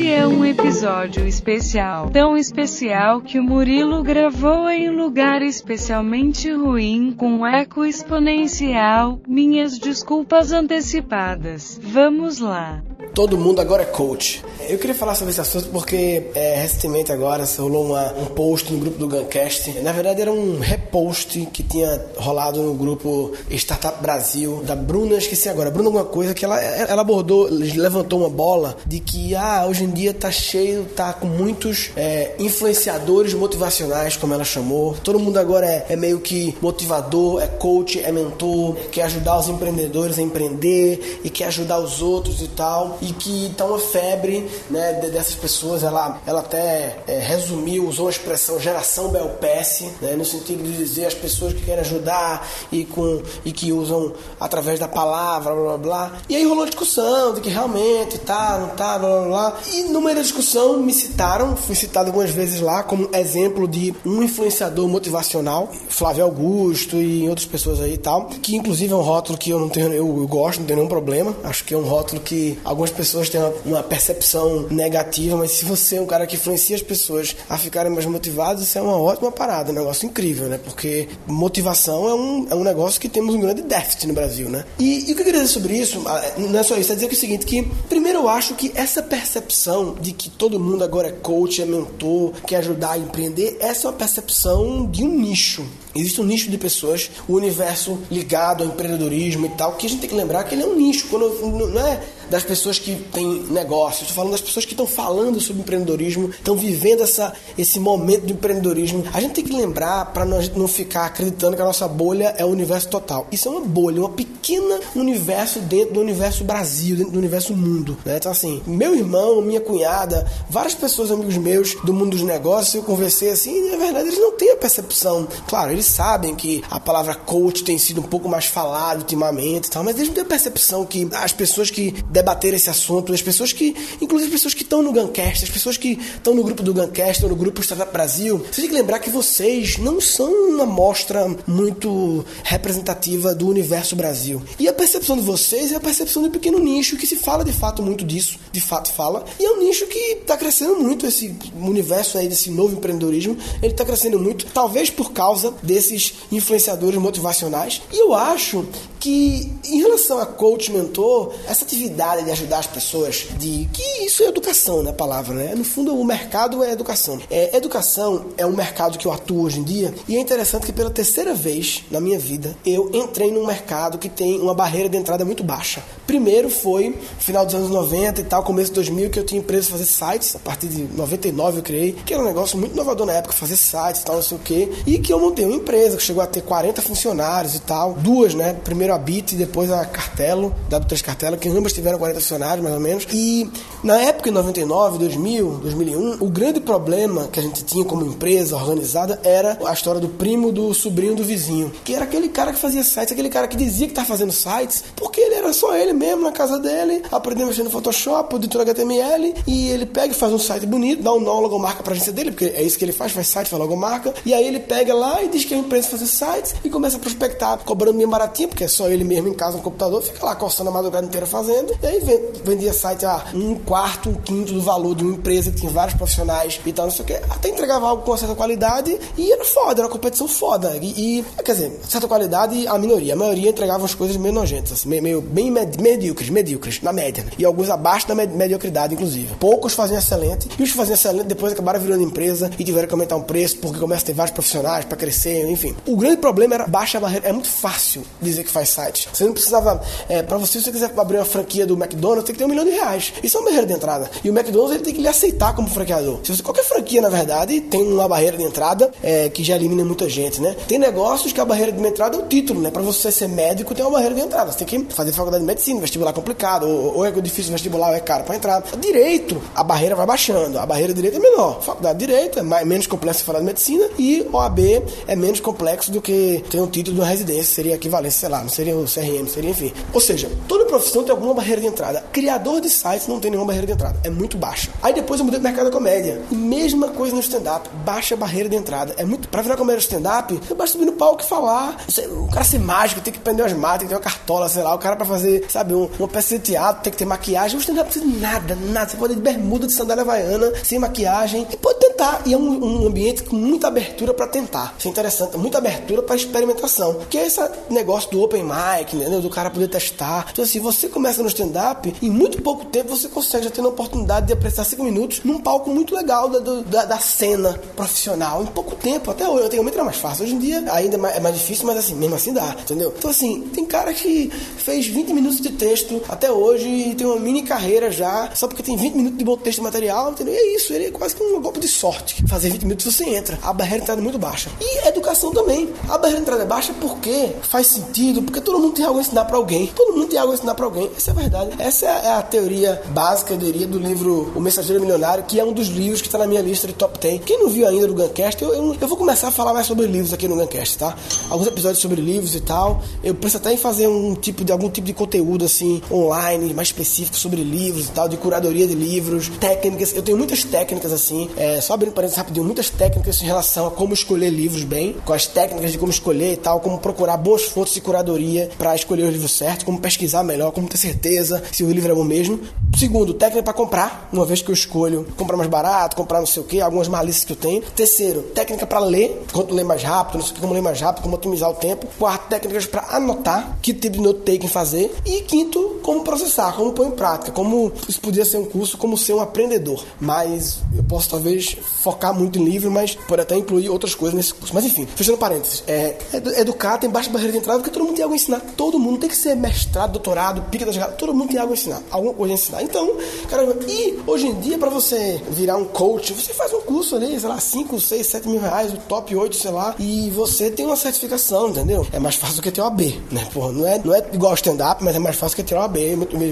Esse 0.00 0.12
é 0.12 0.26
um 0.26 0.42
episódio 0.46 1.26
especial, 1.26 2.08
tão 2.08 2.34
especial 2.34 3.20
que 3.20 3.38
o 3.38 3.42
Murilo 3.42 4.02
gravou 4.02 4.66
em 4.70 4.88
um 4.88 4.96
lugar 4.96 5.42
especialmente 5.42 6.50
ruim, 6.50 7.12
com 7.14 7.46
eco 7.46 7.84
exponencial. 7.84 9.20
Minhas 9.28 9.78
desculpas 9.78 10.52
antecipadas. 10.52 11.78
Vamos 11.82 12.38
lá. 12.38 12.82
Todo 13.14 13.36
mundo 13.36 13.60
agora 13.60 13.82
é 13.82 13.86
coach. 13.86 14.42
Eu 14.68 14.78
queria 14.78 14.94
falar 14.94 15.16
sobre 15.16 15.32
esse 15.32 15.40
assunto 15.40 15.68
porque 15.70 16.30
é, 16.32 16.60
recentemente 16.62 17.10
agora 17.10 17.44
rolou 17.58 17.86
uma, 17.86 18.12
um 18.12 18.26
post 18.26 18.72
no 18.72 18.78
grupo 18.78 18.98
do 18.98 19.08
Guncast. 19.08 19.80
Na 19.80 19.90
verdade 19.90 20.20
era 20.20 20.30
um 20.30 20.60
repost 20.60 21.48
que 21.52 21.62
tinha 21.64 22.00
rolado 22.16 22.62
no 22.62 22.74
grupo 22.74 23.32
Startup 23.50 24.00
Brasil 24.00 24.62
da 24.64 24.76
Bruna, 24.76 25.16
esqueci 25.16 25.48
agora, 25.48 25.70
Bruna 25.70 25.88
alguma 25.88 26.04
coisa 26.04 26.34
que 26.34 26.44
ela, 26.44 26.60
ela 26.60 27.02
abordou, 27.02 27.48
levantou 27.50 28.20
uma 28.20 28.30
bola 28.30 28.76
de 28.86 29.00
que 29.00 29.34
ah, 29.34 29.66
hoje 29.68 29.84
em 29.84 29.90
dia 29.90 30.14
tá 30.14 30.30
cheio, 30.30 30.84
tá 30.84 31.12
com 31.12 31.26
muitos 31.26 31.90
é, 31.96 32.36
influenciadores 32.38 33.34
motivacionais, 33.34 34.16
como 34.16 34.34
ela 34.34 34.44
chamou. 34.44 34.94
Todo 35.02 35.18
mundo 35.18 35.38
agora 35.38 35.66
é, 35.66 35.86
é 35.90 35.96
meio 35.96 36.20
que 36.20 36.56
motivador, 36.62 37.42
é 37.42 37.48
coach, 37.48 37.98
é 37.98 38.12
mentor, 38.12 38.76
quer 38.92 39.02
ajudar 39.02 39.40
os 39.40 39.48
empreendedores 39.48 40.16
a 40.16 40.22
empreender 40.22 41.20
e 41.24 41.30
quer 41.30 41.46
ajudar 41.46 41.80
os 41.80 42.00
outros 42.00 42.40
e 42.40 42.46
tal 42.46 42.99
e 43.00 43.12
que 43.12 43.52
tá 43.56 43.64
uma 43.64 43.78
febre 43.78 44.48
né, 44.68 44.94
dessas 45.12 45.34
pessoas. 45.34 45.82
Ela, 45.82 46.20
ela 46.26 46.40
até 46.40 46.98
é, 47.06 47.18
resumiu, 47.18 47.86
usou 47.86 48.08
a 48.08 48.10
expressão 48.10 48.58
geração 48.60 49.08
Belpesse, 49.08 49.90
né, 50.00 50.14
no 50.16 50.24
sentido 50.24 50.62
de 50.62 50.76
dizer 50.76 51.06
as 51.06 51.14
pessoas 51.14 51.52
que 51.52 51.62
querem 51.62 51.80
ajudar 51.80 52.46
e, 52.70 52.84
com, 52.84 53.22
e 53.44 53.52
que 53.52 53.72
usam 53.72 54.12
através 54.38 54.78
da 54.78 54.88
palavra, 54.88 55.54
blá 55.54 55.62
blá 55.62 55.78
blá. 55.78 56.12
E 56.28 56.36
aí 56.36 56.44
rolou 56.46 56.66
discussão 56.66 57.34
de 57.34 57.40
que 57.40 57.48
realmente 57.48 58.18
tá, 58.18 58.58
não 58.58 58.68
tá, 58.76 58.98
blá 58.98 59.08
blá 59.08 59.28
blá. 59.28 59.60
E 59.72 59.90
da 60.14 60.22
discussão 60.22 60.78
me 60.78 60.92
citaram, 60.92 61.56
fui 61.56 61.74
citado 61.74 62.08
algumas 62.08 62.30
vezes 62.30 62.60
lá 62.60 62.82
como 62.82 63.08
exemplo 63.14 63.68
de 63.68 63.94
um 64.04 64.22
influenciador 64.22 64.88
motivacional, 64.88 65.70
Flávio 65.88 66.24
Augusto 66.24 66.96
e 66.96 67.28
outras 67.28 67.46
pessoas 67.46 67.80
aí 67.80 67.94
e 67.94 67.98
tal, 67.98 68.26
que 68.26 68.56
inclusive 68.56 68.92
é 68.92 68.96
um 68.96 69.00
rótulo 69.00 69.38
que 69.38 69.50
eu 69.50 69.58
não 69.58 69.68
tenho, 69.68 69.92
eu, 69.92 70.06
eu 70.06 70.26
gosto, 70.26 70.60
não 70.60 70.66
tenho 70.66 70.78
nenhum 70.78 70.88
problema. 70.88 71.34
Acho 71.44 71.64
que 71.64 71.74
é 71.74 71.76
um 71.76 71.84
rótulo 71.84 72.20
que 72.20 72.58
algumas 72.64 72.89
algumas 72.90 72.92
pessoas 72.92 73.28
têm 73.28 73.40
uma, 73.40 73.52
uma, 73.64 73.82
percepção 73.82 74.66
negativa, 74.70 75.36
mas 75.36 75.52
se 75.52 75.64
você 75.64 75.96
é 75.96 76.00
um 76.00 76.06
cara 76.06 76.26
que 76.26 76.36
influencia 76.36 76.76
as 76.76 76.82
pessoas 76.82 77.36
a 77.48 77.56
ficarem 77.56 77.92
mais 77.92 78.06
motivadas, 78.06 78.62
isso 78.62 78.78
é 78.78 78.82
uma 78.82 78.96
ótima 78.96 79.30
parada, 79.32 79.70
um 79.70 79.74
negócio 79.74 80.06
incrível, 80.06 80.48
né? 80.48 80.58
Porque 80.58 81.08
motivação 81.26 82.08
é 82.08 82.14
um, 82.14 82.46
é 82.50 82.54
um 82.54 82.64
negócio 82.64 83.00
que 83.00 83.08
temos 83.08 83.34
um 83.34 83.40
grande 83.40 83.62
déficit 83.62 84.06
no 84.06 84.14
Brasil, 84.14 84.48
né? 84.48 84.64
E, 84.78 85.08
e 85.08 85.12
o 85.12 85.14
que 85.14 85.22
eu 85.22 85.24
queria 85.24 85.40
dizer 85.40 85.52
sobre 85.52 85.74
isso, 85.76 86.02
ah, 86.06 86.32
não 86.36 86.58
é 86.58 86.62
só 86.62 86.76
isso, 86.76 86.92
é 86.92 86.94
dizer 86.94 87.08
que 87.08 87.14
é 87.14 87.16
o 87.16 87.20
seguinte, 87.20 87.46
que 87.46 87.62
primeiro 87.88 88.20
eu 88.20 88.28
acho 88.28 88.54
que 88.54 88.72
essa 88.74 89.02
percepção 89.02 89.94
de 89.94 90.12
que 90.12 90.28
todo 90.28 90.58
mundo 90.58 90.84
agora 90.84 91.08
é 91.08 91.12
coach, 91.12 91.62
é 91.62 91.64
mentor, 91.64 92.32
quer 92.46 92.56
ajudar 92.56 92.92
a 92.92 92.98
empreender, 92.98 93.56
essa 93.60 93.86
é 93.86 93.90
uma 93.90 93.96
percepção 93.96 94.86
de 94.86 95.04
um 95.04 95.08
nicho. 95.08 95.64
Existe 96.00 96.20
um 96.20 96.24
nicho 96.24 96.50
de 96.50 96.58
pessoas, 96.58 97.10
o 97.28 97.34
universo 97.34 97.98
ligado 98.10 98.62
ao 98.62 98.70
empreendedorismo 98.70 99.46
e 99.46 99.50
tal, 99.50 99.72
que 99.74 99.86
a 99.86 99.88
gente 99.88 100.00
tem 100.00 100.10
que 100.10 100.16
lembrar 100.16 100.44
que 100.44 100.54
ele 100.54 100.62
é 100.62 100.66
um 100.66 100.74
nicho. 100.74 101.06
Quando, 101.08 101.28
não 101.46 101.86
é 101.86 102.00
das 102.30 102.44
pessoas 102.44 102.78
que 102.78 102.94
têm 103.12 103.44
negócio, 103.50 104.02
estou 104.02 104.14
falando 104.14 104.30
das 104.30 104.40
pessoas 104.40 104.64
que 104.64 104.72
estão 104.72 104.86
falando 104.86 105.40
sobre 105.40 105.62
empreendedorismo, 105.62 106.30
estão 106.30 106.56
vivendo 106.56 107.02
essa, 107.02 107.32
esse 107.58 107.80
momento 107.80 108.24
de 108.24 108.32
empreendedorismo. 108.32 109.04
A 109.12 109.20
gente 109.20 109.34
tem 109.34 109.44
que 109.44 109.52
lembrar 109.52 110.06
para 110.12 110.24
nós 110.24 110.48
não 110.54 110.68
ficar 110.68 111.06
acreditando 111.06 111.56
que 111.56 111.62
a 111.62 111.64
nossa 111.64 111.88
bolha 111.88 112.34
é 112.38 112.44
o 112.44 112.48
universo 112.48 112.88
total. 112.88 113.26
Isso 113.32 113.48
é 113.48 113.50
uma 113.50 113.60
bolha, 113.60 114.00
uma 114.00 114.10
pequena 114.10 114.78
universo 114.94 115.58
dentro 115.60 115.94
do 115.94 116.00
universo 116.00 116.44
Brasil, 116.44 116.96
dentro 116.96 117.12
do 117.12 117.18
universo 117.18 117.52
mundo. 117.54 117.98
Né? 118.04 118.16
Então, 118.16 118.30
assim, 118.30 118.62
meu 118.64 118.94
irmão, 118.94 119.42
minha 119.42 119.60
cunhada, 119.60 120.26
várias 120.48 120.74
pessoas, 120.74 121.10
amigos 121.10 121.36
meus 121.36 121.74
do 121.84 121.92
mundo 121.92 122.10
dos 122.10 122.22
negócios, 122.22 122.74
eu 122.74 122.82
conversei 122.82 123.30
assim, 123.30 123.66
e 123.66 123.70
na 123.70 123.76
verdade 123.76 124.08
eles 124.08 124.20
não 124.20 124.32
têm 124.32 124.52
a 124.52 124.56
percepção. 124.56 125.26
Claro, 125.48 125.72
eles 125.72 125.86
sabem 125.90 126.34
que 126.34 126.62
a 126.70 126.78
palavra 126.78 127.14
coach 127.14 127.64
tem 127.64 127.78
sido 127.78 128.00
um 128.00 128.04
pouco 128.04 128.28
mais 128.28 128.46
falada 128.46 129.00
ultimamente 129.00 129.66
e 129.66 129.70
tal, 129.70 129.82
mas 129.82 129.96
eles 129.96 130.08
não 130.08 130.14
têm 130.14 130.24
a 130.24 130.26
percepção 130.26 130.84
que 130.86 131.08
as 131.12 131.32
pessoas 131.32 131.70
que 131.70 131.92
debater 132.10 132.54
esse 132.54 132.70
assunto, 132.70 133.12
as 133.12 133.22
pessoas 133.22 133.52
que, 133.52 133.74
inclusive 134.00 134.28
as 134.28 134.40
pessoas 134.40 134.54
que 134.54 134.62
estão 134.62 134.82
no 134.82 134.92
Guncast, 134.92 135.44
as 135.44 135.50
pessoas 135.50 135.76
que 135.76 135.92
estão 135.92 136.34
no 136.34 136.42
grupo 136.42 136.62
do 136.62 136.72
Guncast 136.72 137.24
no 137.26 137.36
grupo 137.36 137.62
Startup 137.62 137.92
Brasil, 137.92 138.38
você 138.50 138.62
tem 138.62 138.70
que 138.70 138.76
lembrar 138.76 138.98
que 138.98 139.10
vocês 139.10 139.78
não 139.78 140.00
são 140.00 140.32
uma 140.50 140.64
amostra 140.64 141.26
muito 141.46 142.24
representativa 142.42 143.34
do 143.34 143.48
universo 143.48 143.94
Brasil. 143.94 144.42
E 144.58 144.68
a 144.68 144.72
percepção 144.72 145.16
de 145.16 145.22
vocês 145.22 145.72
é 145.72 145.76
a 145.76 145.80
percepção 145.80 146.22
de 146.22 146.28
um 146.28 146.32
pequeno 146.32 146.58
nicho 146.58 146.96
que 146.96 147.06
se 147.06 147.16
fala 147.16 147.44
de 147.44 147.52
fato 147.52 147.82
muito 147.82 148.04
disso, 148.04 148.38
de 148.52 148.60
fato 148.60 148.92
fala, 148.92 149.24
e 149.38 149.44
é 149.44 149.50
um 149.50 149.58
nicho 149.58 149.86
que 149.86 149.98
está 149.98 150.36
crescendo 150.36 150.76
muito, 150.76 151.06
esse 151.06 151.34
universo 151.54 152.18
aí 152.18 152.28
desse 152.28 152.50
novo 152.50 152.74
empreendedorismo, 152.74 153.36
ele 153.62 153.72
está 153.72 153.84
crescendo 153.84 154.18
muito, 154.18 154.46
talvez 154.46 154.90
por 154.90 155.12
causa 155.12 155.52
desses 155.70 156.14
influenciadores 156.32 157.00
motivacionais. 157.00 157.80
E 157.92 158.02
eu 158.02 158.12
acho 158.12 158.66
que 158.98 159.50
em 159.64 159.78
relação 159.78 160.18
a 160.18 160.26
coach 160.26 160.70
mentor, 160.72 161.32
essa 161.48 161.64
atividade 161.64 162.24
de 162.24 162.30
ajudar 162.32 162.58
as 162.58 162.66
pessoas, 162.66 163.28
de 163.38 163.68
que 163.72 164.04
isso 164.04 164.22
é 164.24 164.26
educação, 164.26 164.82
né, 164.82 164.92
palavra, 164.92 165.34
né? 165.34 165.54
No 165.54 165.64
fundo, 165.64 165.96
o 165.96 166.04
mercado 166.04 166.62
é 166.64 166.72
educação. 166.72 167.18
É, 167.30 167.56
educação 167.56 168.26
é 168.36 168.44
um 168.44 168.52
mercado 168.52 168.98
que 168.98 169.06
eu 169.06 169.12
atuo 169.12 169.42
hoje 169.42 169.60
em 169.60 169.62
dia 169.62 169.94
e 170.08 170.16
é 170.16 170.20
interessante 170.20 170.66
que 170.66 170.72
pela 170.72 170.90
terceira 170.90 171.32
vez 171.32 171.84
na 171.90 172.00
minha 172.00 172.18
vida 172.18 172.54
eu 172.66 172.90
entrei 172.92 173.30
num 173.30 173.46
mercado 173.46 173.96
que 173.96 174.08
tem 174.08 174.40
uma 174.40 174.54
barreira 174.54 174.88
de 174.88 174.96
entrada 174.96 175.24
muito 175.24 175.44
baixa. 175.44 175.82
Primeiro 176.10 176.50
foi 176.50 176.92
final 177.20 177.46
dos 177.46 177.54
anos 177.54 177.70
90 177.70 178.20
e 178.20 178.24
tal, 178.24 178.42
começo 178.42 178.70
de 178.70 178.74
2000 178.74 179.10
que 179.10 179.20
eu 179.20 179.24
tinha 179.24 179.40
empresa 179.40 179.70
fazer 179.70 179.84
sites, 179.84 180.34
a 180.34 180.40
partir 180.40 180.66
de 180.66 180.82
99 180.96 181.58
eu 181.58 181.62
criei, 181.62 181.92
que 181.92 182.12
era 182.12 182.20
um 182.20 182.26
negócio 182.26 182.58
muito 182.58 182.72
inovador 182.72 183.06
na 183.06 183.12
época, 183.12 183.32
fazer 183.32 183.54
sites 183.54 184.00
e 184.00 184.04
tal, 184.04 184.16
não 184.16 184.22
sei 184.22 184.36
o 184.36 184.40
que, 184.40 184.72
e 184.88 184.98
que 184.98 185.12
eu 185.12 185.20
montei 185.20 185.44
uma 185.44 185.54
empresa 185.54 185.96
que 185.96 186.02
chegou 186.02 186.20
a 186.20 186.26
ter 186.26 186.40
40 186.40 186.82
funcionários 186.82 187.54
e 187.54 187.60
tal, 187.60 187.92
duas, 187.92 188.34
né? 188.34 188.54
Primeiro 188.64 188.92
a 188.92 188.98
Bit 188.98 189.36
e 189.36 189.38
depois 189.38 189.70
a 189.70 189.84
Cartelo, 189.84 190.52
W3 190.68 191.00
Cartelo, 191.00 191.36
que 191.36 191.48
ambas 191.48 191.72
tiveram 191.72 191.96
40 191.96 192.20
funcionários 192.20 192.64
mais 192.64 192.74
ou 192.74 192.80
menos. 192.80 193.06
E 193.12 193.48
na 193.84 193.96
época, 193.96 194.30
em 194.30 194.32
99, 194.32 194.98
2000, 194.98 195.58
2001, 195.62 196.16
o 196.18 196.28
grande 196.28 196.58
problema 196.58 197.28
que 197.28 197.38
a 197.38 197.42
gente 197.42 197.62
tinha 197.62 197.84
como 197.84 198.04
empresa 198.04 198.56
organizada 198.56 199.20
era 199.22 199.56
a 199.64 199.72
história 199.72 200.00
do 200.00 200.08
primo 200.08 200.50
do 200.50 200.74
sobrinho 200.74 201.14
do 201.14 201.22
vizinho, 201.22 201.70
que 201.84 201.94
era 201.94 202.02
aquele 202.02 202.28
cara 202.28 202.52
que 202.52 202.58
fazia 202.58 202.82
sites, 202.82 203.12
aquele 203.12 203.28
cara 203.28 203.46
que 203.46 203.56
dizia 203.56 203.86
que 203.86 203.92
estava 203.92 204.08
fazendo 204.08 204.32
sites, 204.32 204.82
porque 204.96 205.20
ele 205.20 205.36
era 205.36 205.52
só 205.52 205.76
ele 205.76 205.99
mesmo 206.00 206.22
na 206.22 206.32
casa 206.32 206.58
dele, 206.58 207.02
aprendendo 207.12 207.44
a 207.44 207.46
mexer 207.48 207.62
no 207.62 207.70
Photoshop, 207.70 208.34
o 208.34 208.38
editor 208.38 208.62
HTML, 208.62 209.34
e 209.46 209.68
ele 209.68 209.84
pega 209.84 210.12
e 210.12 210.16
faz 210.16 210.32
um 210.32 210.38
site 210.38 210.64
bonito, 210.64 211.02
dá 211.02 211.12
um 211.12 211.20
nó 211.20 211.38
logomarca 211.40 211.82
pra 211.82 211.92
agência 211.92 212.10
dele, 212.10 212.30
porque 212.30 212.46
é 212.46 212.62
isso 212.62 212.78
que 212.78 212.84
ele 212.86 212.92
faz, 212.92 213.12
faz 213.12 213.28
site, 213.28 213.48
faz 213.48 213.60
logomarca, 213.60 214.14
e 214.24 214.32
aí 214.32 214.46
ele 214.46 214.60
pega 214.60 214.94
lá 214.94 215.22
e 215.22 215.28
diz 215.28 215.44
que 215.44 215.52
é 215.52 215.58
a 215.58 215.60
empresa 215.60 215.88
fazer 215.88 216.06
sites 216.06 216.54
e 216.64 216.70
começa 216.70 216.96
a 216.96 217.00
prospectar, 217.00 217.58
cobrando 217.58 217.98
bem 217.98 218.08
baratinho, 218.08 218.48
porque 218.48 218.64
é 218.64 218.68
só 218.68 218.88
ele 218.88 219.04
mesmo 219.04 219.28
em 219.28 219.34
casa 219.34 219.58
no 219.58 219.62
computador, 219.62 220.02
fica 220.02 220.24
lá 220.24 220.34
coçando 220.34 220.70
a 220.70 220.72
madrugada 220.72 221.06
inteira 221.06 221.26
fazendo, 221.26 221.76
e 221.82 221.86
aí 221.86 222.00
vendia 222.42 222.72
site 222.72 223.04
a 223.04 223.26
um 223.34 223.54
quarto, 223.56 224.08
um 224.08 224.14
quinto 224.14 224.54
do 224.54 224.62
valor 224.62 224.94
de 224.94 225.04
uma 225.04 225.12
empresa 225.12 225.50
que 225.50 225.58
tinha 225.58 225.70
vários 225.70 225.94
profissionais 225.94 226.58
e 226.64 226.72
tal, 226.72 226.86
não 226.86 226.92
sei 226.92 227.04
o 227.04 227.06
que, 227.06 227.14
até 227.14 227.50
entregava 227.50 227.86
algo 227.86 228.02
com 228.04 228.16
certa 228.16 228.34
qualidade 228.34 228.98
e 229.18 229.30
era 229.30 229.44
foda, 229.44 229.82
era 229.82 229.82
uma 229.82 229.90
competição 229.90 230.26
foda. 230.26 230.78
E, 230.80 231.18
e 231.18 231.24
quer 231.44 231.52
dizer, 231.52 231.78
certa 231.86 232.08
qualidade 232.08 232.66
a 232.66 232.78
minoria, 232.78 233.12
a 233.12 233.16
maioria 233.16 233.50
entregava 233.50 233.84
as 233.84 233.94
coisas 233.94 234.16
meio 234.16 234.32
nojentas, 234.32 234.72
assim, 234.72 234.88
meio, 234.88 235.22
meio 235.22 235.50
bem 235.80 235.89
medíocres, 235.90 236.30
medíocres, 236.30 236.80
na 236.82 236.92
média, 236.92 237.24
né? 237.24 237.32
e 237.38 237.44
alguns 237.44 237.68
abaixo 237.68 238.06
da 238.06 238.14
med 238.14 238.32
mediocridade, 238.32 238.94
inclusive. 238.94 239.34
Poucos 239.38 239.74
faziam 239.74 239.98
excelente, 239.98 240.48
e 240.58 240.62
os 240.62 240.70
que 240.70 240.76
faziam 240.76 240.94
excelente 240.94 241.26
depois 241.26 241.52
acabaram 241.52 241.80
virando 241.80 242.02
empresa 242.02 242.50
e 242.58 242.64
tiveram 242.64 242.86
que 242.86 242.94
aumentar 242.94 243.16
o 243.16 243.24
preço 243.24 243.58
porque 243.58 243.78
começa 243.78 244.02
a 244.04 244.06
ter 244.06 244.12
vários 244.12 244.32
profissionais 244.32 244.84
para 244.84 244.96
crescer, 244.96 245.48
enfim. 245.50 245.74
O 245.86 245.96
grande 245.96 246.18
problema 246.18 246.54
era 246.54 246.66
baixa 246.66 247.00
barreira, 247.00 247.28
é 247.28 247.32
muito 247.32 247.48
fácil 247.48 248.02
dizer 248.20 248.44
que 248.44 248.50
faz 248.50 248.68
site. 248.68 249.08
Você 249.12 249.24
não 249.24 249.32
precisava, 249.32 249.80
é, 250.08 250.22
para 250.22 250.38
você, 250.38 250.58
se 250.58 250.64
você 250.64 250.72
quiser 250.72 250.92
abrir 250.96 251.16
uma 251.16 251.24
franquia 251.24 251.66
do 251.66 251.74
McDonald's, 251.74 252.24
tem 252.24 252.34
que 252.34 252.38
ter 252.38 252.44
um 252.44 252.48
milhão 252.48 252.64
de 252.64 252.70
reais. 252.70 253.12
Isso 253.22 253.36
é 253.36 253.40
uma 253.40 253.46
barreira 253.46 253.66
de 253.66 253.72
entrada. 253.72 254.10
E 254.22 254.30
o 254.30 254.32
McDonald's 254.36 254.74
ele 254.74 254.84
tem 254.84 254.94
que 254.94 255.00
lhe 255.00 255.08
aceitar 255.08 255.54
como 255.54 255.68
franqueador. 255.68 256.20
Se 256.22 256.36
você, 256.36 256.42
qualquer 256.42 256.64
franquia, 256.64 257.00
na 257.00 257.08
verdade, 257.08 257.60
tem 257.62 257.82
uma 257.82 258.08
barreira 258.08 258.36
de 258.36 258.44
entrada 258.44 258.90
é, 259.02 259.28
que 259.28 259.42
já 259.42 259.56
elimina 259.56 259.84
muita 259.84 260.08
gente, 260.08 260.40
né? 260.40 260.54
Tem 260.68 260.78
negócios 260.78 261.32
que 261.32 261.40
a 261.40 261.44
barreira 261.44 261.72
de 261.72 261.86
entrada 261.86 262.16
é 262.16 262.20
o 262.20 262.26
título, 262.26 262.60
né? 262.60 262.70
Para 262.70 262.82
você 262.82 263.10
ser 263.10 263.28
médico, 263.28 263.74
tem 263.74 263.84
uma 263.84 263.92
barreira 263.92 264.14
de 264.14 264.20
entrada. 264.20 264.52
Você 264.52 264.64
tem 264.64 264.84
que 264.84 264.94
fazer 264.94 265.12
faculdade 265.12 265.42
de 265.42 265.46
medicina, 265.46 265.79
vestibular 265.80 266.12
complicado, 266.12 266.68
ou, 266.68 266.98
ou 266.98 267.06
é 267.06 267.10
difícil 267.10 267.52
vestibular, 267.52 267.88
ou 267.88 267.94
é 267.94 268.00
caro 268.00 268.24
para 268.24 268.36
entrar. 268.36 268.62
Direito, 268.78 269.40
a 269.54 269.62
barreira 269.62 269.94
vai 269.94 270.06
baixando. 270.06 270.58
A 270.58 270.66
barreira 270.66 270.92
de 270.92 271.00
direito 271.00 271.16
é 271.16 271.20
menor. 271.20 271.60
Faculdade 271.62 271.98
de 271.98 272.06
direito 272.06 272.38
é 272.38 272.42
mais, 272.42 272.66
menos 272.66 272.86
complexa 272.86 273.24
falar 273.24 273.40
de 273.40 273.46
medicina 273.46 273.88
e 273.98 274.26
OAB 274.32 274.60
é 275.06 275.16
menos 275.16 275.40
complexo 275.40 275.90
do 275.90 276.00
que 276.00 276.44
ter 276.50 276.60
um 276.60 276.66
título 276.66 276.96
de 276.96 277.02
uma 277.02 277.08
residência, 277.08 277.44
seria 277.44 277.74
equivalente, 277.74 278.14
sei 278.14 278.28
lá, 278.28 278.40
não 278.42 278.48
seria 278.48 278.76
o 278.76 278.84
CRM, 278.84 279.26
seria 279.28 279.50
enfim. 279.50 279.72
Ou 279.92 280.00
seja, 280.00 280.30
toda 280.48 280.64
profissão 280.66 281.02
tem 281.02 281.10
alguma 281.10 281.34
barreira 281.34 281.60
de 281.60 281.66
entrada. 281.66 282.04
Criador 282.12 282.60
de 282.60 282.68
sites 282.68 283.06
não 283.06 283.20
tem 283.20 283.30
nenhuma 283.30 283.46
barreira 283.46 283.66
de 283.66 283.72
entrada, 283.72 283.98
é 284.04 284.10
muito 284.10 284.36
baixa. 284.36 284.70
Aí 284.82 284.92
depois 284.92 285.20
eu 285.20 285.24
mudei 285.24 285.40
pro 285.40 285.48
mercado 285.48 285.66
da 285.66 285.72
comédia. 285.72 286.22
Mesma 286.30 286.88
coisa 286.88 287.14
no 287.14 287.20
stand-up, 287.20 287.68
baixa 287.84 288.16
barreira 288.16 288.48
de 288.48 288.56
entrada. 288.56 288.94
É 288.96 289.04
muito. 289.04 289.28
Pra 289.28 289.42
virar 289.42 289.56
comédia 289.56 289.80
stand-up, 289.80 290.38
eu 290.48 290.56
basta 290.56 290.72
subir 290.72 290.86
no 290.86 290.92
palco 290.92 291.22
e 291.22 291.26
falar. 291.26 291.76
O 292.10 292.28
cara 292.28 292.44
ser 292.44 292.58
mágico, 292.58 293.00
tem 293.00 293.12
que 293.12 293.18
prender 293.18 293.44
umas 293.44 293.56
matas, 293.56 293.80
tem 293.80 293.88
que 293.88 293.94
ter 293.94 293.96
uma 293.96 294.02
cartola, 294.02 294.48
sei 294.48 294.62
lá. 294.62 294.74
O 294.74 294.78
cara 294.78 294.96
pra 294.96 295.06
fazer, 295.06 295.46
sabe, 295.48 295.69
um, 295.74 295.88
uma 295.98 296.08
peça 296.08 296.38
de 296.38 296.44
teatro, 296.44 296.82
tem 296.82 296.92
que 296.92 296.98
ter 296.98 297.04
maquiagem. 297.04 297.56
O 297.56 297.60
stand-up 297.60 297.90
precisa 297.90 298.10
de 298.10 298.18
nada, 298.18 298.56
nada. 298.56 298.90
Você 298.90 298.96
pode 298.96 299.12
ir 299.12 299.16
de 299.16 299.22
bermuda, 299.22 299.66
de 299.66 299.72
sandália 299.72 300.02
havaiana, 300.02 300.52
sem 300.62 300.78
maquiagem. 300.78 301.46
E 301.50 301.56
pode 301.56 301.78
tentar. 301.78 302.22
E 302.26 302.34
é 302.34 302.36
um, 302.36 302.82
um 302.82 302.86
ambiente 302.86 303.22
com 303.22 303.36
muita 303.36 303.68
abertura 303.68 304.14
para 304.14 304.26
tentar. 304.26 304.74
Isso 304.78 304.88
é 304.88 304.90
interessante, 304.90 305.36
muita 305.36 305.58
abertura 305.58 306.02
para 306.02 306.16
experimentação. 306.16 307.00
Que 307.08 307.18
é 307.18 307.26
esse 307.26 307.40
negócio 307.68 308.10
do 308.10 308.22
open 308.22 308.42
mic, 308.42 308.94
né? 308.96 309.08
Do 309.20 309.30
cara 309.30 309.50
poder 309.50 309.68
testar. 309.68 310.28
Então, 310.32 310.44
assim, 310.44 310.60
você 310.60 310.88
começa 310.88 311.22
no 311.22 311.28
stand-up, 311.28 311.94
em 312.02 312.10
muito 312.10 312.42
pouco 312.42 312.64
tempo 312.66 312.96
você 312.96 313.08
consegue 313.08 313.44
já 313.44 313.50
ter 313.50 313.60
a 313.60 313.68
oportunidade 313.68 314.26
de 314.26 314.32
apreciar 314.32 314.64
cinco 314.64 314.84
minutos 314.84 315.20
num 315.24 315.40
palco 315.40 315.70
muito 315.70 315.94
legal 315.94 316.28
da, 316.28 316.38
da, 316.62 316.84
da, 316.84 316.98
cena 316.98 317.58
profissional. 317.76 318.42
Em 318.42 318.46
pouco 318.46 318.74
tempo, 318.76 319.10
até 319.10 319.28
hoje, 319.28 319.46
antigamente 319.46 319.76
era 319.76 319.84
mais 319.84 319.96
fácil. 319.96 320.24
Hoje 320.24 320.34
em 320.34 320.38
dia 320.38 320.64
ainda 320.72 320.96
é 320.96 320.98
mais, 320.98 321.16
é 321.16 321.20
mais 321.20 321.34
difícil, 321.36 321.66
mas 321.66 321.78
assim, 321.78 321.94
mesmo 321.94 322.14
assim 322.14 322.32
dá, 322.32 322.56
entendeu? 322.60 322.92
Então, 322.96 323.10
assim, 323.10 323.42
tem 323.54 323.64
cara 323.64 323.92
que 323.92 324.30
fez 324.58 324.86
20 324.86 325.12
minutos 325.12 325.40
de 325.40 325.50
texto 325.60 326.00
até 326.08 326.32
hoje 326.32 326.66
e 326.66 326.94
tem 326.94 327.06
uma 327.06 327.16
mini 327.16 327.42
carreira 327.42 327.92
já, 327.92 328.30
só 328.34 328.48
porque 328.48 328.62
tem 328.62 328.76
20 328.76 328.94
minutos 328.94 329.18
de 329.18 329.24
bom 329.24 329.36
texto 329.36 329.58
de 329.58 329.64
material, 329.64 330.10
entendeu? 330.10 330.32
E 330.32 330.36
é 330.38 330.56
isso, 330.56 330.72
ele 330.72 330.86
é 330.86 330.90
quase 330.90 331.14
que 331.14 331.22
um 331.22 331.38
golpe 331.38 331.60
de 331.60 331.68
sorte. 331.68 332.24
Fazer 332.26 332.48
20 332.48 332.62
minutos 332.62 332.86
você 332.86 333.04
entra. 333.04 333.38
A 333.42 333.52
barreira 333.52 333.76
de 333.76 333.82
entrada 333.82 334.00
é 334.00 334.02
muito 334.02 334.18
baixa. 334.18 334.48
E 334.58 334.88
educação 334.88 335.30
também. 335.32 335.68
A 335.84 335.98
barreira 335.98 336.16
de 336.16 336.22
entrada 336.22 336.42
é 336.44 336.46
baixa 336.46 336.72
porque 336.80 337.32
faz 337.42 337.66
sentido, 337.66 338.22
porque 338.22 338.40
todo 338.40 338.58
mundo 338.58 338.72
tem 338.72 338.86
algo 338.86 338.98
a 338.98 339.02
ensinar 339.02 339.26
para 339.26 339.36
alguém. 339.36 339.66
Todo 339.66 339.92
mundo 339.92 340.06
tem 340.08 340.18
algo 340.18 340.32
a 340.32 340.34
ensinar 340.34 340.54
para 340.54 340.64
alguém. 340.64 340.90
Essa 340.96 341.10
é 341.10 341.12
a 341.12 341.16
verdade. 341.16 341.50
Essa 341.58 341.86
é 341.86 342.12
a 342.12 342.22
teoria 342.22 342.82
básica, 342.88 343.34
eu 343.34 343.38
diria, 343.38 343.66
do 343.66 343.78
livro 343.78 344.32
O 344.34 344.40
Mensageiro 344.40 344.80
Milionário, 344.80 345.24
que 345.24 345.38
é 345.38 345.44
um 345.44 345.52
dos 345.52 345.68
livros 345.68 346.00
que 346.00 346.08
está 346.08 346.16
na 346.16 346.26
minha 346.26 346.40
lista 346.40 346.66
de 346.66 346.72
top 346.72 346.98
10. 346.98 347.20
Quem 347.24 347.38
não 347.38 347.50
viu 347.50 347.68
ainda 347.68 347.86
do 347.86 347.94
Guncast, 347.94 348.42
eu, 348.42 348.54
eu, 348.54 348.76
eu, 348.80 348.88
vou 348.88 348.96
começar 348.96 349.28
a 349.28 349.30
falar 349.30 349.52
mais 349.52 349.66
sobre 349.66 349.86
livros 349.86 350.14
aqui 350.14 350.26
no 350.26 350.36
Guncast, 350.36 350.78
tá? 350.78 350.96
Alguns 351.28 351.48
episódios 351.48 351.82
sobre 351.82 352.00
livros 352.00 352.34
e 352.34 352.40
tal. 352.40 352.82
Eu 353.04 353.14
penso 353.14 353.36
até 353.36 353.52
em 353.52 353.58
fazer 353.58 353.88
um 353.88 354.14
tipo 354.14 354.42
de 354.42 354.52
algum 354.52 354.70
tipo 354.70 354.86
de 354.86 354.94
conteúdo 354.94 355.44
assim 355.50 355.82
online, 355.90 356.54
mais 356.54 356.68
específico 356.68 357.16
sobre 357.16 357.42
livros 357.42 357.88
e 357.88 357.90
tal, 357.90 358.08
de 358.08 358.16
curadoria 358.16 358.66
de 358.66 358.74
livros, 358.74 359.28
técnicas. 359.40 359.94
Eu 359.94 360.02
tenho 360.02 360.16
muitas 360.16 360.44
técnicas 360.44 360.92
assim, 360.92 361.28
é, 361.36 361.60
só 361.60 361.74
abrindo 361.74 361.92
parênteses 361.92 362.18
rapidinho, 362.18 362.44
muitas 362.44 362.70
técnicas 362.70 363.20
em 363.22 363.26
relação 363.26 363.66
a 363.66 363.70
como 363.70 363.92
escolher 363.92 364.30
livros 364.30 364.64
bem, 364.64 364.96
com 365.04 365.12
as 365.12 365.26
técnicas 365.26 365.72
de 365.72 365.78
como 365.78 365.90
escolher 365.90 366.34
e 366.34 366.36
tal, 366.36 366.60
como 366.60 366.78
procurar 366.78 367.16
boas 367.16 367.42
fontes 367.42 367.74
de 367.74 367.80
curadoria 367.80 368.50
para 368.56 368.74
escolher 368.74 369.04
os 369.04 369.12
livros 369.12 369.32
certos, 369.32 369.64
como 369.64 369.80
pesquisar 369.80 370.22
melhor, 370.22 370.52
como 370.52 370.68
ter 370.68 370.76
certeza 370.76 371.42
se 371.52 371.64
o 371.64 371.70
livro 371.70 371.90
é 371.90 371.94
bom 371.94 372.04
mesmo. 372.04 372.40
Segundo, 372.78 373.12
técnica 373.12 373.42
para 373.42 373.52
comprar, 373.52 374.08
uma 374.12 374.24
vez 374.24 374.40
que 374.40 374.50
eu 374.50 374.54
escolho 374.54 375.06
comprar 375.16 375.36
mais 375.36 375.50
barato, 375.50 375.96
comprar 375.96 376.20
não 376.20 376.26
sei 376.26 376.42
o 376.42 376.46
que, 376.46 376.60
algumas 376.60 376.88
malícias 376.88 377.24
que 377.24 377.32
eu 377.32 377.36
tenho. 377.36 377.62
Terceiro, 377.62 378.22
técnica 378.34 378.66
para 378.66 378.78
ler, 378.78 379.22
quanto 379.32 379.54
ler 379.54 379.64
mais 379.64 379.82
rápido, 379.82 380.18
não 380.18 380.26
sei 380.26 380.36
como 380.38 380.54
ler 380.54 380.62
mais 380.62 380.80
rápido, 380.80 381.02
como 381.02 381.14
otimizar 381.16 381.50
o 381.50 381.54
tempo. 381.54 381.86
Quarto, 381.98 382.28
técnicas 382.28 382.66
para 382.66 382.86
anotar, 382.96 383.58
que 383.60 383.74
tipo 383.74 383.96
de 383.96 384.02
note 384.02 384.20
taking 384.20 384.48
fazer. 384.48 384.94
E 385.04 385.22
quinto, 385.30 385.78
como 385.80 386.02
processar, 386.02 386.52
como 386.56 386.72
pôr 386.72 386.88
em 386.88 386.90
prática, 386.90 387.30
como 387.30 387.72
isso 387.88 388.00
podia 388.00 388.24
ser 388.24 388.38
um 388.38 388.44
curso, 388.44 388.76
como 388.76 388.98
ser 388.98 389.14
um 389.14 389.20
aprendedor. 389.20 389.84
Mas 390.00 390.58
eu 390.76 390.82
posso 390.82 391.08
talvez 391.08 391.56
focar 391.82 392.12
muito 392.12 392.40
em 392.40 392.44
livro, 392.44 392.68
mas 392.68 392.96
pode 392.96 393.22
até 393.22 393.36
incluir 393.36 393.68
outras 393.68 393.94
coisas 393.94 394.16
nesse 394.16 394.34
curso. 394.34 394.52
Mas 394.52 394.64
enfim, 394.64 394.88
fechando 394.96 395.16
parênteses, 395.16 395.62
é, 395.68 395.96
educar 396.36 396.78
tem 396.78 396.90
baixa 396.90 397.08
barreira 397.08 397.30
de 397.30 397.38
entrada 397.38 397.60
porque 397.60 397.70
todo 397.70 397.84
mundo 397.84 397.94
tem 397.94 398.02
algo 398.02 398.12
a 398.12 398.16
ensinar. 398.16 398.40
Todo 398.56 398.76
mundo 398.76 398.98
tem 398.98 399.08
que 399.08 399.16
ser 399.16 399.36
mestrado, 399.36 399.92
doutorado, 399.92 400.42
pica 400.50 400.66
da 400.66 400.72
jogada, 400.72 400.92
todo 400.94 401.14
mundo 401.14 401.28
tem 401.28 401.38
algo 401.38 401.52
a 401.52 401.56
ensinar, 401.56 401.80
alguma 401.92 402.12
coisa 402.12 402.34
a 402.34 402.34
ensinar. 402.34 402.62
Então, 402.64 402.96
cara, 403.28 403.56
e 403.68 404.00
hoje 404.08 404.26
em 404.26 404.34
dia, 404.40 404.58
para 404.58 404.68
você 404.68 405.22
virar 405.30 405.56
um 405.56 405.64
coach, 405.64 406.12
você 406.12 406.34
faz 406.34 406.52
um 406.52 406.60
curso 406.62 406.96
ali, 406.96 407.20
sei 407.20 407.28
lá, 407.28 407.38
5, 407.38 407.78
6, 407.78 408.04
7 408.04 408.28
mil 408.28 408.40
reais, 408.40 408.72
o 408.72 408.78
top 408.78 409.14
8, 409.14 409.36
sei 409.36 409.52
lá, 409.52 409.76
e 409.78 410.10
você 410.10 410.50
tem 410.50 410.66
uma 410.66 410.76
certificação, 410.76 411.50
entendeu? 411.50 411.86
É 411.92 412.00
mais 412.00 412.16
fácil 412.16 412.36
do 412.36 412.42
que 412.42 412.50
ter 412.50 412.60
OAB, 412.60 412.80
né? 413.12 413.28
Porra, 413.32 413.52
não 413.52 413.66
é, 413.66 413.80
não 413.84 413.94
é 413.94 414.04
igual 414.12 414.34
stand-up, 414.34 414.82
mas 414.82 414.96
é 414.96 414.98
mais 414.98 415.19
fácil 415.20 415.36
que 415.36 415.42
ter 415.42 415.54
OAB, 415.54 415.76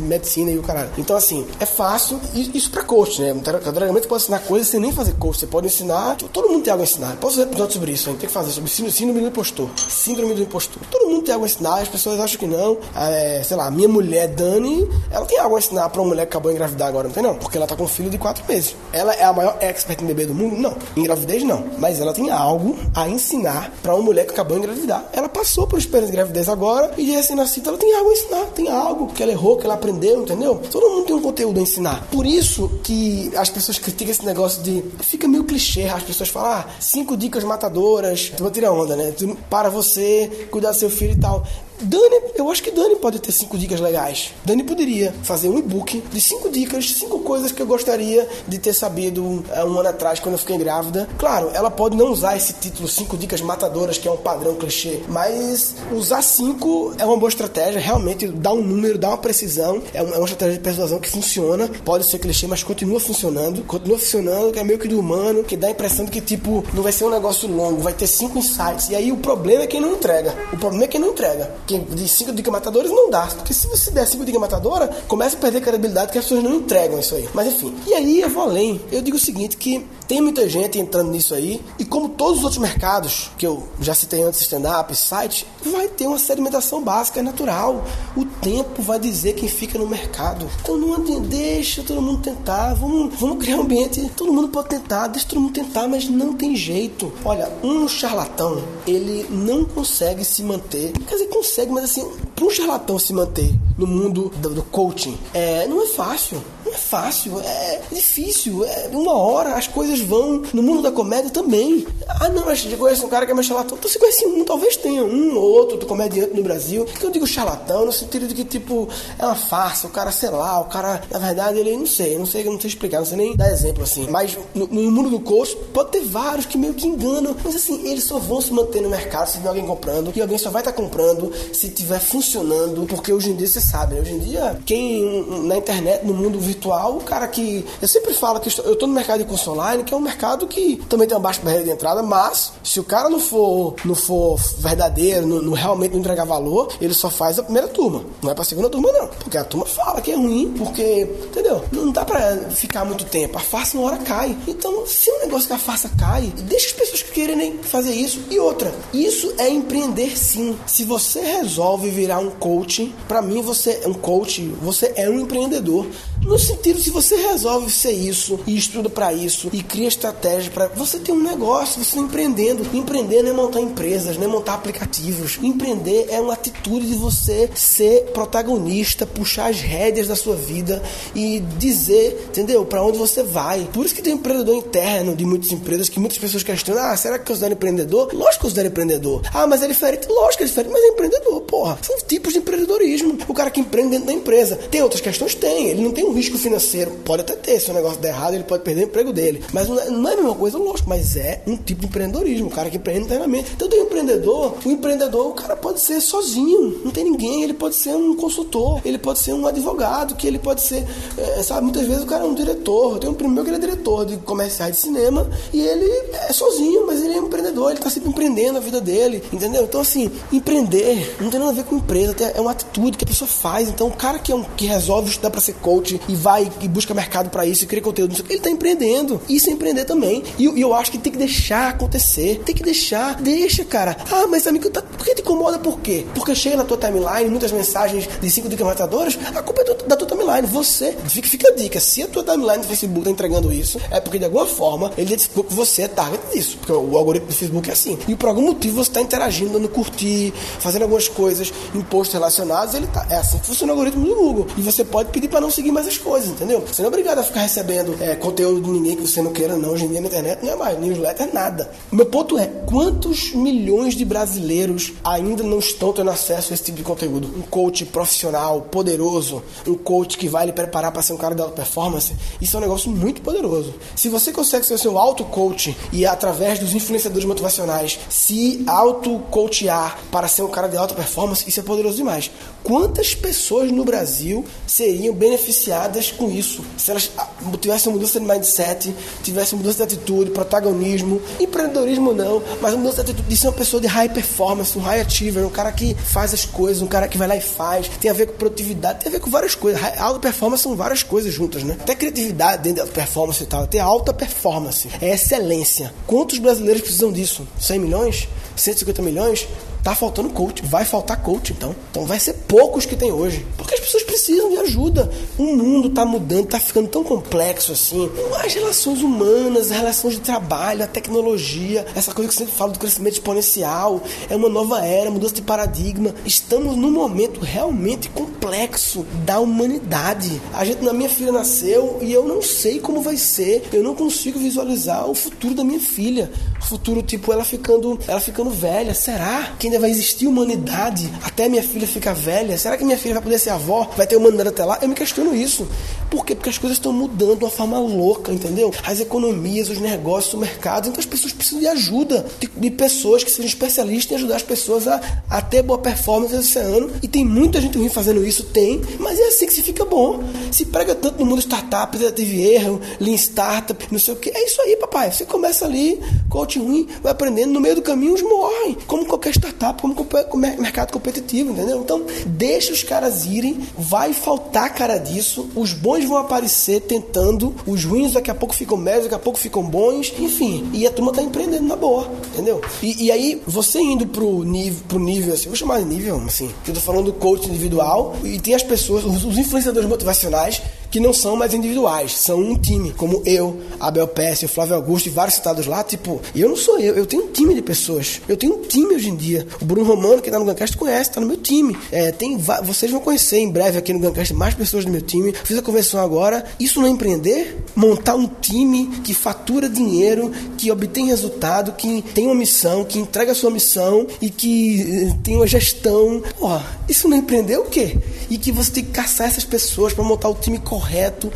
medicina 0.02 0.50
e 0.50 0.58
o 0.58 0.62
caralho. 0.62 0.90
Então, 0.98 1.16
assim, 1.16 1.46
é 1.60 1.66
fácil, 1.66 2.20
isso 2.34 2.70
pra 2.70 2.82
coach, 2.82 3.20
né? 3.20 3.34
Categoricamente 3.44 4.02
você 4.02 4.08
pode 4.08 4.22
ensinar 4.22 4.38
coisas 4.40 4.68
sem 4.68 4.80
nem 4.80 4.92
fazer 4.92 5.12
coach, 5.12 5.38
você 5.38 5.46
pode 5.46 5.66
ensinar, 5.66 6.16
todo 6.32 6.48
mundo 6.48 6.64
tem 6.64 6.72
algo 6.72 6.82
a 6.82 6.86
ensinar. 6.86 7.16
Posso 7.16 7.36
fazer 7.36 7.48
episódio 7.48 7.74
sobre 7.74 7.92
isso, 7.92 8.08
a 8.08 8.12
gente 8.12 8.20
tem 8.20 8.28
que 8.28 8.34
fazer 8.34 8.50
sobre 8.50 8.70
síndrome 8.70 9.20
do 9.20 9.26
impostor. 9.28 9.68
Síndrome 9.88 10.34
do 10.34 10.42
impostor. 10.42 10.82
Todo 10.90 11.08
mundo 11.08 11.22
tem 11.22 11.34
algo 11.34 11.44
a 11.44 11.48
ensinar, 11.48 11.80
as 11.80 11.88
pessoas 11.88 12.18
acham 12.18 12.38
que 12.38 12.46
não. 12.46 12.78
É, 12.96 13.42
sei 13.44 13.56
lá, 13.56 13.70
minha 13.70 13.88
mulher, 13.88 14.28
Dani, 14.28 14.88
ela 15.10 15.26
tem 15.26 15.38
algo 15.38 15.56
a 15.56 15.58
ensinar 15.58 15.88
pra 15.90 16.00
uma 16.00 16.08
mulher 16.08 16.24
que 16.26 16.30
acabou 16.30 16.50
de 16.50 16.56
engravidar 16.56 16.88
agora, 16.88 17.08
não 17.08 17.14
tem 17.14 17.22
não? 17.22 17.34
Porque 17.34 17.56
ela 17.56 17.66
tá 17.66 17.76
com 17.76 17.84
um 17.84 17.88
filho 17.88 18.08
de 18.08 18.18
4 18.18 18.44
meses. 18.48 18.74
Ela 18.92 19.14
é 19.14 19.24
a 19.24 19.32
maior 19.32 19.56
expert 19.60 20.00
em 20.02 20.06
bebê 20.06 20.24
do 20.26 20.34
mundo? 20.34 20.56
Não. 20.56 20.76
Em 20.96 21.02
gravidez, 21.02 21.42
não. 21.42 21.64
Mas 21.78 22.00
ela 22.00 22.12
tem 22.12 22.30
algo 22.30 22.76
a 22.94 23.08
ensinar 23.08 23.72
pra 23.82 23.94
uma 23.94 24.02
mulher 24.02 24.24
que 24.24 24.32
acabou 24.32 24.56
de 24.56 24.64
engravidar. 24.64 25.04
Ela 25.12 25.28
passou 25.28 25.66
por 25.66 25.78
experiência 25.78 26.10
de 26.10 26.16
gravidez 26.16 26.48
agora 26.48 26.92
e 26.96 27.04
de 27.04 27.10
recém-nascida 27.12 27.68
ela 27.68 27.78
tem 27.78 27.94
algo 27.94 28.10
a 28.10 28.12
ensinar. 28.12 28.44
Tem 28.54 28.68
algo 28.68 28.77
que 29.14 29.22
ela 29.22 29.32
errou, 29.32 29.56
que 29.56 29.64
ela 29.64 29.74
aprendeu, 29.74 30.22
entendeu? 30.22 30.60
Todo 30.70 30.88
mundo 30.90 31.06
tem 31.06 31.16
um 31.16 31.22
conteúdo 31.22 31.58
a 31.58 31.62
ensinar. 31.62 32.06
Por 32.10 32.26
isso 32.26 32.80
que 32.82 33.30
as 33.36 33.48
pessoas 33.48 33.78
criticam 33.78 34.12
esse 34.12 34.24
negócio 34.24 34.62
de. 34.62 34.82
Fica 35.00 35.28
meio 35.28 35.44
clichê, 35.44 35.84
as 35.84 36.02
pessoas 36.02 36.28
falam, 36.28 36.52
ah, 36.52 36.66
cinco 36.80 37.16
dicas 37.16 37.44
matadoras. 37.44 38.32
Tu 38.36 38.42
vai 38.42 38.52
tirar 38.52 38.72
onda, 38.72 38.96
né? 38.96 39.14
Para 39.48 39.68
você 39.68 40.48
cuidar 40.50 40.70
do 40.70 40.76
seu 40.76 40.90
filho 40.90 41.12
e 41.12 41.20
tal. 41.20 41.44
Dani, 41.80 42.20
eu 42.34 42.50
acho 42.50 42.62
que 42.62 42.70
Dani 42.70 42.96
pode 42.96 43.20
ter 43.20 43.30
cinco 43.30 43.56
dicas 43.56 43.80
legais. 43.80 44.32
Dani 44.44 44.64
poderia 44.64 45.14
fazer 45.22 45.48
um 45.48 45.58
e-book 45.58 46.02
de 46.12 46.20
cinco 46.20 46.48
dicas, 46.48 46.90
cinco 46.92 47.20
coisas 47.20 47.52
que 47.52 47.62
eu 47.62 47.66
gostaria 47.66 48.28
de 48.48 48.58
ter 48.58 48.72
sabido 48.72 49.44
é, 49.52 49.64
um 49.64 49.78
ano 49.78 49.88
atrás 49.88 50.18
quando 50.18 50.34
eu 50.34 50.38
fiquei 50.38 50.58
grávida. 50.58 51.08
Claro, 51.18 51.50
ela 51.54 51.70
pode 51.70 51.96
não 51.96 52.10
usar 52.10 52.36
esse 52.36 52.52
título 52.54 52.88
cinco 52.88 53.16
dicas 53.16 53.40
matadoras, 53.40 53.96
que 53.96 54.08
é 54.08 54.10
um 54.10 54.16
padrão 54.16 54.56
clichê, 54.56 55.00
mas 55.08 55.76
usar 55.92 56.22
cinco 56.22 56.94
é 56.98 57.04
uma 57.04 57.16
boa 57.16 57.28
estratégia, 57.28 57.80
realmente 57.80 58.26
dá 58.26 58.52
um 58.52 58.62
número, 58.62 58.98
dá 58.98 59.08
uma 59.08 59.18
precisão, 59.18 59.80
é 59.94 60.02
uma 60.02 60.24
estratégia 60.24 60.54
de 60.54 60.60
persuasão 60.60 60.98
que 60.98 61.08
funciona, 61.08 61.68
pode 61.84 62.10
ser 62.10 62.18
clichê, 62.18 62.46
mas 62.46 62.64
continua 62.64 62.98
funcionando, 62.98 63.62
continua 63.62 63.98
funcionando, 63.98 64.52
que 64.52 64.58
é 64.58 64.64
meio 64.64 64.78
que 64.78 64.88
do 64.88 64.98
humano, 64.98 65.44
que 65.44 65.56
dá 65.56 65.68
a 65.68 65.70
impressão 65.70 66.04
de 66.04 66.10
que 66.10 66.20
tipo, 66.20 66.64
não 66.74 66.82
vai 66.82 66.90
ser 66.90 67.04
um 67.04 67.10
negócio 67.10 67.48
longo, 67.48 67.80
vai 67.80 67.92
ter 67.92 68.06
cinco 68.06 68.38
insights. 68.38 68.88
E 68.90 68.96
aí 68.96 69.12
o 69.12 69.16
problema 69.16 69.62
é 69.62 69.66
quem 69.66 69.80
não 69.80 69.92
entrega. 69.92 70.34
O 70.52 70.56
problema 70.56 70.84
é 70.84 70.88
quem 70.88 71.00
não 71.00 71.10
entrega 71.10 71.54
que 71.68 71.78
de 71.78 72.08
5 72.08 72.32
dicas 72.32 72.50
matadoras 72.50 72.90
não 72.90 73.10
dá. 73.10 73.26
Porque 73.26 73.52
se 73.52 73.66
você 73.66 73.90
der 73.90 74.06
5 74.06 74.24
dicas 74.24 74.40
matadoras, 74.40 74.90
começa 75.06 75.36
a 75.36 75.40
perder 75.40 75.60
credibilidade 75.60 76.10
que 76.10 76.18
as 76.18 76.24
pessoas 76.24 76.42
não 76.42 76.54
entregam 76.54 76.98
isso 76.98 77.14
aí. 77.14 77.28
Mas 77.34 77.46
enfim. 77.46 77.74
E 77.86 77.92
aí 77.92 78.20
eu 78.22 78.30
vou 78.30 78.44
além. 78.44 78.80
Eu 78.90 79.02
digo 79.02 79.18
o 79.18 79.20
seguinte: 79.20 79.56
que 79.56 79.86
tem 80.08 80.22
muita 80.22 80.48
gente 80.48 80.78
entrando 80.78 81.10
nisso 81.10 81.34
aí, 81.34 81.60
e 81.78 81.84
como 81.84 82.08
todos 82.08 82.38
os 82.38 82.44
outros 82.44 82.62
mercados, 82.62 83.30
que 83.36 83.46
eu 83.46 83.68
já 83.80 83.94
citei 83.94 84.22
antes, 84.22 84.40
stand-up, 84.40 84.96
site, 84.96 85.46
vai 85.62 85.86
ter 85.86 86.06
uma 86.06 86.18
sedimentação 86.18 86.82
básica, 86.82 87.20
é 87.20 87.22
natural. 87.22 87.84
O 88.16 88.24
tempo 88.24 88.80
vai 88.80 88.98
dizer 88.98 89.34
quem 89.34 89.48
fica 89.48 89.78
no 89.78 89.86
mercado. 89.86 90.48
Então 90.62 90.78
não 90.78 90.98
deixa 91.20 91.82
todo 91.82 92.00
mundo 92.00 92.22
tentar, 92.22 92.72
vamos, 92.74 93.14
vamos 93.18 93.38
criar 93.38 93.58
um 93.58 93.62
ambiente, 93.62 94.10
todo 94.16 94.32
mundo 94.32 94.48
pode 94.48 94.68
tentar, 94.68 95.08
deixa 95.08 95.28
todo 95.28 95.40
mundo 95.40 95.52
tentar, 95.52 95.86
mas 95.86 96.08
não 96.08 96.32
tem 96.32 96.56
jeito. 96.56 97.12
Olha, 97.24 97.52
um 97.62 97.86
charlatão, 97.86 98.62
ele 98.86 99.26
não 99.28 99.64
consegue 99.64 100.24
se 100.24 100.42
manter, 100.42 100.92
quer 100.92 101.16
dizer, 101.16 101.26
consegue, 101.26 101.57
mas 101.66 101.84
assim, 101.84 102.08
para 102.34 102.44
um 102.44 102.50
charlatão 102.50 102.98
se 102.98 103.12
manter 103.12 103.52
no 103.76 103.86
mundo 103.86 104.30
do, 104.36 104.50
do 104.50 104.62
coaching, 104.64 105.16
é, 105.32 105.66
não 105.66 105.82
é 105.82 105.86
fácil. 105.86 106.42
Não 106.64 106.72
é 106.72 106.76
fácil, 106.76 107.40
é 107.40 107.80
difícil. 107.92 108.64
É, 108.64 108.88
uma 108.92 109.14
hora 109.14 109.54
as 109.54 109.66
coisas 109.66 110.00
vão. 110.00 110.42
No 110.52 110.62
mundo 110.62 110.82
da 110.82 110.92
comédia 110.92 111.30
também. 111.30 111.86
Ah, 112.20 112.28
não, 112.28 112.44
mas 112.44 112.64
eu 112.64 112.76
conheço 112.76 113.06
um 113.06 113.08
cara 113.08 113.24
que 113.24 113.30
é 113.30 113.34
mais 113.34 113.46
charlatão. 113.46 113.76
Então 113.78 113.88
você 113.88 113.98
conhece 113.98 114.26
um, 114.26 114.44
talvez 114.44 114.76
tenha 114.76 115.04
um 115.04 115.36
ou 115.36 115.52
outro 115.52 115.86
comediante 115.86 116.34
no 116.34 116.42
Brasil. 116.42 116.84
Que 116.84 117.04
eu 117.04 117.10
digo 117.10 117.26
charlatão 117.26 117.86
no 117.86 117.92
sentido 117.92 118.26
de 118.26 118.34
que, 118.34 118.44
tipo, 118.44 118.88
é 119.18 119.24
uma 119.24 119.36
farsa. 119.36 119.86
O 119.86 119.90
cara, 119.90 120.10
sei 120.10 120.30
lá, 120.30 120.60
o 120.60 120.64
cara, 120.64 121.00
na 121.10 121.18
verdade, 121.18 121.58
ele 121.58 121.76
não 121.76 121.86
sei, 121.86 122.18
não 122.18 122.26
sei, 122.26 122.42
não 122.44 122.60
sei 122.60 122.68
explicar, 122.68 122.98
não 122.98 123.06
sei 123.06 123.16
nem 123.16 123.36
dar 123.36 123.50
exemplo 123.50 123.84
assim. 123.84 124.08
Mas 124.10 124.36
no, 124.52 124.66
no 124.66 124.90
mundo 124.90 125.10
do 125.10 125.20
coach, 125.20 125.56
pode 125.72 125.92
ter 125.92 126.00
vários 126.00 126.44
que 126.46 126.58
meio 126.58 126.74
que 126.74 126.88
enganam. 126.88 127.36
Mas 127.44 127.54
assim, 127.54 127.88
eles 127.88 128.04
só 128.04 128.18
vão 128.18 128.40
se 128.40 128.52
manter 128.52 128.82
no 128.82 128.88
mercado 128.88 129.28
se 129.28 129.36
tiver 129.36 129.48
alguém 129.48 129.66
comprando. 129.66 130.12
E 130.14 130.20
alguém 130.20 130.38
só 130.38 130.50
vai 130.50 130.62
estar 130.62 130.72
tá 130.72 130.76
comprando 130.76 131.32
se 131.52 131.68
tiver 131.68 132.00
funcionando. 132.00 132.84
Porque 132.86 133.12
hoje 133.12 133.30
em 133.30 133.36
dia 133.36 133.46
você 133.46 133.60
sabe, 133.60 133.94
né? 133.94 134.00
Hoje 134.00 134.14
em 134.14 134.18
dia, 134.18 134.58
quem 134.66 135.24
na 135.44 135.56
internet, 135.56 136.04
no 136.04 136.14
mundo 136.14 136.40
virtual, 136.40 136.96
o 136.96 137.00
cara 137.00 137.28
que. 137.28 137.64
Eu 137.80 137.86
sempre 137.86 138.12
falo 138.12 138.40
que 138.40 138.48
eu 138.60 138.74
tô 138.74 138.88
no 138.88 138.92
mercado 138.94 139.20
de 139.20 139.24
curso 139.24 139.52
online, 139.52 139.84
que 139.84 139.94
é 139.94 139.96
um 139.96 140.00
mercado 140.00 140.48
que 140.48 140.76
também 140.88 141.06
tem 141.06 141.16
uma 141.16 141.22
baixa 141.22 141.40
barreira 141.42 141.64
de 141.64 141.70
entrada, 141.70 142.02
mas 142.08 142.52
se 142.64 142.80
o 142.80 142.84
cara 142.84 143.08
não 143.08 143.20
for, 143.20 143.74
não 143.84 143.94
for 143.94 144.38
verdadeiro, 144.58 145.26
não, 145.26 145.42
não 145.42 145.52
realmente 145.52 145.92
não 145.92 146.00
entregar 146.00 146.24
valor, 146.24 146.72
ele 146.80 146.94
só 146.94 147.10
faz 147.10 147.38
a 147.38 147.42
primeira 147.42 147.68
turma. 147.68 148.04
Não 148.22 148.30
é 148.30 148.34
pra 148.34 148.44
segunda 148.44 148.70
turma, 148.70 148.90
não. 148.92 149.08
Porque 149.08 149.36
a 149.36 149.44
turma 149.44 149.66
fala 149.66 150.00
que 150.00 150.10
é 150.10 150.16
ruim, 150.16 150.54
porque, 150.56 151.02
entendeu? 151.26 151.62
Não 151.70 151.90
dá 151.90 152.04
pra 152.04 152.36
ficar 152.50 152.84
muito 152.84 153.04
tempo. 153.04 153.38
A 153.38 153.40
farsa 153.40 153.76
na 153.76 153.84
hora 153.84 153.98
cai. 153.98 154.36
Então, 154.46 154.86
se 154.86 155.10
um 155.10 155.20
negócio 155.20 155.46
que 155.46 155.54
a 155.54 155.58
farsa 155.58 155.90
cai, 155.98 156.32
deixa 156.44 156.68
as 156.68 156.72
pessoas 156.72 157.02
que 157.02 157.12
querem 157.12 157.58
fazer 157.62 157.92
isso. 157.92 158.20
E 158.30 158.38
outra, 158.38 158.72
isso 158.92 159.32
é 159.38 159.48
empreender 159.48 160.16
sim. 160.16 160.58
Se 160.66 160.84
você 160.84 161.20
resolve 161.20 161.90
virar 161.90 162.18
um 162.18 162.30
coach, 162.30 162.94
para 163.06 163.20
mim 163.20 163.42
você 163.42 163.80
é 163.82 163.88
um 163.88 163.94
coach, 163.94 164.42
você 164.62 164.92
é 164.96 165.08
um 165.08 165.20
empreendedor. 165.20 165.86
No 166.28 166.38
sentido, 166.38 166.78
se 166.78 166.90
você 166.90 167.16
resolve 167.16 167.70
ser 167.70 167.92
isso 167.92 168.38
e 168.46 168.54
estuda 168.54 168.90
para 168.90 169.14
isso 169.14 169.48
e 169.50 169.62
cria 169.62 169.88
estratégia 169.88 170.50
para 170.50 170.66
você 170.68 170.98
ter 170.98 171.10
um 171.10 171.22
negócio, 171.22 171.82
você 171.82 171.88
está 171.96 172.00
empreendendo. 172.00 172.66
Empreender 172.76 173.22
não 173.22 173.30
é 173.30 173.32
montar 173.32 173.60
empresas, 173.62 174.18
não 174.18 174.24
é 174.24 174.26
montar 174.26 174.52
aplicativos. 174.52 175.38
Empreender 175.42 176.06
é 176.10 176.20
uma 176.20 176.34
atitude 176.34 176.86
de 176.86 176.94
você 176.96 177.48
ser 177.54 178.10
protagonista, 178.12 179.06
puxar 179.06 179.48
as 179.48 179.62
rédeas 179.62 180.06
da 180.06 180.14
sua 180.14 180.36
vida 180.36 180.82
e 181.14 181.40
dizer, 181.56 182.26
entendeu? 182.28 182.62
Para 182.66 182.82
onde 182.82 182.98
você 182.98 183.22
vai. 183.22 183.66
Por 183.72 183.86
isso 183.86 183.94
que 183.94 184.02
tem 184.02 184.12
um 184.12 184.16
empreendedor 184.16 184.54
interno 184.54 185.16
de 185.16 185.24
muitas 185.24 185.50
empresas 185.50 185.88
que 185.88 185.98
muitas 185.98 186.18
pessoas 186.18 186.42
questionam: 186.42 186.82
ah, 186.82 186.96
será 186.98 187.16
que 187.18 187.22
eu 187.22 187.28
considero 187.28 187.54
empreendedor? 187.54 188.12
Lógico 188.12 188.32
que 188.32 188.36
eu 188.36 188.50
considero 188.50 188.68
empreendedor. 188.68 189.22
Ah, 189.32 189.46
mas 189.46 189.62
é 189.62 189.66
diferente? 189.66 190.06
Lógico 190.06 190.36
que 190.36 190.44
é 190.44 190.46
diferente, 190.46 190.72
mas 190.74 190.82
é 190.82 190.88
empreendedor, 190.88 191.40
porra. 191.40 191.78
São 191.80 191.96
tipos 192.06 192.34
de 192.34 192.40
empreendedorismo. 192.40 193.16
O 193.26 193.32
cara 193.32 193.50
que 193.50 193.60
empreende 193.60 193.92
dentro 193.92 194.08
da 194.08 194.12
empresa. 194.12 194.56
Tem 194.70 194.82
outras 194.82 195.00
questões? 195.00 195.34
Tem. 195.34 195.68
Ele 195.68 195.80
não 195.80 195.90
tem 195.90 196.04
um 196.04 196.17
risco 196.18 196.38
financeiro. 196.38 196.90
Pode 197.04 197.22
até 197.22 197.34
ter. 197.34 197.60
Se 197.60 197.70
o 197.70 197.74
negócio 197.74 197.98
der 198.00 198.08
errado, 198.08 198.34
ele 198.34 198.44
pode 198.44 198.62
perder 198.62 198.82
o 198.82 198.84
emprego 198.84 199.12
dele. 199.12 199.42
Mas 199.52 199.68
não 199.68 199.80
é, 199.80 199.90
não 199.90 200.08
é 200.08 200.12
a 200.12 200.16
mesma 200.16 200.34
coisa, 200.34 200.58
lógico. 200.58 200.88
Mas 200.88 201.16
é 201.16 201.42
um 201.46 201.56
tipo 201.56 201.80
de 201.80 201.86
empreendedorismo. 201.86 202.48
O 202.48 202.50
cara 202.50 202.70
que 202.70 202.76
empreende 202.76 203.04
internamente. 203.04 203.52
Então 203.54 203.68
tem 203.68 203.80
um 203.80 203.86
empreendedor. 203.86 204.54
O 204.64 204.70
empreendedor, 204.70 205.28
o 205.28 205.32
cara 205.32 205.56
pode 205.56 205.80
ser 205.80 206.00
sozinho. 206.00 206.80
Não 206.84 206.90
tem 206.90 207.04
ninguém. 207.04 207.42
Ele 207.42 207.54
pode 207.54 207.76
ser 207.76 207.94
um 207.94 208.14
consultor. 208.14 208.80
Ele 208.84 208.98
pode 208.98 209.18
ser 209.20 209.32
um 209.32 209.46
advogado. 209.46 210.14
Que 210.14 210.26
ele 210.26 210.38
pode 210.38 210.62
ser, 210.62 210.84
é, 211.16 211.42
sabe? 211.42 211.62
Muitas 211.62 211.86
vezes 211.86 212.02
o 212.02 212.06
cara 212.06 212.24
é 212.24 212.26
um 212.26 212.34
diretor. 212.34 212.98
Tem 212.98 213.08
um 213.08 213.14
primo 213.14 213.32
meu 213.32 213.44
que 213.44 213.50
ele 213.50 213.56
é 213.56 213.60
diretor 213.60 214.04
de 214.04 214.16
comerciais 214.18 214.76
de 214.76 214.80
cinema. 214.80 215.28
E 215.52 215.60
ele 215.60 215.88
é 216.28 216.32
sozinho, 216.32 216.86
mas 216.86 217.02
ele 217.02 217.14
é 217.14 217.20
um 217.20 217.26
empreendedor. 217.26 217.70
Ele 217.70 217.80
tá 217.80 217.90
sempre 217.90 218.10
empreendendo 218.10 218.58
a 218.58 218.60
vida 218.60 218.80
dele. 218.80 219.22
Entendeu? 219.32 219.64
Então, 219.64 219.80
assim, 219.80 220.10
empreender 220.32 221.16
não 221.20 221.30
tem 221.30 221.38
nada 221.38 221.52
a 221.52 221.54
ver 221.54 221.64
com 221.64 221.76
empresa. 221.76 222.14
É 222.34 222.40
uma 222.40 222.50
atitude 222.50 222.96
que 222.96 223.04
a 223.04 223.06
pessoa 223.06 223.28
faz. 223.28 223.68
Então, 223.68 223.88
o 223.88 223.92
cara 223.92 224.18
que, 224.18 224.32
é 224.32 224.34
um, 224.34 224.42
que 224.42 224.66
resolve 224.66 225.10
estudar 225.10 225.30
para 225.30 225.40
ser 225.40 225.54
coach 225.54 226.00
e 226.08 226.14
vai 226.14 226.50
e 226.60 226.68
busca 226.68 226.94
mercado 226.94 227.30
para 227.30 227.46
isso 227.46 227.64
e 227.64 227.66
cria 227.66 227.82
conteúdo, 227.82 228.24
ele 228.28 228.40
tá 228.40 228.50
empreendendo. 228.50 229.20
Isso 229.28 229.50
é 229.50 229.52
empreender 229.52 229.84
também. 229.84 230.22
E, 230.38 230.44
e, 230.44 230.60
eu 230.60 230.74
acho 230.74 230.90
que 230.90 230.98
tem 230.98 231.12
que 231.12 231.18
deixar 231.18 231.68
acontecer. 231.68 232.42
Tem 232.44 232.54
que 232.54 232.62
deixar. 232.62 233.16
Deixa, 233.20 233.64
cara. 233.64 233.96
Ah, 234.10 234.26
mas 234.26 234.46
amigo, 234.46 234.70
tá, 234.70 234.82
por 234.82 235.04
que 235.04 235.14
te 235.14 235.20
incomoda? 235.20 235.58
Por 235.58 235.80
quê? 235.80 236.06
Porque 236.14 236.34
chega 236.34 236.56
na 236.56 236.64
tua 236.64 236.76
timeline 236.76 237.28
muitas 237.28 237.52
mensagens 237.52 238.08
de 238.20 238.30
5 238.30 238.48
dicas 238.48 238.66
a 238.78 239.42
culpa 239.42 239.62
é 239.62 239.74
da 239.86 239.96
tua 239.96 240.06
timeline. 240.06 240.46
Você. 240.46 240.96
Fica, 241.06 241.28
fica 241.28 241.48
a 241.48 241.54
dica. 241.54 241.80
Se 241.80 242.02
a 242.02 242.06
tua 242.06 242.22
timeline 242.22 242.58
do 242.58 242.66
Facebook 242.66 243.04
tá 243.04 243.10
entregando 243.10 243.52
isso, 243.52 243.80
é 243.90 244.00
porque 244.00 244.18
de 244.18 244.24
alguma 244.24 244.46
forma 244.46 244.92
ele 244.96 245.08
identificou 245.08 245.44
que 245.44 245.52
você 245.52 245.82
é 245.82 245.88
target 245.88 246.20
disso. 246.32 246.56
Porque 246.58 246.72
o 246.72 246.96
algoritmo 246.96 247.28
do 247.28 247.34
Facebook 247.34 247.68
é 247.68 247.72
assim. 247.72 247.98
E 248.08 248.14
por 248.14 248.28
algum 248.28 248.42
motivo 248.42 248.76
você 248.76 248.90
está 248.90 249.00
interagindo, 249.00 249.52
dando 249.52 249.68
curtir, 249.68 250.32
fazendo 250.58 250.82
algumas 250.82 251.08
coisas 251.08 251.52
em 251.74 251.80
posts 251.82 252.14
relacionados, 252.14 252.74
ele 252.74 252.86
tá. 252.86 253.06
É 253.10 253.16
assim 253.16 253.38
que 253.38 253.46
funciona 253.46 253.72
o 253.72 253.76
algoritmo 253.76 254.06
do 254.06 254.14
Google. 254.14 254.46
E 254.56 254.62
você 254.62 254.84
pode 254.84 255.10
pedir 255.10 255.28
para 255.28 255.40
não 255.40 255.50
seguir 255.50 255.72
mais 255.72 255.86
as 255.86 255.97
coisas, 255.98 256.30
entendeu? 256.30 256.60
Você 256.60 256.82
não 256.82 256.86
é 256.86 256.88
obrigado 256.88 257.18
a 257.18 257.22
ficar 257.22 257.40
recebendo 257.40 257.96
é, 258.00 258.14
conteúdo 258.14 258.62
de 258.62 258.70
ninguém 258.70 258.96
que 258.96 259.02
você 259.02 259.22
não 259.22 259.32
queira, 259.32 259.56
não. 259.56 259.70
Hoje 259.70 259.84
em 259.84 259.88
dia 259.88 260.00
na 260.00 260.06
internet 260.06 260.44
não 260.44 260.52
é 260.52 260.56
mais. 260.56 260.78
Newsletter, 260.78 261.32
nada. 261.32 261.70
O 261.90 261.96
meu 261.96 262.06
ponto 262.06 262.38
é: 262.38 262.46
quantos 262.66 263.32
milhões 263.32 263.94
de 263.94 264.04
brasileiros 264.04 264.92
ainda 265.04 265.42
não 265.42 265.58
estão 265.58 265.92
tendo 265.92 266.10
acesso 266.10 266.52
a 266.52 266.54
esse 266.54 266.64
tipo 266.64 266.78
de 266.78 266.84
conteúdo? 266.84 267.28
Um 267.36 267.42
coach 267.42 267.84
profissional, 267.86 268.62
poderoso, 268.62 269.42
um 269.66 269.74
coach 269.74 270.16
que 270.16 270.28
vai 270.28 270.46
lhe 270.46 270.52
preparar 270.52 270.92
para 270.92 271.02
ser 271.02 271.12
um 271.12 271.16
cara 271.16 271.34
de 271.34 271.42
alta 271.42 271.54
performance, 271.54 272.14
isso 272.40 272.56
é 272.56 272.58
um 272.58 272.62
negócio 272.62 272.90
muito 272.90 273.20
poderoso. 273.20 273.74
Se 273.94 274.08
você 274.08 274.32
consegue 274.32 274.66
ser 274.66 274.74
o 274.74 274.78
seu 274.78 274.98
auto-coach 274.98 275.76
e 275.92 276.06
através 276.06 276.58
dos 276.58 276.74
influenciadores 276.74 277.26
motivacionais 277.26 277.98
se 278.08 278.64
auto-coachar 278.66 279.98
para 280.10 280.28
ser 280.28 280.42
um 280.42 280.48
cara 280.48 280.68
de 280.68 280.76
alta 280.76 280.94
performance, 280.94 281.48
isso 281.48 281.60
é 281.60 281.62
poderoso 281.62 281.96
demais. 281.96 282.30
Quantas 282.62 283.14
pessoas 283.14 283.70
no 283.70 283.84
Brasil 283.84 284.44
seriam 284.66 285.14
beneficiadas 285.14 285.77
com 286.16 286.30
isso? 286.30 286.64
Se 286.76 286.90
elas 286.90 287.10
ah, 287.16 287.28
tivessem 287.60 287.92
mudança 287.92 288.18
de 288.18 288.26
mindset, 288.26 288.94
tivessem 289.22 289.58
mudança 289.58 289.78
de 289.78 289.94
atitude, 289.94 290.30
protagonismo, 290.30 291.20
empreendedorismo 291.40 292.12
não, 292.12 292.42
mas 292.60 292.74
mudança 292.74 293.04
de 293.04 293.10
atitude 293.12 293.28
de 293.28 293.36
ser 293.36 293.48
uma 293.48 293.52
pessoa 293.52 293.80
de 293.80 293.86
high 293.86 294.08
performance, 294.08 294.76
um 294.78 294.80
high 294.80 295.00
achiever, 295.00 295.44
um 295.44 295.50
cara 295.50 295.72
que 295.72 295.94
faz 295.94 296.34
as 296.34 296.44
coisas, 296.44 296.82
um 296.82 296.86
cara 296.86 297.08
que 297.08 297.18
vai 297.18 297.28
lá 297.28 297.36
e 297.36 297.40
faz, 297.40 297.88
tem 298.00 298.10
a 298.10 298.14
ver 298.14 298.26
com 298.26 298.34
produtividade, 298.34 299.00
tem 299.00 299.08
a 299.08 299.12
ver 299.12 299.20
com 299.20 299.30
várias 299.30 299.54
coisas. 299.54 299.80
Alta 299.98 300.20
performance 300.20 300.62
são 300.62 300.76
várias 300.76 301.02
coisas 301.02 301.32
juntas, 301.32 301.62
né? 301.62 301.76
Até 301.80 301.94
criatividade 301.94 302.62
dentro 302.62 302.84
da 302.84 302.90
performance 302.90 303.42
e 303.42 303.46
tal, 303.46 303.66
tem 303.66 303.80
alta 303.80 304.12
performance, 304.12 304.88
é 305.00 305.14
excelência. 305.14 305.92
Quantos 306.06 306.38
brasileiros 306.38 306.82
precisam 306.82 307.12
disso? 307.12 307.46
100 307.60 307.78
milhões? 307.78 308.28
150 308.56 309.02
milhões? 309.02 309.46
Tá 309.88 309.94
faltando 309.94 310.28
coach, 310.28 310.62
vai 310.66 310.84
faltar 310.84 311.16
coach 311.22 311.54
então. 311.54 311.74
Então 311.90 312.04
vai 312.04 312.20
ser 312.20 312.34
poucos 312.46 312.84
que 312.84 312.94
tem 312.94 313.10
hoje. 313.10 313.46
Porque 313.56 313.72
as 313.72 313.80
pessoas 313.80 314.02
precisam 314.02 314.50
de 314.50 314.58
ajuda. 314.58 315.10
O 315.38 315.44
mundo 315.44 315.88
tá 315.88 316.04
mudando, 316.04 316.48
tá 316.48 316.60
ficando 316.60 316.88
tão 316.88 317.02
complexo 317.02 317.72
assim. 317.72 318.10
As 318.44 318.52
relações 318.52 319.00
humanas, 319.00 319.70
as 319.70 319.78
relações 319.78 320.16
de 320.16 320.20
trabalho, 320.20 320.84
a 320.84 320.86
tecnologia, 320.86 321.86
essa 321.96 322.12
coisa 322.12 322.30
que 322.30 322.36
sempre 322.36 322.52
fala 322.52 322.72
do 322.72 322.78
crescimento 322.78 323.14
exponencial, 323.14 324.02
é 324.28 324.36
uma 324.36 324.50
nova 324.50 324.84
era, 324.84 325.10
mudança 325.10 325.36
de 325.36 325.40
paradigma. 325.40 326.14
Estamos 326.22 326.76
num 326.76 326.90
momento 326.90 327.40
realmente 327.40 328.10
complexo 328.10 329.06
da 329.24 329.40
humanidade. 329.40 330.38
A 330.52 330.66
gente, 330.66 330.84
na 330.84 330.92
minha 330.92 331.08
filha 331.08 331.32
nasceu 331.32 331.98
e 332.02 332.12
eu 332.12 332.28
não 332.28 332.42
sei 332.42 332.78
como 332.78 333.00
vai 333.00 333.16
ser. 333.16 333.66
Eu 333.72 333.82
não 333.82 333.94
consigo 333.94 334.38
visualizar 334.38 335.08
o 335.08 335.14
futuro 335.14 335.54
da 335.54 335.64
minha 335.64 335.80
filha. 335.80 336.30
O 336.60 336.64
futuro, 336.66 337.00
tipo, 337.00 337.32
ela 337.32 337.42
ficando, 337.42 337.98
ela 338.06 338.20
ficando 338.20 338.50
velha. 338.50 338.92
Será 338.92 339.54
que 339.58 339.66
ainda 339.66 339.77
vai 339.78 339.90
existir 339.90 340.26
humanidade 340.26 341.10
até 341.22 341.48
minha 341.48 341.62
filha 341.62 341.86
ficar 341.86 342.14
velha? 342.14 342.56
Será 342.58 342.76
que 342.76 342.84
minha 342.84 342.98
filha 342.98 343.14
vai 343.14 343.22
poder 343.22 343.38
ser 343.38 343.50
avó? 343.50 343.88
Vai 343.96 344.06
ter 344.06 344.16
humanidade 344.16 344.48
até 344.50 344.64
lá? 344.64 344.78
Eu 344.82 344.88
me 344.88 344.94
questiono 344.94 345.34
isso. 345.34 345.66
Por 346.10 346.24
quê? 346.24 346.34
Porque 346.34 346.50
as 346.50 346.58
coisas 346.58 346.78
estão 346.78 346.92
mudando 346.92 347.38
de 347.38 347.44
uma 347.44 347.50
forma 347.50 347.78
louca, 347.78 348.32
entendeu? 348.32 348.72
As 348.84 349.00
economias, 349.00 349.68
os 349.68 349.78
negócios, 349.78 350.34
o 350.34 350.38
mercado. 350.38 350.88
Então 350.88 351.00
as 351.00 351.06
pessoas 351.06 351.32
precisam 351.32 351.60
de 351.60 351.66
ajuda, 351.66 352.26
de, 352.40 352.48
de 352.48 352.70
pessoas 352.70 353.22
que 353.22 353.30
sejam 353.30 353.46
especialistas 353.46 354.12
em 354.12 354.14
ajudar 354.16 354.36
as 354.36 354.42
pessoas 354.42 354.88
a, 354.88 355.00
a 355.28 355.42
ter 355.42 355.62
boa 355.62 355.78
performance 355.78 356.34
esse 356.34 356.58
ano. 356.58 356.90
E 357.02 357.08
tem 357.08 357.24
muita 357.24 357.60
gente 357.60 357.76
ruim 357.76 357.88
fazendo 357.88 358.24
isso, 358.26 358.44
tem, 358.44 358.80
mas 358.98 359.18
é 359.18 359.28
assim 359.28 359.46
que 359.46 359.52
se 359.52 359.62
fica 359.62 359.84
bom. 359.84 360.22
Se 360.50 360.64
prega 360.64 360.94
tanto 360.94 361.18
no 361.20 361.26
mundo 361.26 361.40
startup, 361.40 361.96
teve 362.12 362.42
erro, 362.42 362.80
lean 362.98 363.14
startup, 363.16 363.86
não 363.90 363.98
sei 363.98 364.14
o 364.14 364.16
que. 364.16 364.30
É 364.30 364.44
isso 364.44 364.60
aí, 364.62 364.76
papai. 364.76 365.12
Você 365.12 365.24
começa 365.24 365.64
ali, 365.64 366.00
coach 366.28 366.58
ruim, 366.58 366.88
vai 367.02 367.12
aprendendo, 367.12 367.52
no 367.52 367.60
meio 367.60 367.74
do 367.74 367.82
caminho 367.82 368.14
uns 368.14 368.22
morrem. 368.22 368.76
Como 368.86 369.06
qualquer 369.06 369.30
startup, 369.30 369.57
como 369.80 369.94
qualquer 369.94 370.28
mercado 370.36 370.92
competitivo, 370.92 371.52
entendeu? 371.52 371.80
Então, 371.80 372.04
deixa 372.26 372.72
os 372.72 372.82
caras 372.82 373.26
irem, 373.26 373.58
vai 373.76 374.12
faltar 374.12 374.72
cara 374.74 374.98
disso, 374.98 375.48
os 375.54 375.72
bons 375.72 376.04
vão 376.04 376.18
aparecer 376.18 376.80
tentando, 376.82 377.54
os 377.66 377.84
ruins 377.84 378.12
daqui 378.12 378.30
a 378.30 378.34
pouco 378.34 378.54
ficam 378.54 378.76
médios, 378.76 379.04
daqui 379.04 379.14
a 379.16 379.18
pouco 379.18 379.38
ficam 379.38 379.62
bons, 379.62 380.12
enfim. 380.18 380.70
E 380.72 380.86
a 380.86 380.90
turma 380.90 381.12
tá 381.12 381.22
empreendendo 381.22 381.64
na 381.64 381.76
boa, 381.76 382.08
entendeu? 382.32 382.60
E, 382.82 383.06
e 383.06 383.12
aí, 383.12 383.42
você 383.46 383.80
indo 383.80 384.06
pro 384.06 384.44
nível, 384.44 384.82
pro 384.86 384.98
nível 384.98 385.34
assim, 385.34 385.46
vou 385.46 385.56
chamar 385.56 385.80
de 385.80 385.86
nível, 385.86 386.16
assim, 386.26 386.50
que 386.64 386.70
eu 386.70 386.74
tô 386.74 386.80
falando 386.80 387.06
do 387.06 387.12
coach 387.12 387.48
individual, 387.48 388.16
e 388.24 388.38
tem 388.38 388.54
as 388.54 388.62
pessoas, 388.62 389.04
os 389.04 389.38
influenciadores 389.38 389.88
motivacionais, 389.88 390.62
que 390.90 391.00
não 391.00 391.12
são 391.12 391.36
mais 391.36 391.54
individuais, 391.54 392.12
são 392.12 392.38
um 392.38 392.56
time, 392.56 392.92
como 392.92 393.22
eu, 393.24 393.60
Abel 393.78 394.08
Pesce, 394.08 394.48
Flávio 394.48 394.74
Augusto 394.74 395.06
e 395.06 395.10
vários 395.10 395.36
citados 395.36 395.66
lá, 395.66 395.82
tipo, 395.84 396.20
eu 396.34 396.48
não 396.48 396.56
sou 396.56 396.78
eu, 396.78 396.94
eu 396.94 397.06
tenho 397.06 397.24
um 397.24 397.32
time 397.32 397.54
de 397.54 397.62
pessoas. 397.62 398.20
Eu 398.28 398.36
tenho 398.36 398.54
um 398.54 398.62
time 398.62 398.94
hoje 398.94 399.08
em 399.08 399.16
dia. 399.16 399.46
O 399.60 399.64
Bruno 399.64 399.86
Romano, 399.86 400.22
que 400.22 400.30
tá 400.30 400.38
no 400.38 400.44
Guncast, 400.44 400.76
conhece, 400.76 401.10
tá 401.10 401.20
no 401.20 401.26
meu 401.26 401.36
time. 401.36 401.76
É, 401.90 402.12
tem, 402.12 402.38
vocês 402.62 402.90
vão 402.90 403.00
conhecer 403.00 403.38
em 403.38 403.50
breve 403.50 403.78
aqui 403.78 403.92
no 403.92 404.00
Guncast 404.00 404.32
mais 404.34 404.54
pessoas 404.54 404.84
do 404.84 404.90
meu 404.90 405.02
time. 405.02 405.32
Fiz 405.44 405.58
a 405.58 405.62
convenção 405.62 406.00
agora. 406.00 406.44
Isso 406.58 406.80
não 406.80 406.86
é 406.86 406.90
empreender? 406.90 407.58
montar 407.78 408.16
um 408.16 408.26
time 408.26 408.88
que 409.04 409.14
fatura 409.14 409.68
dinheiro, 409.68 410.32
que 410.56 410.70
obtém 410.70 411.06
resultado, 411.06 411.72
que 411.72 412.02
tem 412.02 412.26
uma 412.26 412.34
missão, 412.34 412.84
que 412.84 412.98
entrega 412.98 413.30
a 413.30 413.34
sua 413.34 413.52
missão 413.52 414.04
e 414.20 414.28
que 414.30 415.06
eh, 415.08 415.16
tem 415.22 415.36
uma 415.36 415.46
gestão. 415.46 416.20
Porra, 416.36 416.64
isso 416.88 417.08
não 417.08 417.16
é 417.16 417.20
empreender 417.20 417.56
o 417.56 417.66
quê? 417.66 417.96
E 418.28 418.36
que 418.36 418.50
você 418.50 418.72
tem 418.72 418.84
que 418.84 418.90
caçar 418.90 419.28
essas 419.28 419.44
pessoas 419.44 419.92
para 419.92 420.02
montar 420.02 420.28
o 420.28 420.34
time 420.34 420.58
correto, 420.58 420.77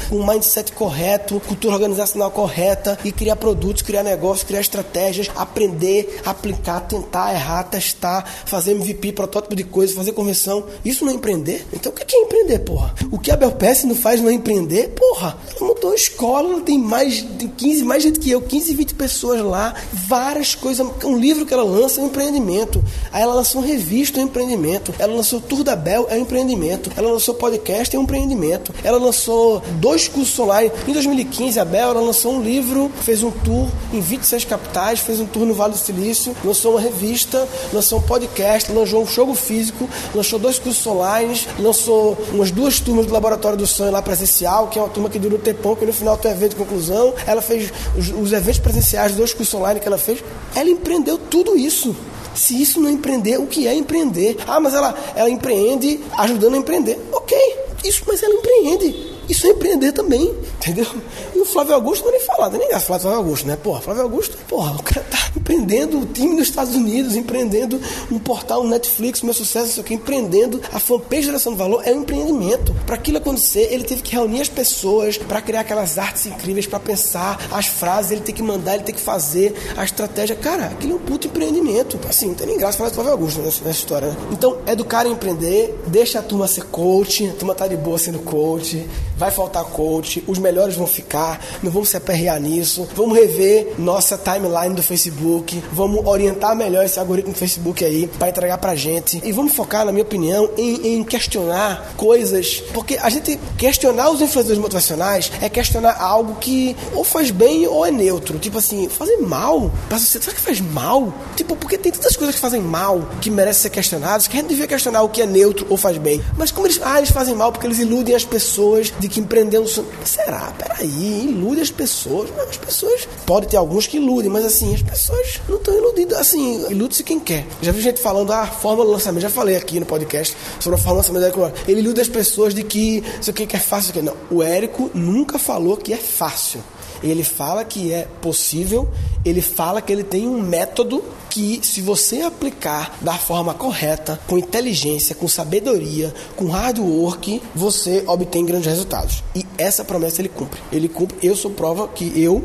com 0.08 0.16
um 0.16 0.26
mindset 0.26 0.72
correto, 0.72 1.40
cultura 1.40 1.74
organizacional 1.74 2.30
correta 2.30 2.98
e 3.04 3.12
criar 3.12 3.36
produtos, 3.36 3.82
criar 3.82 4.02
negócios, 4.02 4.44
criar 4.44 4.60
estratégias, 4.60 5.30
aprender, 5.34 6.20
aplicar, 6.24 6.80
tentar, 6.80 7.34
errar, 7.34 7.64
testar, 7.64 8.24
fazer 8.46 8.72
MVP, 8.72 9.12
protótipo 9.12 9.54
de 9.54 9.64
coisa, 9.64 9.94
fazer 9.94 10.12
convenção. 10.12 10.64
Isso 10.84 11.04
não 11.04 11.12
é 11.12 11.14
empreender? 11.14 11.66
Então 11.72 11.92
o 11.92 11.94
que 11.94 12.16
é 12.16 12.20
empreender, 12.20 12.60
porra? 12.60 12.94
O 13.10 13.18
que 13.18 13.30
a 13.30 13.36
Belpes 13.36 13.84
não 13.84 13.94
faz 13.94 14.20
não 14.20 14.30
é 14.30 14.32
empreender? 14.32 14.88
Porra, 14.90 15.36
ela 15.56 15.66
montou 15.66 15.94
escola, 15.94 16.60
tem 16.60 16.78
mais 16.78 17.16
de 17.38 17.48
15, 17.48 17.84
mais 17.84 18.02
gente 18.02 18.18
que 18.18 18.30
eu, 18.30 18.40
15, 18.40 18.74
20 18.74 18.94
pessoas 18.94 19.40
lá, 19.40 19.74
várias 19.92 20.54
coisas. 20.54 20.86
Um 21.04 21.16
livro 21.16 21.46
que 21.46 21.54
ela 21.54 21.64
lança 21.64 22.00
é 22.00 22.04
um 22.04 22.06
empreendimento. 22.06 22.82
Aí 23.12 23.22
ela 23.22 23.34
lançou 23.34 23.60
uma 23.60 23.66
revista, 23.66 24.20
é 24.20 24.22
um 24.22 24.26
empreendimento. 24.26 24.94
Ela 24.98 25.14
lançou 25.14 25.40
Tour 25.40 25.64
da 25.64 25.76
Bel, 25.76 26.06
é 26.10 26.14
um 26.14 26.20
empreendimento. 26.20 26.90
Ela 26.96 27.10
lançou 27.10 27.34
podcast, 27.34 27.94
é 27.94 27.98
um 27.98 28.02
empreendimento. 28.02 28.74
Ela 28.84 28.98
lançou 28.98 29.31
dois 29.76 30.08
cursos 30.08 30.38
online. 30.38 30.70
Em 30.86 30.92
2015, 30.92 31.58
a 31.58 31.64
Bel 31.64 31.92
lançou 32.04 32.34
um 32.34 32.42
livro, 32.42 32.90
fez 33.02 33.22
um 33.22 33.30
tour 33.30 33.68
em 33.92 34.00
26 34.00 34.44
capitais, 34.44 35.00
fez 35.00 35.20
um 35.20 35.26
tour 35.26 35.44
no 35.44 35.54
Vale 35.54 35.72
do 35.72 35.78
Silício, 35.78 36.34
lançou 36.44 36.72
uma 36.72 36.80
revista, 36.80 37.46
lançou 37.72 37.98
um 37.98 38.02
podcast, 38.02 38.70
lançou 38.72 39.02
um 39.02 39.06
jogo 39.06 39.34
físico, 39.34 39.88
lançou 40.14 40.38
dois 40.38 40.58
cursos 40.58 40.86
online, 40.86 41.40
lançou 41.58 42.16
umas 42.32 42.50
duas 42.50 42.80
turmas 42.80 43.06
do 43.06 43.12
Laboratório 43.12 43.58
do 43.58 43.66
Sonho 43.66 43.90
lá 43.90 44.02
presencial, 44.02 44.68
que 44.68 44.78
é 44.78 44.82
uma 44.82 44.88
turma 44.88 45.08
que 45.08 45.18
dura 45.18 45.36
um 45.36 45.38
tempão, 45.38 45.74
que 45.76 45.84
no 45.84 45.92
final 45.92 46.16
tem 46.16 46.30
evento 46.30 46.50
de 46.50 46.56
conclusão. 46.56 47.14
Ela 47.26 47.42
fez 47.42 47.72
os, 47.96 48.08
os 48.10 48.32
eventos 48.32 48.60
presenciais, 48.60 49.14
dois 49.14 49.32
cursos 49.32 49.54
online 49.54 49.80
que 49.80 49.86
ela 49.86 49.98
fez. 49.98 50.22
Ela 50.54 50.70
empreendeu 50.70 51.18
tudo 51.18 51.56
isso. 51.56 51.94
Se 52.34 52.60
isso 52.60 52.80
não 52.80 52.88
empreender, 52.88 53.38
o 53.38 53.46
que 53.46 53.66
é 53.66 53.74
empreender? 53.74 54.36
Ah, 54.46 54.58
mas 54.58 54.74
ela, 54.74 54.94
ela 55.14 55.28
empreende 55.28 56.00
ajudando 56.16 56.54
a 56.54 56.58
empreender. 56.58 56.98
Ok, 57.12 57.36
isso, 57.84 58.02
mas 58.06 58.22
ela 58.22 58.34
empreende. 58.34 59.11
Isso 59.28 59.46
é 59.46 59.50
empreender 59.50 59.92
também, 59.92 60.34
entendeu? 60.56 60.86
E 61.34 61.38
o 61.38 61.44
Flávio 61.44 61.74
Augusto 61.74 62.04
não 62.04 62.14
é 62.14 62.18
nem 62.18 62.26
falar, 62.26 62.50
nem 62.50 62.68
graça 62.68 62.86
Flávio 62.86 63.10
Augusto, 63.10 63.46
né? 63.46 63.56
Porra, 63.56 63.80
Flávio 63.80 64.02
Augusto, 64.02 64.36
porra, 64.48 64.72
o 64.72 64.82
cara 64.82 65.04
tá 65.10 65.18
empreendendo 65.36 66.00
o 66.00 66.06
time 66.06 66.34
nos 66.34 66.48
Estados 66.48 66.74
Unidos, 66.74 67.16
empreendendo 67.16 67.80
um 68.10 68.18
portal, 68.18 68.64
Netflix, 68.66 69.22
meu 69.22 69.34
sucesso, 69.34 69.70
isso 69.70 69.80
aqui, 69.80 69.94
empreendendo 69.94 70.60
a 70.72 70.78
fanpage 70.78 71.22
Geração 71.22 71.52
do 71.52 71.58
Valor 71.58 71.82
é 71.84 71.92
um 71.92 72.02
empreendimento. 72.02 72.74
Para 72.86 72.96
aquilo 72.96 73.18
acontecer, 73.18 73.68
ele 73.72 73.84
teve 73.84 74.02
que 74.02 74.12
reunir 74.12 74.40
as 74.40 74.48
pessoas 74.48 75.16
para 75.16 75.40
criar 75.40 75.60
aquelas 75.60 75.98
artes 75.98 76.26
incríveis, 76.26 76.66
para 76.66 76.80
pensar 76.80 77.38
as 77.50 77.66
frases, 77.66 78.12
ele 78.12 78.20
tem 78.20 78.34
que 78.34 78.42
mandar, 78.42 78.74
ele 78.74 78.84
tem 78.84 78.94
que 78.94 79.00
fazer 79.00 79.54
a 79.76 79.84
estratégia. 79.84 80.36
Cara, 80.36 80.66
aquilo 80.66 80.92
é 80.92 80.96
um 80.96 80.98
puto 80.98 81.26
empreendimento. 81.26 81.98
Assim, 82.08 82.28
não 82.28 82.34
tem 82.34 82.46
nem 82.46 82.58
graça 82.58 82.78
falar 82.78 82.90
de 82.90 82.94
Flávio 82.94 83.12
Augusto 83.12 83.40
nessa, 83.40 83.64
nessa 83.64 83.78
história, 83.78 84.08
né? 84.08 84.16
Então, 84.30 84.58
educar 84.66 85.06
a 85.06 85.08
empreender, 85.08 85.78
deixa 85.86 86.18
a 86.18 86.22
turma 86.22 86.46
ser 86.46 86.64
coach, 86.64 87.26
a 87.28 87.32
turma 87.32 87.54
tá 87.54 87.66
de 87.66 87.76
boa 87.76 87.98
sendo 87.98 88.18
coach, 88.20 88.86
vai 89.22 89.30
faltar 89.30 89.62
coach, 89.62 90.24
os 90.26 90.36
melhores 90.36 90.74
vão 90.74 90.86
ficar, 90.86 91.40
não 91.62 91.70
vamos 91.70 91.90
se 91.90 91.96
aperrear 91.96 92.40
nisso, 92.40 92.88
vamos 92.96 93.16
rever 93.16 93.74
nossa 93.78 94.18
timeline 94.18 94.74
do 94.74 94.82
Facebook, 94.82 95.62
vamos 95.72 96.04
orientar 96.04 96.56
melhor 96.56 96.84
esse 96.84 96.98
algoritmo 96.98 97.32
do 97.32 97.38
Facebook 97.38 97.84
aí 97.84 98.08
para 98.18 98.30
entregar 98.30 98.58
pra 98.58 98.74
gente. 98.74 99.20
E 99.22 99.30
vamos 99.30 99.54
focar, 99.54 99.86
na 99.86 99.92
minha 99.92 100.02
opinião, 100.02 100.50
em, 100.58 100.94
em, 100.94 101.04
questionar 101.04 101.92
coisas, 101.96 102.64
porque 102.74 102.98
a 103.00 103.08
gente 103.08 103.38
questionar 103.56 104.10
os 104.10 104.20
influenciadores 104.20 104.58
motivacionais 104.58 105.30
é 105.40 105.48
questionar 105.48 106.00
algo 106.00 106.34
que 106.40 106.76
ou 106.92 107.04
faz 107.04 107.30
bem 107.30 107.64
ou 107.68 107.86
é 107.86 107.92
neutro, 107.92 108.40
tipo 108.40 108.58
assim, 108.58 108.88
fazer 108.88 109.18
mal 109.18 109.70
pra 109.88 110.00
você, 110.00 110.20
será 110.20 110.34
que 110.34 110.40
faz 110.40 110.60
mal? 110.60 111.14
Tipo, 111.36 111.54
porque 111.54 111.78
tem 111.78 111.92
tantas 111.92 112.16
coisas 112.16 112.34
que 112.34 112.40
fazem 112.40 112.60
mal 112.60 113.08
que 113.20 113.30
merecem 113.30 113.62
ser 113.62 113.70
questionadas 113.70 114.26
que 114.26 114.36
a 114.36 114.40
gente 114.40 114.48
devia 114.48 114.66
questionar 114.66 115.02
o 115.02 115.08
que 115.08 115.22
é 115.22 115.26
neutro 115.26 115.64
ou 115.70 115.76
faz 115.76 115.96
bem, 115.96 116.20
mas 116.36 116.50
como 116.50 116.66
eles, 116.66 116.80
ah, 116.82 116.98
eles 116.98 117.12
fazem 117.12 117.36
mal 117.36 117.52
porque 117.52 117.68
eles 117.68 117.78
iludem 117.78 118.16
as 118.16 118.24
pessoas 118.24 118.92
de 118.98 119.11
que 119.12 119.20
empreendendo. 119.20 119.68
Será? 120.04 120.52
Peraí, 120.58 121.26
ilude 121.28 121.60
as 121.60 121.70
pessoas. 121.70 122.30
Mas 122.36 122.48
as 122.48 122.56
pessoas. 122.56 123.08
Pode 123.26 123.46
ter 123.46 123.56
alguns 123.56 123.86
que 123.86 123.98
iludem, 123.98 124.30
mas 124.30 124.44
assim, 124.44 124.74
as 124.74 124.82
pessoas 124.82 125.40
não 125.48 125.56
estão 125.56 125.74
iludidas. 125.74 126.18
Assim, 126.18 126.70
ilude-se 126.70 127.04
quem 127.04 127.20
quer. 127.20 127.46
Já 127.60 127.70
vi 127.70 127.82
gente 127.82 128.00
falando, 128.00 128.32
ah, 128.32 128.46
fórmula 128.46 128.86
do 128.86 128.92
lançamento. 128.92 129.22
Já 129.22 129.30
falei 129.30 129.56
aqui 129.56 129.78
no 129.78 129.86
podcast 129.86 130.36
sobre 130.58 130.78
a 130.78 130.82
fórmula 130.82 131.02
do 131.02 131.12
lançamento 131.12 131.52
da 131.52 131.70
Ele 131.70 131.80
ilude 131.80 132.00
as 132.00 132.08
pessoas 132.08 132.54
de 132.54 132.64
que 132.64 133.04
isso 133.20 133.30
aqui 133.30 133.46
é 133.52 133.58
fácil. 133.58 134.02
Não, 134.02 134.16
o 134.30 134.42
Érico 134.42 134.90
nunca 134.94 135.38
falou 135.38 135.76
que 135.76 135.92
é 135.92 135.96
fácil. 135.96 136.62
Ele 137.02 137.24
fala 137.24 137.64
que 137.64 137.92
é 137.92 138.06
possível, 138.20 138.88
ele 139.24 139.42
fala 139.42 139.82
que 139.82 139.92
ele 139.92 140.04
tem 140.04 140.26
um 140.28 140.40
método 140.40 141.02
que, 141.32 141.60
se 141.62 141.80
você 141.80 142.20
aplicar 142.20 142.98
da 143.00 143.14
forma 143.14 143.54
correta, 143.54 144.20
com 144.26 144.36
inteligência, 144.36 145.14
com 145.14 145.26
sabedoria, 145.26 146.12
com 146.36 146.44
hard 146.44 146.78
work, 146.78 147.40
você 147.54 148.04
obtém 148.06 148.44
grandes 148.44 148.66
resultados. 148.66 149.24
E 149.34 149.46
essa 149.56 149.82
promessa 149.82 150.20
ele 150.20 150.28
cumpre. 150.28 150.60
Ele 150.70 150.90
cumpre. 150.90 151.16
Eu 151.26 151.34
sou 151.34 151.50
prova 151.50 151.88
que 151.88 152.12
eu 152.20 152.44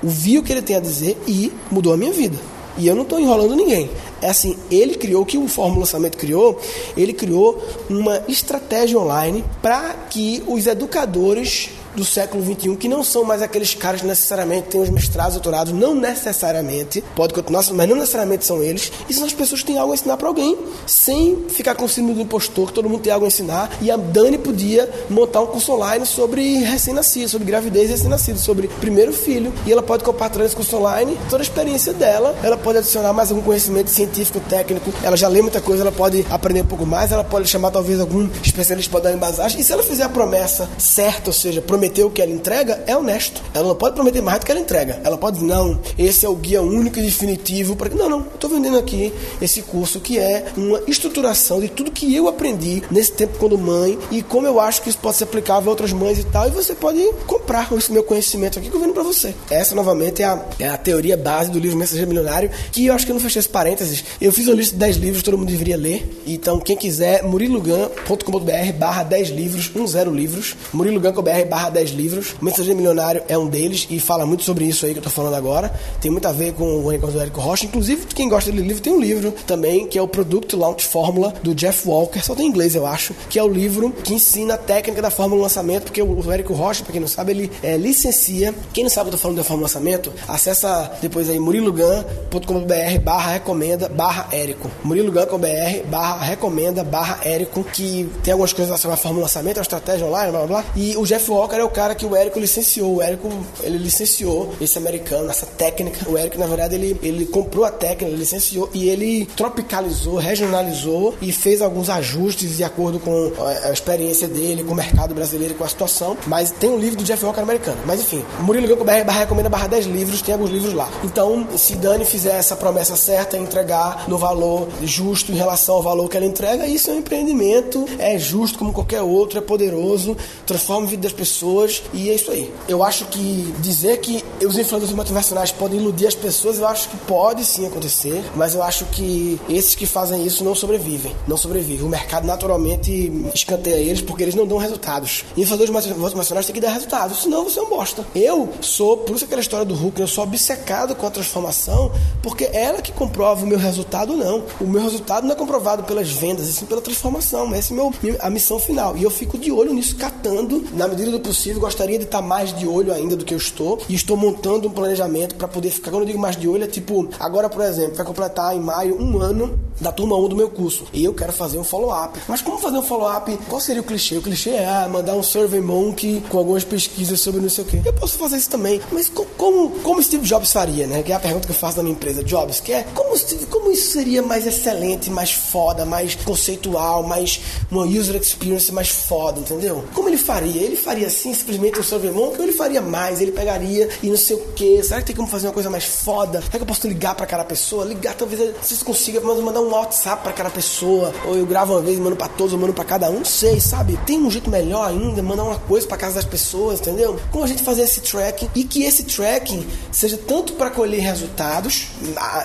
ouvi 0.00 0.38
o 0.38 0.44
que 0.44 0.52
ele 0.52 0.62
tem 0.62 0.76
a 0.76 0.80
dizer 0.80 1.20
e 1.26 1.52
mudou 1.72 1.92
a 1.92 1.96
minha 1.96 2.12
vida. 2.12 2.38
E 2.78 2.86
eu 2.86 2.94
não 2.94 3.02
estou 3.02 3.18
enrolando 3.18 3.56
ninguém. 3.56 3.90
É 4.22 4.30
assim, 4.30 4.56
ele 4.70 4.94
criou 4.94 5.22
o 5.22 5.26
que 5.26 5.36
o 5.36 5.48
Fórmula 5.48 5.80
Lançamento 5.80 6.16
criou, 6.16 6.60
ele 6.96 7.12
criou 7.12 7.60
uma 7.90 8.22
estratégia 8.28 8.96
online 8.96 9.44
para 9.60 9.92
que 10.08 10.40
os 10.46 10.68
educadores 10.68 11.70
do 11.94 12.04
século 12.04 12.44
XXI, 12.44 12.76
que 12.76 12.88
não 12.88 13.02
são 13.02 13.24
mais 13.24 13.42
aqueles 13.42 13.74
caras 13.74 14.00
que 14.00 14.06
necessariamente 14.06 14.68
têm 14.68 14.80
os 14.80 14.90
mestrados, 14.90 15.34
doutorados, 15.34 15.72
não 15.72 15.94
necessariamente, 15.94 17.02
pode 17.14 17.32
continuar, 17.34 17.64
mas 17.72 17.88
não 17.88 17.96
necessariamente 17.96 18.44
são 18.44 18.62
eles, 18.62 18.92
e 19.08 19.14
são 19.14 19.24
as 19.24 19.32
pessoas 19.32 19.60
que 19.60 19.66
têm 19.68 19.78
algo 19.78 19.92
a 19.92 19.94
ensinar 19.94 20.16
para 20.16 20.28
alguém, 20.28 20.58
sem 20.86 21.44
ficar 21.48 21.74
com 21.74 21.84
o 21.84 21.88
símbolo 21.88 22.14
do 22.14 22.20
impostor, 22.22 22.68
que 22.68 22.72
todo 22.72 22.88
mundo 22.88 23.02
tem 23.02 23.12
algo 23.12 23.24
a 23.24 23.28
ensinar, 23.28 23.70
e 23.80 23.90
a 23.90 23.96
Dani 23.96 24.38
podia 24.38 24.90
montar 25.08 25.40
um 25.40 25.46
curso 25.46 25.72
online 25.72 26.04
sobre 26.04 26.58
recém-nascido, 26.58 27.28
sobre 27.28 27.46
gravidez 27.46 27.90
recém-nascido, 27.90 28.38
sobre 28.38 28.68
primeiro 28.80 29.12
filho, 29.12 29.52
e 29.66 29.72
ela 29.72 29.82
pode 29.82 30.04
compartilhar 30.04 30.44
esse 30.44 30.56
curso 30.56 30.76
online, 30.76 31.16
toda 31.30 31.42
a 31.42 31.46
experiência 31.46 31.92
dela, 31.92 32.36
ela 32.42 32.56
pode 32.56 32.78
adicionar 32.78 33.12
mais 33.12 33.30
algum 33.30 33.42
conhecimento 33.42 33.90
científico, 33.90 34.40
técnico, 34.40 34.92
ela 35.02 35.16
já 35.16 35.28
lê 35.28 35.40
muita 35.40 35.60
coisa, 35.60 35.82
ela 35.82 35.92
pode 35.92 36.26
aprender 36.30 36.62
um 36.62 36.66
pouco 36.66 36.84
mais, 36.84 37.12
ela 37.12 37.24
pode 37.24 37.48
chamar 37.48 37.70
talvez 37.70 38.00
algum 38.00 38.28
especialista 38.42 38.90
para 38.90 39.04
dar 39.04 39.12
embasagem, 39.12 39.60
e 39.60 39.64
se 39.64 39.72
ela 39.72 39.82
fizer 39.82 40.04
a 40.04 40.08
promessa 40.08 40.68
certa, 40.78 41.30
ou 41.30 41.32
seja, 41.32 41.62
prometer 41.62 41.83
prometer 41.84 42.04
o 42.04 42.10
que 42.10 42.22
ela 42.22 42.30
entrega, 42.30 42.82
é 42.86 42.96
honesto. 42.96 43.42
Ela 43.52 43.68
não 43.68 43.74
pode 43.74 43.94
prometer 43.94 44.22
mais 44.22 44.40
do 44.40 44.46
que 44.46 44.52
ela 44.52 44.60
entrega. 44.60 45.00
Ela 45.04 45.18
pode 45.18 45.38
dizer, 45.38 45.46
não, 45.46 45.78
esse 45.98 46.24
é 46.24 46.28
o 46.28 46.34
guia 46.34 46.62
único 46.62 46.98
e 46.98 47.02
definitivo. 47.02 47.76
Para... 47.76 47.90
Não, 47.90 48.08
não, 48.08 48.20
eu 48.20 48.34
estou 48.34 48.48
vendendo 48.48 48.78
aqui 48.78 49.12
esse 49.40 49.60
curso 49.62 50.00
que 50.00 50.18
é 50.18 50.46
uma 50.56 50.82
estruturação 50.86 51.60
de 51.60 51.68
tudo 51.68 51.90
que 51.90 52.14
eu 52.14 52.26
aprendi 52.28 52.82
nesse 52.90 53.12
tempo 53.12 53.38
quando 53.38 53.58
mãe 53.58 53.98
e 54.10 54.22
como 54.22 54.46
eu 54.46 54.58
acho 54.60 54.82
que 54.82 54.88
isso 54.88 54.98
pode 54.98 55.16
ser 55.16 55.24
aplicável 55.24 55.68
a 55.68 55.72
outras 55.72 55.92
mães 55.92 56.18
e 56.18 56.24
tal. 56.24 56.48
E 56.48 56.50
você 56.50 56.74
pode 56.74 57.02
comprar 57.26 57.68
com 57.68 57.76
esse 57.76 57.92
meu 57.92 58.02
conhecimento 58.02 58.58
aqui 58.58 58.70
que 58.70 58.76
eu 58.76 58.80
vendo 58.80 58.94
para 58.94 59.02
você. 59.02 59.34
Essa, 59.50 59.74
novamente, 59.74 60.22
é 60.22 60.26
a, 60.26 60.44
é 60.58 60.68
a 60.68 60.76
teoria 60.78 61.16
base 61.16 61.50
do 61.50 61.58
livro 61.58 61.76
Mensageiro 61.76 62.08
Milionário, 62.08 62.50
que 62.72 62.86
eu 62.86 62.94
acho 62.94 63.04
que 63.04 63.12
eu 63.12 63.14
não 63.14 63.22
fechei 63.22 63.40
esse 63.40 63.48
parênteses. 63.48 64.04
Eu 64.20 64.32
fiz 64.32 64.46
uma 64.46 64.56
lista 64.56 64.72
de 64.72 64.78
10 64.78 64.96
livros, 64.96 65.22
todo 65.22 65.36
mundo 65.36 65.48
deveria 65.48 65.76
ler. 65.76 66.22
Então, 66.26 66.58
quem 66.58 66.76
quiser, 66.76 67.22
murilugan.com.br 67.22 68.72
barra 68.78 69.02
10 69.02 69.28
livros, 69.30 69.68
10 69.68 70.08
livros, 70.08 70.56
murilugan.com.br 70.72 71.44
barra 71.48 71.73
10 71.74 71.90
livros. 71.90 72.34
O 72.40 72.44
Mensageiro 72.44 72.76
Milionário 72.76 73.22
é 73.28 73.36
um 73.36 73.46
deles 73.46 73.86
e 73.90 74.00
fala 74.00 74.24
muito 74.24 74.44
sobre 74.44 74.64
isso 74.64 74.86
aí 74.86 74.92
que 74.92 74.98
eu 74.98 75.02
tô 75.02 75.10
falando 75.10 75.34
agora. 75.34 75.72
Tem 76.00 76.10
muito 76.10 76.26
a 76.26 76.32
ver 76.32 76.54
com 76.54 76.64
o 76.64 76.88
Recorde 76.88 77.16
do 77.16 77.20
Érico 77.20 77.40
Rocha. 77.40 77.66
Inclusive, 77.66 78.06
quem 78.06 78.28
gosta 78.28 78.50
dele 78.50 78.66
livro, 78.66 78.82
tem 78.82 78.92
um 78.92 79.00
livro 79.00 79.32
também 79.46 79.86
que 79.86 79.98
é 79.98 80.02
o 80.02 80.08
Product 80.08 80.54
Launch 80.56 80.84
Formula 80.84 81.32
do 81.42 81.54
Jeff 81.54 81.86
Walker, 81.88 82.20
só 82.20 82.34
tem 82.34 82.46
em 82.46 82.48
inglês, 82.48 82.74
eu 82.74 82.86
acho, 82.86 83.14
que 83.28 83.38
é 83.38 83.42
o 83.42 83.48
livro 83.48 83.90
que 83.90 84.14
ensina 84.14 84.54
a 84.54 84.58
técnica 84.58 85.02
da 85.02 85.10
fórmula 85.10 85.42
lançamento, 85.42 85.84
porque 85.84 86.02
o 86.02 86.32
Érico 86.32 86.52
Rocha, 86.52 86.82
pra 86.82 86.92
quem 86.92 87.00
não 87.00 87.08
sabe, 87.08 87.32
ele 87.32 87.50
é, 87.62 87.76
licencia. 87.76 88.54
Quem 88.72 88.84
não 88.84 88.90
sabe 88.90 89.08
o 89.08 89.10
que 89.10 89.14
eu 89.14 89.18
tô 89.18 89.22
falando 89.22 89.36
da 89.38 89.44
fórmula 89.44 89.66
lançamento, 89.66 90.12
acessa 90.28 90.92
depois 91.00 91.28
aí 91.28 91.38
murilugan.com.br 91.38 93.00
barra 93.02 93.32
recomenda 93.32 93.88
barra 93.88 94.28
Érico. 94.32 94.70
murilugan.com.br 94.82 95.88
barra 95.88 96.24
recomenda 96.24 96.84
barra 96.84 97.20
Érico, 97.24 97.64
que 97.64 98.08
tem 98.22 98.32
algumas 98.32 98.52
coisas 98.52 98.78
sobre 98.80 98.94
a 98.94 98.98
fórmula 98.98 99.24
lançamento, 99.24 99.58
a 99.58 99.62
estratégia 99.62 100.06
online, 100.06 100.30
blá 100.30 100.46
blá 100.46 100.62
blá. 100.62 100.64
E 100.76 100.96
o 100.96 101.04
Jeff 101.04 101.30
Walker 101.30 101.56
é 101.56 101.63
o 101.64 101.70
cara 101.70 101.94
que 101.94 102.06
o 102.06 102.14
Érico 102.14 102.38
licenciou. 102.38 102.96
O 102.96 103.02
Érico, 103.02 103.28
ele 103.62 103.78
licenciou 103.78 104.54
esse 104.60 104.78
americano, 104.78 105.30
essa 105.30 105.46
técnica. 105.46 106.08
O 106.08 106.16
Érico, 106.16 106.38
na 106.38 106.46
verdade, 106.46 106.74
ele, 106.74 106.98
ele 107.02 107.26
comprou 107.26 107.64
a 107.64 107.70
técnica, 107.70 108.16
licenciou 108.16 108.70
e 108.72 108.88
ele 108.88 109.26
tropicalizou, 109.36 110.16
regionalizou 110.16 111.14
e 111.20 111.32
fez 111.32 111.62
alguns 111.62 111.88
ajustes 111.88 112.56
de 112.56 112.64
acordo 112.64 112.98
com 112.98 113.32
a, 113.38 113.68
a 113.68 113.72
experiência 113.72 114.28
dele, 114.28 114.64
com 114.64 114.72
o 114.72 114.76
mercado 114.76 115.14
brasileiro 115.14 115.54
com 115.54 115.64
a 115.64 115.68
situação. 115.68 116.16
Mas 116.26 116.50
tem 116.50 116.70
um 116.70 116.78
livro 116.78 116.98
do 116.98 117.04
Jeff 117.04 117.24
Walker 117.24 117.40
americano. 117.40 117.78
Mas 117.86 118.00
enfim, 118.00 118.24
Murilo 118.40 118.68
Ganco 118.68 118.84
BR 118.84 119.04
barra 119.04 119.20
recomenda 119.20 119.48
barra 119.48 119.68
10 119.68 119.86
livros, 119.86 120.22
tem 120.22 120.34
alguns 120.34 120.50
livros 120.50 120.74
lá. 120.74 120.88
Então, 121.02 121.46
se 121.56 121.74
Dani 121.76 122.04
fizer 122.04 122.36
essa 122.36 122.56
promessa 122.56 122.96
certa, 122.96 123.36
entregar 123.36 124.08
no 124.08 124.18
valor 124.18 124.68
justo 124.82 125.32
em 125.32 125.36
relação 125.36 125.76
ao 125.76 125.82
valor 125.82 126.08
que 126.08 126.16
ela 126.16 126.26
entrega, 126.26 126.66
isso 126.66 126.90
é 126.90 126.94
um 126.94 126.98
empreendimento, 126.98 127.84
é 127.98 128.18
justo 128.18 128.58
como 128.58 128.72
qualquer 128.72 129.02
outro, 129.02 129.38
é 129.38 129.42
poderoso, 129.42 130.16
transforma 130.46 130.86
a 130.86 130.90
vida 130.90 131.02
das 131.02 131.12
pessoas 131.12 131.53
pessoas 131.54 131.82
e 131.92 132.10
é 132.10 132.14
isso 132.14 132.30
aí. 132.30 132.52
Eu 132.68 132.82
acho 132.82 133.06
que 133.06 133.54
dizer 133.60 133.98
que 133.98 134.24
os 134.44 134.58
influencers 134.58 134.92
motivacionais 134.92 135.52
podem 135.52 135.78
iludir 135.78 136.06
as 136.06 136.14
pessoas, 136.14 136.58
eu 136.58 136.66
acho 136.66 136.88
que 136.88 136.96
pode 136.98 137.44
sim 137.44 137.66
acontecer, 137.66 138.24
mas 138.34 138.54
eu 138.54 138.62
acho 138.62 138.84
que 138.86 139.40
esses 139.48 139.74
que 139.74 139.86
fazem 139.86 140.26
isso 140.26 140.44
não 140.44 140.54
sobrevivem. 140.54 141.14
Não 141.26 141.36
sobrevivem. 141.36 141.86
O 141.86 141.88
mercado 141.88 142.26
naturalmente 142.26 143.12
escanteia 143.34 143.76
eles 143.76 144.00
porque 144.00 144.22
eles 144.22 144.34
não 144.34 144.46
dão 144.46 144.58
resultados. 144.58 145.24
Influenciadores 145.36 145.96
motivacionais 145.96 146.46
têm 146.46 146.54
que 146.54 146.60
dar 146.60 146.70
resultados, 146.70 147.22
senão 147.22 147.44
você 147.44 147.58
é 147.58 147.62
um 147.62 147.68
bosta. 147.68 148.04
Eu 148.14 148.52
sou, 148.60 148.98
por 148.98 149.14
isso 149.14 149.24
aquela 149.24 149.40
história 149.40 149.64
do 149.64 149.74
Hulk, 149.74 150.00
eu 150.00 150.08
sou 150.08 150.24
obcecado 150.24 150.94
com 150.94 151.06
a 151.06 151.10
transformação, 151.10 151.92
porque 152.22 152.44
é 152.44 152.64
ela 152.64 152.82
que 152.82 152.92
comprova 152.92 153.44
o 153.44 153.46
meu 153.46 153.58
resultado, 153.58 154.16
não. 154.16 154.44
O 154.60 154.64
meu 154.64 154.82
resultado 154.82 155.26
não 155.26 155.32
é 155.32 155.36
comprovado 155.36 155.84
pelas 155.84 156.10
vendas, 156.10 156.48
e 156.48 156.52
sim 156.52 156.66
pela 156.66 156.80
transformação. 156.80 157.54
Essa 157.54 157.72
é 157.72 157.76
meu, 157.76 157.92
a 158.20 158.30
missão 158.30 158.58
final. 158.58 158.96
E 158.96 159.02
eu 159.02 159.10
fico 159.10 159.38
de 159.38 159.52
olho 159.52 159.72
nisso, 159.72 159.96
catando, 159.96 160.64
na 160.72 160.88
medida 160.88 161.10
do 161.10 161.20
possível. 161.20 161.43
Gostaria 161.52 161.98
de 161.98 162.04
estar 162.04 162.22
mais 162.22 162.56
de 162.56 162.66
olho 162.66 162.92
ainda 162.92 163.16
do 163.16 163.24
que 163.24 163.34
eu 163.34 163.38
estou. 163.38 163.80
E 163.88 163.94
estou 163.94 164.16
montando 164.16 164.68
um 164.68 164.70
planejamento 164.70 165.34
para 165.34 165.48
poder 165.48 165.70
ficar. 165.70 165.90
Quando 165.90 166.02
eu 166.02 166.06
digo 166.06 166.18
mais 166.18 166.36
de 166.36 166.48
olho, 166.48 166.64
é 166.64 166.66
tipo, 166.66 167.08
agora, 167.18 167.48
por 167.48 167.62
exemplo, 167.62 167.94
vai 167.94 168.06
completar 168.06 168.56
em 168.56 168.60
maio 168.60 169.00
um 169.00 169.18
ano 169.20 169.58
da 169.80 169.90
turma 169.90 170.16
1 170.16 170.28
do 170.28 170.36
meu 170.36 170.48
curso. 170.48 170.84
E 170.92 171.04
eu 171.04 171.12
quero 171.12 171.32
fazer 171.32 171.58
um 171.58 171.64
follow-up. 171.64 172.18
Mas 172.28 172.40
como 172.40 172.58
fazer 172.58 172.78
um 172.78 172.82
follow-up? 172.82 173.36
Qual 173.48 173.60
seria 173.60 173.82
o 173.82 173.84
clichê? 173.84 174.16
O 174.16 174.22
clichê 174.22 174.50
é 174.50 174.66
ah, 174.66 174.88
mandar 174.88 175.14
um 175.14 175.22
Survey 175.22 175.60
Monkey 175.60 176.22
com 176.28 176.38
algumas 176.38 176.64
pesquisas 176.64 177.20
sobre 177.20 177.40
não 177.40 177.48
sei 177.48 177.64
o 177.64 177.66
quê. 177.66 177.80
Eu 177.84 177.92
posso 177.92 178.16
fazer 178.16 178.36
isso 178.36 178.50
também. 178.50 178.80
Mas 178.92 179.10
como, 179.36 179.70
como 179.80 180.02
Steve 180.02 180.24
Jobs 180.24 180.52
faria, 180.52 180.86
né? 180.86 181.02
Que 181.02 181.12
é 181.12 181.14
a 181.14 181.20
pergunta 181.20 181.46
que 181.46 181.52
eu 181.52 181.56
faço 181.56 181.76
na 181.78 181.82
minha 181.82 181.94
empresa, 181.94 182.22
Jobs, 182.22 182.60
que 182.60 182.72
é 182.72 182.84
como, 182.94 183.14
como 183.50 183.70
isso 183.70 183.92
seria 183.92 184.22
mais 184.22 184.46
excelente, 184.46 185.10
mais 185.10 185.32
foda, 185.32 185.84
mais 185.84 186.14
conceitual, 186.14 187.02
mais 187.02 187.40
uma 187.70 187.84
user 187.84 188.16
experience 188.16 188.70
mais 188.72 188.88
foda, 188.88 189.40
entendeu? 189.40 189.84
Como 189.94 190.08
ele 190.08 190.16
faria? 190.16 190.62
Ele 190.62 190.76
faria 190.76 191.06
assim, 191.06 191.23
simplesmente 191.32 191.80
Survey 191.84 192.10
Monkey, 192.10 192.38
ou 192.38 192.42
ele 192.42 192.52
faria 192.52 192.80
mais? 192.80 193.20
Ele 193.20 193.30
pegaria 193.30 193.88
e 194.02 194.08
não 194.08 194.16
sei 194.16 194.36
o 194.36 194.40
quê. 194.56 194.82
Será 194.82 195.00
que 195.00 195.06
tem 195.06 195.16
como 195.16 195.28
fazer 195.28 195.46
uma 195.46 195.52
coisa 195.52 195.70
mais 195.70 195.84
foda? 195.84 196.40
Será 196.42 196.52
que 196.52 196.62
eu 196.62 196.66
posso 196.66 196.88
ligar 196.88 197.14
para 197.14 197.24
aquela 197.24 197.44
pessoa? 197.44 197.84
Ligar, 197.84 198.14
talvez 198.14 198.52
você 198.60 198.84
consiga 198.84 199.20
mandar 199.20 199.60
um 199.60 199.70
WhatsApp 199.70 200.22
para 200.22 200.32
aquela 200.32 200.50
pessoa, 200.50 201.12
ou 201.26 201.36
eu 201.36 201.46
gravo 201.46 201.74
uma 201.74 201.82
vez 201.82 201.98
mando 201.98 202.16
para 202.16 202.28
todos, 202.28 202.52
mando 202.58 202.72
para 202.72 202.84
cada 202.84 203.08
um, 203.08 203.18
não 203.18 203.24
sei, 203.24 203.60
sabe? 203.60 203.98
Tem 204.04 204.18
um 204.18 204.30
jeito 204.30 204.50
melhor 204.50 204.88
ainda, 204.88 205.22
mandar 205.22 205.44
uma 205.44 205.58
coisa 205.58 205.86
para 205.86 205.96
casa 205.96 206.16
das 206.16 206.24
pessoas, 206.24 206.80
entendeu? 206.80 207.18
Como 207.30 207.44
a 207.44 207.46
gente 207.46 207.62
fazer 207.62 207.82
esse 207.82 208.00
tracking 208.00 208.50
e 208.54 208.64
que 208.64 208.82
esse 208.82 209.04
tracking 209.04 209.66
seja 209.92 210.16
tanto 210.16 210.54
para 210.54 210.70
colher 210.70 211.00
resultados, 211.00 211.88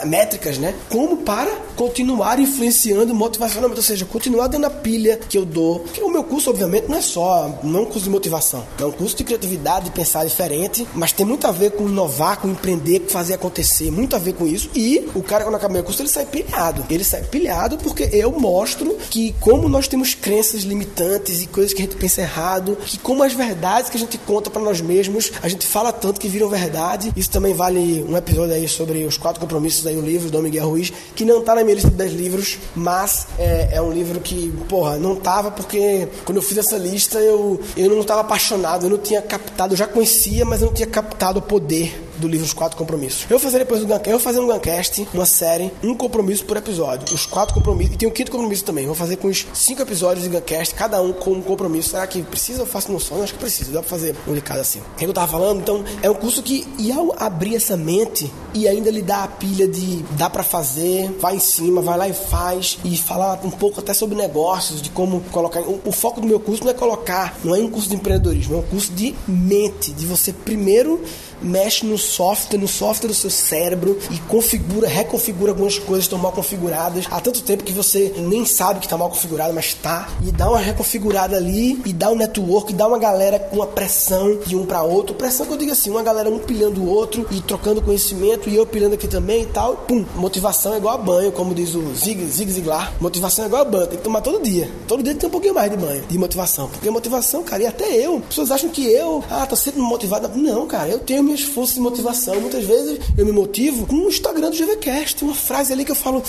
métricas, 0.05 0.57
né? 0.57 0.75
Como 0.89 1.17
para 1.17 1.51
continuar 1.79 2.41
influenciando 2.41 3.15
motivacionalmente, 3.15 3.79
ou 3.79 3.85
seja, 3.85 4.03
continuar 4.03 4.47
dando 4.47 4.65
a 4.65 4.69
pilha 4.69 5.15
que 5.15 5.37
eu 5.37 5.45
dou. 5.45 5.79
Que 5.93 6.01
o 6.01 6.09
meu 6.09 6.25
curso, 6.25 6.49
obviamente, 6.49 6.89
não 6.89 6.97
é 6.97 7.01
só, 7.01 7.57
não 7.63 7.79
é 7.79 7.81
um 7.83 7.85
curso 7.85 8.03
de 8.03 8.09
motivação, 8.09 8.67
é 8.77 8.83
um 8.83 8.91
curso 8.91 9.15
de 9.15 9.23
criatividade, 9.23 9.85
de 9.85 9.91
pensar 9.91 10.25
diferente, 10.25 10.85
mas 10.93 11.13
tem 11.13 11.25
muito 11.25 11.47
a 11.47 11.53
ver 11.53 11.71
com 11.71 11.87
inovar, 11.87 12.41
com 12.41 12.49
empreender, 12.49 12.99
com 12.99 13.07
fazer 13.07 13.35
acontecer, 13.35 13.89
muito 13.91 14.13
a 14.13 14.19
ver 14.19 14.33
com 14.33 14.45
isso. 14.45 14.69
E 14.75 15.07
o 15.15 15.23
cara, 15.23 15.45
quando 15.45 15.55
acaba 15.55 15.73
meu 15.73 15.83
curso, 15.85 16.01
ele 16.01 16.09
sai 16.09 16.25
pilhado. 16.25 16.85
Ele 16.89 17.03
sai 17.05 17.23
pilhado 17.23 17.77
porque 17.77 18.09
eu 18.11 18.29
mostro 18.37 18.97
que 19.09 19.33
como 19.39 19.69
nós 19.69 19.87
temos 19.87 20.13
crenças 20.13 20.63
limitantes 20.63 21.41
e 21.41 21.47
coisas 21.47 21.73
que 21.73 21.81
a 21.81 21.85
gente 21.85 21.95
pensa 21.95 22.19
errado, 22.19 22.77
que 22.85 22.99
como 22.99 23.23
as 23.23 23.31
verdades 23.31 23.89
que 23.89 23.95
a 23.95 23.99
gente 24.01 24.17
conta 24.17 24.49
para 24.49 24.61
nós 24.61 24.81
mesmos, 24.81 25.31
a 25.41 25.47
gente 25.47 25.65
fala 25.65 25.93
tanto 25.93 26.19
que 26.19 26.27
viram 26.27 26.49
verdade. 26.49 27.13
Isso 27.15 27.31
também 27.31 27.53
vale 27.53 28.03
um 28.05 28.17
episódio 28.17 28.53
aí 28.53 28.67
sobre 28.67 29.05
os 29.05 29.17
quatro 29.17 29.39
compromissos 29.39 29.87
aí, 29.87 29.95
o 29.95 30.01
livro 30.01 30.29
do 30.29 30.41
Miguel 30.41 30.67
Ruiz, 30.67 30.91
que 31.15 31.23
não 31.23 31.41
tá 31.41 31.55
na 31.55 31.68
minha 31.69 31.75
lista 31.75 31.89
de 31.89 31.95
10 31.95 32.13
livros, 32.13 32.57
mas 32.75 33.27
é, 33.37 33.69
é, 33.73 33.81
um 33.81 33.91
livro 33.91 34.19
que, 34.19 34.51
porra, 34.67 34.97
não 34.97 35.15
tava 35.15 35.51
porque 35.51 36.07
quando 36.25 36.37
eu 36.37 36.41
fiz 36.41 36.57
essa 36.57 36.77
lista 36.77 37.19
eu, 37.19 37.59
eu 37.77 37.89
não 37.89 38.01
estava 38.01 38.21
apaixonado, 38.21 38.85
eu 38.85 38.89
não 38.89 38.97
tinha 38.97 39.21
captado, 39.21 39.73
eu 39.73 39.77
já 39.77 39.87
conhecia, 39.87 40.43
mas 40.45 40.61
eu 40.61 40.67
não 40.67 40.73
tinha 40.73 40.87
captado 40.87 41.39
o 41.39 41.41
poder 41.41 42.08
do 42.19 42.27
livro 42.27 42.45
Os 42.45 42.53
Quatro 42.53 42.77
Compromissos. 42.77 43.23
Eu 43.23 43.37
vou 43.37 43.39
fazer 43.39 43.59
depois 43.59 43.81
do 43.81 43.87
Guncast, 43.87 44.09
eu 44.09 44.17
vou 44.17 44.19
fazer 44.19 44.39
um 44.39 44.47
Guncast, 44.47 45.07
uma 45.13 45.25
série, 45.25 45.71
um 45.83 45.95
compromisso 45.95 46.45
por 46.45 46.57
episódio. 46.57 47.13
Os 47.13 47.25
quatro 47.25 47.53
compromissos. 47.53 47.95
E 47.95 47.97
tem 47.97 48.07
um 48.07 48.11
quinto 48.11 48.31
compromisso 48.31 48.63
também. 48.63 48.85
vou 48.85 48.95
fazer 48.95 49.17
com 49.17 49.27
os 49.27 49.45
cinco 49.53 49.81
episódios 49.81 50.23
de 50.23 50.29
Guncast, 50.29 50.75
cada 50.75 51.01
um 51.01 51.13
com 51.13 51.31
um 51.31 51.41
compromisso. 51.41 51.89
Será 51.89 52.05
que 52.05 52.21
precisa? 52.21 52.61
Eu 52.61 52.65
faço 52.65 52.91
no 52.91 52.99
sonho? 52.99 53.23
Acho 53.23 53.33
que 53.33 53.39
precisa. 53.39 53.71
Dá 53.71 53.79
pra 53.79 53.89
fazer 53.89 54.15
um 54.27 54.33
de 54.33 54.43
assim. 54.59 54.79
O 54.79 54.95
que 54.97 55.05
eu 55.05 55.13
tava 55.13 55.31
falando? 55.31 55.61
Então, 55.61 55.83
é 56.01 56.09
um 56.09 56.15
curso 56.15 56.41
que, 56.41 56.67
e 56.77 56.91
ao 56.91 57.15
abrir 57.17 57.55
essa 57.55 57.77
mente 57.77 58.31
e 58.53 58.67
ainda 58.67 58.89
lhe 58.89 59.01
dar 59.01 59.23
a 59.23 59.27
pilha 59.27 59.67
de 59.67 60.03
dá 60.17 60.29
para 60.29 60.43
fazer, 60.43 61.11
vai 61.19 61.35
em 61.35 61.39
cima, 61.39 61.81
vai 61.81 61.97
lá 61.97 62.07
e 62.07 62.13
faz, 62.13 62.77
e 62.83 62.97
falar 62.97 63.39
um 63.43 63.51
pouco 63.51 63.79
até 63.79 63.93
sobre 63.93 64.15
negócios, 64.15 64.81
de 64.81 64.89
como 64.89 65.21
colocar. 65.31 65.61
O, 65.61 65.81
o 65.85 65.91
foco 65.91 66.19
do 66.19 66.27
meu 66.27 66.39
curso 66.39 66.63
não 66.63 66.71
é 66.71 66.73
colocar, 66.73 67.37
não 67.43 67.55
é 67.55 67.59
um 67.59 67.69
curso 67.69 67.89
de 67.89 67.95
empreendedorismo, 67.95 68.55
é 68.55 68.57
um 68.59 68.63
curso 68.63 68.91
de 68.91 69.15
mente, 69.27 69.91
de 69.91 70.05
você 70.05 70.33
primeiro 70.33 71.01
mexe 71.41 71.85
no 71.85 71.97
software, 72.09 72.57
no 72.57 72.67
software 72.67 73.07
do 73.07 73.13
seu 73.13 73.29
cérebro 73.29 73.97
e 74.11 74.17
configura, 74.19 74.87
reconfigura 74.87 75.51
algumas 75.51 75.77
coisas 75.77 76.05
que 76.05 76.07
estão 76.07 76.19
mal 76.19 76.31
configuradas. 76.31 77.05
Há 77.09 77.21
tanto 77.21 77.41
tempo 77.41 77.63
que 77.63 77.71
você 77.71 78.13
nem 78.17 78.45
sabe 78.45 78.79
que 78.79 78.85
está 78.85 78.97
mal 78.97 79.09
configurado, 79.09 79.53
mas 79.53 79.65
está. 79.65 80.09
E 80.25 80.31
dá 80.31 80.49
uma 80.49 80.59
reconfigurada 80.59 81.37
ali 81.37 81.81
e 81.85 81.93
dá 81.93 82.09
um 82.09 82.15
network, 82.15 82.71
e 82.71 82.75
dá 82.75 82.87
uma 82.87 82.97
galera 82.97 83.39
com 83.39 83.57
uma 83.57 83.67
pressão 83.67 84.39
de 84.45 84.55
um 84.55 84.65
para 84.65 84.81
outro. 84.83 85.15
Pressão 85.15 85.45
que 85.45 85.53
eu 85.53 85.57
digo 85.57 85.71
assim, 85.71 85.89
uma 85.89 86.03
galera 86.03 86.29
um 86.29 86.39
pilhando 86.39 86.81
o 86.81 86.89
outro 86.89 87.25
e 87.31 87.41
trocando 87.41 87.81
conhecimento 87.81 88.49
e 88.49 88.55
eu 88.55 88.65
pilhando 88.65 88.95
aqui 88.95 89.07
também 89.07 89.43
e 89.43 89.47
tal. 89.47 89.75
Pum, 89.75 90.05
motivação 90.15 90.73
é 90.73 90.77
igual 90.77 90.95
a 90.95 90.97
banho, 90.97 91.31
como 91.31 91.53
diz 91.53 91.75
o 91.75 91.93
Zig, 91.93 92.25
Zig 92.25 92.51
Ziglar. 92.51 92.93
Motivação 92.99 93.45
é 93.45 93.47
igual 93.47 93.61
a 93.61 93.65
banho, 93.65 93.87
tem 93.87 93.97
que 93.97 94.03
tomar 94.03 94.21
todo 94.21 94.41
dia. 94.41 94.69
Todo 94.87 95.03
dia 95.03 95.13
tem 95.15 95.27
um 95.27 95.31
pouquinho 95.31 95.53
mais 95.53 95.69
de 95.69 95.77
banho, 95.77 96.03
de 96.07 96.17
motivação. 96.17 96.67
Porque 96.69 96.89
motivação, 96.89 97.43
cara, 97.43 97.63
e 97.63 97.67
até 97.67 97.95
eu. 97.95 98.17
As 98.17 98.25
pessoas 98.25 98.51
acham 98.51 98.69
que 98.69 98.85
eu, 98.85 99.23
ah, 99.29 99.45
tô 99.45 99.55
sempre 99.55 99.81
motivado. 99.81 100.29
Não, 100.35 100.65
cara, 100.67 100.89
eu 100.89 100.99
tenho 100.99 101.23
minhas 101.23 101.41
forças 101.41 101.75
de 101.75 101.81
motivação. 101.81 101.98
Muitas 102.39 102.63
vezes 102.63 102.99
eu 103.17 103.25
me 103.25 103.31
motivo 103.31 103.85
com 103.85 103.95
o 103.95 104.09
Instagram 104.09 104.49
do 104.49 104.57
GVCast. 104.57 105.15
Tem 105.15 105.27
uma 105.27 105.35
frase 105.35 105.73
ali 105.73 105.85
que 105.85 105.91
eu 105.91 105.95
falo, 105.95 106.23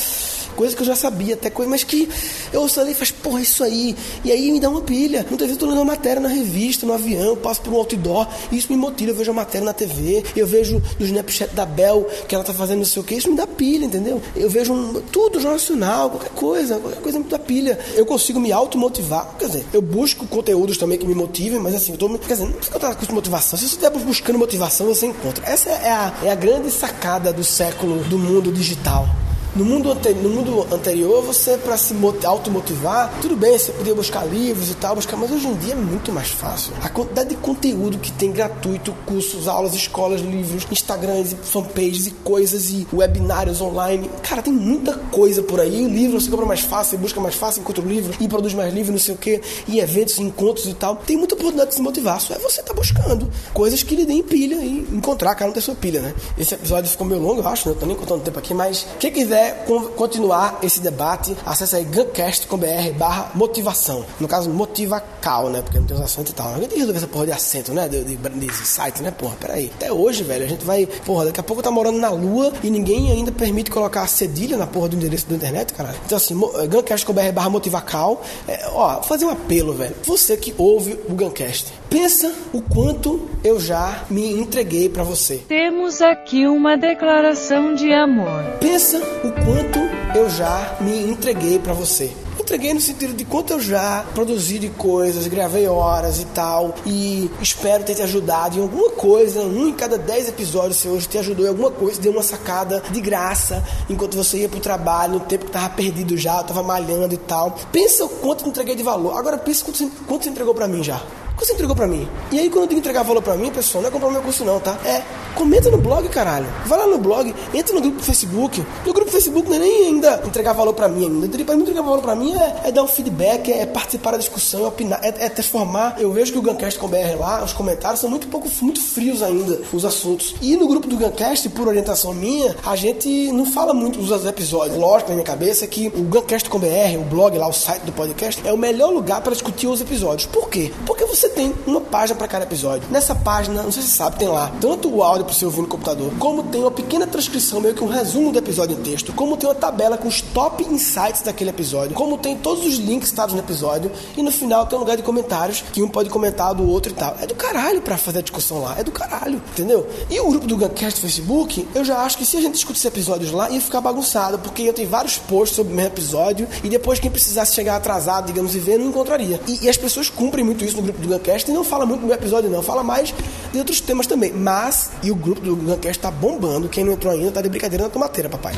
coisa 0.56 0.74
que 0.74 0.82
eu 0.82 0.86
já 0.86 0.94
sabia, 0.94 1.34
até 1.34 1.48
coisa, 1.48 1.70
mas 1.70 1.84
que 1.84 2.08
eu 2.52 2.60
ouço 2.60 2.80
ali 2.80 2.92
e 2.92 2.94
faz, 2.94 3.10
porra, 3.10 3.40
isso 3.40 3.64
aí. 3.64 3.96
E 4.24 4.30
aí 4.30 4.50
me 4.52 4.60
dá 4.60 4.68
uma 4.68 4.82
pilha. 4.82 5.24
Muitas 5.28 5.48
vezes 5.48 5.52
eu 5.52 5.58
tô 5.58 5.66
lendo 5.66 5.78
uma 5.78 5.92
matéria 5.92 6.20
na 6.20 6.28
revista, 6.28 6.86
no 6.86 6.92
avião, 6.92 7.36
passo 7.36 7.62
por 7.62 7.72
um 7.72 7.76
outdoor, 7.76 8.26
e 8.50 8.58
isso 8.58 8.70
me 8.70 8.76
motiva. 8.76 9.10
Eu 9.10 9.14
vejo 9.14 9.30
a 9.30 9.34
matéria 9.34 9.64
na 9.64 9.72
TV, 9.72 10.22
eu 10.36 10.46
vejo 10.46 10.82
no 10.98 11.06
Snapchat 11.06 11.54
da 11.54 11.64
Bel 11.64 12.06
que 12.28 12.34
ela 12.34 12.44
tá 12.44 12.52
fazendo 12.52 12.78
não 12.78 12.84
sei 12.84 13.00
o 13.00 13.04
que, 13.04 13.14
isso 13.14 13.30
me 13.30 13.36
dá 13.36 13.46
pilha, 13.46 13.84
entendeu? 13.84 14.20
Eu 14.36 14.50
vejo 14.50 14.72
um, 14.72 15.00
tudo, 15.12 15.34
jornal 15.34 15.54
nacional, 15.54 16.10
qualquer 16.10 16.30
coisa, 16.30 16.78
qualquer 16.78 17.00
coisa 17.00 17.18
me 17.18 17.24
dá 17.24 17.38
pilha. 17.38 17.78
Eu 17.94 18.04
consigo 18.04 18.38
me 18.38 18.52
automotivar. 18.52 19.36
Quer 19.38 19.46
dizer, 19.46 19.66
eu 19.72 19.80
busco 19.80 20.26
conteúdos 20.26 20.76
também 20.76 20.98
que 20.98 21.06
me 21.06 21.14
motivem, 21.14 21.58
mas 21.58 21.74
assim, 21.74 21.92
eu 21.92 21.98
tô, 21.98 22.08
quer 22.18 22.34
dizer, 22.34 22.44
não 22.44 22.52
precisa 22.52 22.72
contar 22.72 22.94
com 22.94 23.14
motivação. 23.14 23.58
Se 23.58 23.68
você 23.68 23.76
estiver 23.76 23.90
buscando 23.90 24.38
motivação, 24.38 24.86
você 24.86 25.06
encontra 25.06 25.30
encontra. 25.30 25.44
Essa 25.60 25.72
é 25.72 25.92
a, 25.92 26.12
é 26.22 26.30
a 26.30 26.34
grande 26.34 26.70
sacada 26.70 27.34
do 27.34 27.44
século 27.44 28.02
do 28.04 28.18
mundo 28.18 28.50
digital. 28.50 29.06
No 29.56 29.64
mundo, 29.64 29.92
no 30.22 30.28
mundo 30.28 30.66
anterior, 30.72 31.24
você, 31.24 31.58
para 31.58 31.76
se 31.76 31.92
automotivar, 32.24 33.12
tudo 33.20 33.34
bem, 33.34 33.58
você 33.58 33.72
podia 33.72 33.92
buscar 33.92 34.24
livros 34.24 34.70
e 34.70 34.74
tal, 34.74 34.94
buscar, 34.94 35.16
mas 35.16 35.28
hoje 35.28 35.48
em 35.48 35.54
dia 35.54 35.72
é 35.72 35.76
muito 35.76 36.12
mais 36.12 36.28
fácil. 36.28 36.72
A 36.80 36.88
quantidade 36.88 37.30
de 37.30 37.34
conteúdo 37.36 37.98
que 37.98 38.12
tem 38.12 38.30
gratuito, 38.30 38.94
cursos, 39.04 39.48
aulas, 39.48 39.74
escolas, 39.74 40.20
livros, 40.20 40.68
Instagrams, 40.70 41.34
fanpages 41.42 42.06
e 42.06 42.10
coisas 42.12 42.70
e 42.70 42.86
webinários 42.92 43.60
online. 43.60 44.08
Cara, 44.22 44.40
tem 44.40 44.52
muita 44.52 44.94
coisa 44.94 45.42
por 45.42 45.58
aí. 45.58 45.84
O 45.84 45.88
livro 45.88 46.20
você 46.20 46.30
compra 46.30 46.46
mais 46.46 46.60
fácil, 46.60 46.98
busca 46.98 47.20
mais 47.20 47.34
fácil, 47.34 47.62
encontra 47.62 47.84
o 47.84 47.88
livro 47.88 48.14
e 48.20 48.28
produz 48.28 48.54
mais 48.54 48.72
livros, 48.72 48.92
não 48.92 49.00
sei 49.00 49.14
o 49.14 49.18
que, 49.18 49.40
e 49.66 49.80
eventos, 49.80 50.16
encontros 50.20 50.66
e 50.66 50.74
tal. 50.74 50.94
Tem 50.94 51.16
muita 51.16 51.34
oportunidade 51.34 51.70
de 51.70 51.76
se 51.76 51.82
motivar. 51.82 52.20
Só 52.20 52.34
é 52.34 52.38
você 52.38 52.62
tá 52.62 52.72
buscando 52.72 53.28
coisas 53.52 53.82
que 53.82 53.96
lhe 53.96 54.06
deem 54.06 54.22
pilha 54.22 54.56
e 54.62 54.86
encontrar, 54.92 55.34
cara, 55.34 55.46
não 55.46 55.54
tem 55.54 55.62
sua 55.62 55.74
pilha, 55.74 56.00
né? 56.00 56.14
Esse 56.38 56.54
episódio 56.54 56.88
ficou 56.88 57.04
meio 57.04 57.20
longo, 57.20 57.40
eu 57.40 57.48
acho, 57.48 57.68
né? 57.68 57.74
Eu 57.74 57.78
tô 57.80 57.86
nem 57.86 57.96
contando 57.96 58.22
tempo 58.22 58.38
aqui, 58.38 58.54
mas 58.54 58.86
quem 59.00 59.10
quiser 59.10 59.39
quiser 59.40 59.64
continuar 59.96 60.58
esse 60.62 60.80
debate, 60.80 61.36
acesse 61.44 61.76
aí 61.76 61.84
guncast.com.br 61.84 62.66
barra 62.98 63.30
motivação. 63.34 64.04
No 64.18 64.28
caso, 64.28 64.50
motivacal, 64.50 65.48
né? 65.48 65.62
Porque 65.62 65.78
não 65.78 65.86
tem 65.86 65.96
os 65.96 66.02
acentos 66.02 66.32
e 66.32 66.34
tal. 66.34 66.54
Gente 66.54 66.60
tem 66.60 66.68
que 66.68 66.78
resolver 66.78 66.98
essa 66.98 67.06
porra 67.06 67.26
de 67.26 67.32
acento, 67.32 67.72
né? 67.72 67.88
De, 67.88 68.04
de, 68.04 68.16
de 68.16 68.66
site, 68.66 69.02
né? 69.02 69.10
Porra, 69.10 69.36
peraí. 69.40 69.70
Até 69.74 69.92
hoje, 69.92 70.22
velho, 70.22 70.44
a 70.44 70.48
gente 70.48 70.64
vai... 70.64 70.86
Porra, 70.86 71.26
daqui 71.26 71.40
a 71.40 71.42
pouco 71.42 71.62
tá 71.62 71.70
morando 71.70 71.98
na 71.98 72.10
lua 72.10 72.52
e 72.62 72.70
ninguém 72.70 73.10
ainda 73.10 73.32
permite 73.32 73.70
colocar 73.70 74.02
a 74.02 74.06
cedilha 74.06 74.56
na 74.56 74.66
porra 74.66 74.88
do 74.88 74.96
endereço 74.96 75.26
da 75.28 75.36
internet, 75.36 75.72
cara. 75.72 75.94
Então, 76.04 76.16
assim, 76.16 76.38
guncast.com.br 76.68 77.32
barra 77.32 77.50
motivacal. 77.50 78.22
É, 78.46 78.68
ó, 78.72 79.02
fazer 79.02 79.24
um 79.24 79.30
apelo, 79.30 79.72
velho. 79.74 79.94
Você 80.04 80.36
que 80.36 80.54
ouve 80.58 80.98
o 81.08 81.14
Guncast, 81.14 81.72
pensa 81.90 82.32
o 82.52 82.62
quanto 82.62 83.28
eu 83.42 83.58
já 83.58 84.04
me 84.08 84.32
entreguei 84.32 84.88
para 84.88 85.02
você. 85.02 85.42
Temos 85.48 86.00
aqui 86.00 86.46
uma 86.46 86.76
declaração 86.76 87.74
de 87.74 87.92
amor. 87.92 88.44
Pensa 88.60 88.98
o 89.24 89.32
quanto 89.44 89.80
eu 90.16 90.30
já 90.30 90.76
me 90.80 91.10
entreguei 91.10 91.58
para 91.58 91.72
você. 91.72 92.12
Entreguei 92.38 92.72
no 92.72 92.80
sentido 92.80 93.12
de 93.12 93.24
quanto 93.24 93.52
eu 93.52 93.60
já 93.60 94.04
produzi 94.14 94.58
de 94.58 94.68
coisas, 94.70 95.26
gravei 95.26 95.68
horas 95.68 96.20
e 96.20 96.24
tal, 96.26 96.74
e 96.84 97.30
espero 97.40 97.84
ter 97.84 97.94
te 97.94 98.02
ajudado 98.02 98.58
em 98.58 98.62
alguma 98.62 98.90
coisa. 98.90 99.42
Um 99.42 99.68
em 99.68 99.72
cada 99.72 99.98
dez 99.98 100.28
episódios, 100.28 100.78
se 100.78 100.88
hoje 100.88 101.06
te 101.06 101.18
ajudou 101.18 101.46
em 101.46 101.48
alguma 101.48 101.70
coisa, 101.70 102.00
deu 102.00 102.12
uma 102.12 102.22
sacada 102.22 102.82
de 102.90 103.00
graça 103.00 103.62
enquanto 103.88 104.16
você 104.16 104.38
ia 104.38 104.48
pro 104.48 104.58
trabalho, 104.58 105.14
no 105.14 105.20
tempo 105.20 105.46
que 105.46 105.52
tava 105.52 105.68
perdido 105.70 106.16
já, 106.16 106.42
tava 106.42 106.62
malhando 106.62 107.14
e 107.14 107.18
tal. 107.18 107.56
Pensa 107.70 108.04
o 108.04 108.08
quanto 108.08 108.44
eu 108.44 108.48
entreguei 108.48 108.74
de 108.74 108.82
valor. 108.82 109.16
Agora 109.16 109.38
pensa 109.38 109.64
quanto, 109.64 109.90
quanto 110.06 110.24
você 110.24 110.30
entregou 110.30 110.54
para 110.54 110.66
mim 110.66 110.82
já. 110.82 111.00
Que 111.40 111.46
você 111.46 111.54
entregou 111.54 111.74
pra 111.74 111.86
mim? 111.86 112.08
E 112.30 112.38
aí, 112.38 112.48
quando 112.50 112.62
eu 112.62 112.68
digo 112.68 112.80
entregar 112.80 113.02
valor 113.02 113.22
pra 113.22 113.34
mim, 113.34 113.50
pessoal, 113.50 113.82
não 113.82 113.88
é 113.88 113.92
comprar 113.92 114.10
meu 114.10 114.22
curso, 114.22 114.44
não, 114.44 114.60
tá? 114.60 114.78
É 114.84 115.02
comenta 115.34 115.70
no 115.70 115.78
blog, 115.78 116.06
caralho. 116.08 116.46
Vai 116.66 116.78
lá 116.78 116.86
no 116.86 116.98
blog, 116.98 117.34
entra 117.54 117.74
no 117.74 117.80
grupo 117.80 117.96
do 117.96 118.02
Facebook. 118.02 118.64
No 118.84 118.92
grupo 118.92 119.10
do 119.10 119.12
Facebook 119.12 119.48
não 119.48 119.56
é 119.56 119.58
nem 119.60 119.86
ainda 119.86 120.22
entregar 120.24 120.52
valor 120.52 120.74
pra 120.74 120.86
mim 120.86 121.06
ainda. 121.06 121.44
Pra 121.44 121.56
mim, 121.56 121.62
entregar 121.62 121.82
valor 121.82 122.02
pra 122.02 122.14
mim 122.14 122.34
é, 122.34 122.68
é 122.68 122.72
dar 122.72 122.82
um 122.82 122.86
feedback, 122.86 123.50
é 123.50 123.64
participar 123.64 124.12
da 124.12 124.18
discussão, 124.18 124.64
é 124.64 124.68
opinar, 124.68 125.00
é, 125.02 125.08
é 125.08 125.28
transformar. 125.28 125.96
Eu 125.98 126.12
vejo 126.12 126.32
que 126.32 126.38
o 126.38 126.42
Guncast 126.42 126.78
com 126.78 126.88
BR 126.88 127.18
lá, 127.18 127.42
os 127.42 127.54
comentários 127.54 128.00
são 128.00 128.10
muito 128.10 128.28
pouco, 128.28 128.48
muito 128.60 128.80
frios 128.80 129.22
ainda, 129.22 129.60
os 129.72 129.84
assuntos. 129.84 130.34
E 130.42 130.56
no 130.56 130.68
grupo 130.68 130.86
do 130.86 130.96
Guncast, 130.96 131.48
por 131.48 131.68
orientação 131.68 132.12
minha, 132.12 132.54
a 132.64 132.76
gente 132.76 133.32
não 133.32 133.46
fala 133.46 133.72
muito 133.72 133.98
dos 133.98 134.26
episódios. 134.26 134.76
Lógico, 134.76 135.10
na 135.10 135.16
minha 135.16 135.26
cabeça, 135.26 135.66
que 135.66 135.88
o 135.88 136.02
Guncast 136.02 136.50
com 136.50 136.58
BR, 136.58 136.98
o 136.98 137.04
blog 137.04 137.36
lá, 137.38 137.48
o 137.48 137.52
site 137.52 137.82
do 137.82 137.92
podcast, 137.92 138.46
é 138.46 138.52
o 138.52 138.58
melhor 138.58 138.92
lugar 138.92 139.22
para 139.22 139.32
discutir 139.32 139.68
os 139.68 139.80
episódios. 139.80 140.26
Por 140.26 140.50
quê? 140.50 140.70
Porque 140.84 141.06
você 141.06 141.29
tem 141.30 141.54
uma 141.66 141.80
página 141.80 142.18
para 142.18 142.28
cada 142.28 142.44
episódio. 142.44 142.88
Nessa 142.90 143.14
página, 143.14 143.62
não 143.62 143.72
sei 143.72 143.82
se 143.82 143.88
você 143.88 143.96
sabe, 143.96 144.16
tem 144.16 144.28
lá 144.28 144.50
tanto 144.60 144.88
o 144.88 145.02
áudio 145.02 145.24
para 145.24 145.34
você 145.34 145.44
ouvir 145.44 145.62
no 145.62 145.68
computador, 145.68 146.12
como 146.18 146.42
tem 146.44 146.60
uma 146.60 146.70
pequena 146.70 147.06
transcrição, 147.06 147.60
meio 147.60 147.74
que 147.74 147.82
um 147.82 147.88
resumo 147.88 148.32
do 148.32 148.38
episódio 148.38 148.76
em 148.76 148.82
texto, 148.82 149.12
como 149.12 149.36
tem 149.36 149.48
uma 149.48 149.54
tabela 149.54 149.96
com 149.96 150.08
os 150.08 150.20
top 150.20 150.64
insights 150.64 151.22
daquele 151.22 151.50
episódio, 151.50 151.94
como 151.94 152.18
tem 152.18 152.36
todos 152.36 152.66
os 152.66 152.74
links 152.74 153.08
citados 153.08 153.34
no 153.34 153.40
episódio, 153.40 153.90
e 154.16 154.22
no 154.22 154.30
final 154.30 154.66
tem 154.66 154.76
um 154.76 154.80
lugar 154.80 154.96
de 154.96 155.02
comentários 155.02 155.62
que 155.72 155.82
um 155.82 155.88
pode 155.88 156.10
comentar 156.10 156.54
do 156.54 156.68
outro 156.68 156.92
e 156.92 156.94
tal. 156.94 157.16
É 157.20 157.26
do 157.26 157.34
caralho 157.34 157.80
para 157.80 157.96
fazer 157.96 158.18
a 158.18 158.22
discussão 158.22 158.62
lá, 158.62 158.76
é 158.78 158.84
do 158.84 158.90
caralho, 158.90 159.40
entendeu? 159.52 159.86
E 160.10 160.20
o 160.20 160.28
grupo 160.28 160.46
do 160.46 160.56
Guncast 160.56 160.98
do 160.98 161.02
Facebook, 161.02 161.68
eu 161.74 161.84
já 161.84 161.98
acho 161.98 162.18
que 162.18 162.26
se 162.26 162.36
a 162.36 162.40
gente 162.40 162.54
discutisse 162.54 162.86
episódios 162.86 163.30
lá, 163.30 163.50
ia 163.50 163.60
ficar 163.60 163.80
bagunçado, 163.80 164.38
porque 164.38 164.62
ia 164.62 164.72
ter 164.72 164.86
vários 164.86 165.16
posts 165.16 165.56
sobre 165.56 165.72
o 165.72 165.76
mesmo 165.76 165.92
episódio, 165.92 166.48
e 166.62 166.68
depois 166.68 166.98
quem 166.98 167.10
precisasse 167.10 167.54
chegar 167.54 167.76
atrasado, 167.76 168.26
digamos, 168.26 168.54
e 168.54 168.58
ver, 168.58 168.78
não 168.78 168.86
encontraria. 168.86 169.40
E, 169.46 169.64
e 169.64 169.68
as 169.68 169.76
pessoas 169.76 170.08
cumprem 170.08 170.44
muito 170.44 170.64
isso 170.64 170.76
no 170.76 170.82
grupo 170.82 171.00
do 171.00 171.08
Guncast 171.08 171.19
e 171.48 171.52
não 171.52 171.64
fala 171.64 171.86
muito 171.86 172.06
no 172.06 172.12
episódio, 172.12 172.50
não, 172.50 172.62
fala 172.62 172.82
mais 172.82 173.14
de 173.52 173.58
outros 173.58 173.80
temas 173.80 174.06
também. 174.06 174.32
Mas, 174.32 174.90
e 175.02 175.10
o 175.10 175.14
grupo 175.14 175.40
do 175.40 175.56
Guncast 175.56 176.00
tá 176.00 176.10
bombando, 176.10 176.68
quem 176.68 176.84
não 176.84 176.92
entrou 176.92 177.12
ainda 177.12 177.30
tá 177.30 177.42
de 177.42 177.48
brincadeira 177.48 177.84
na 177.84 177.90
tomateira, 177.90 178.28
papai. 178.28 178.54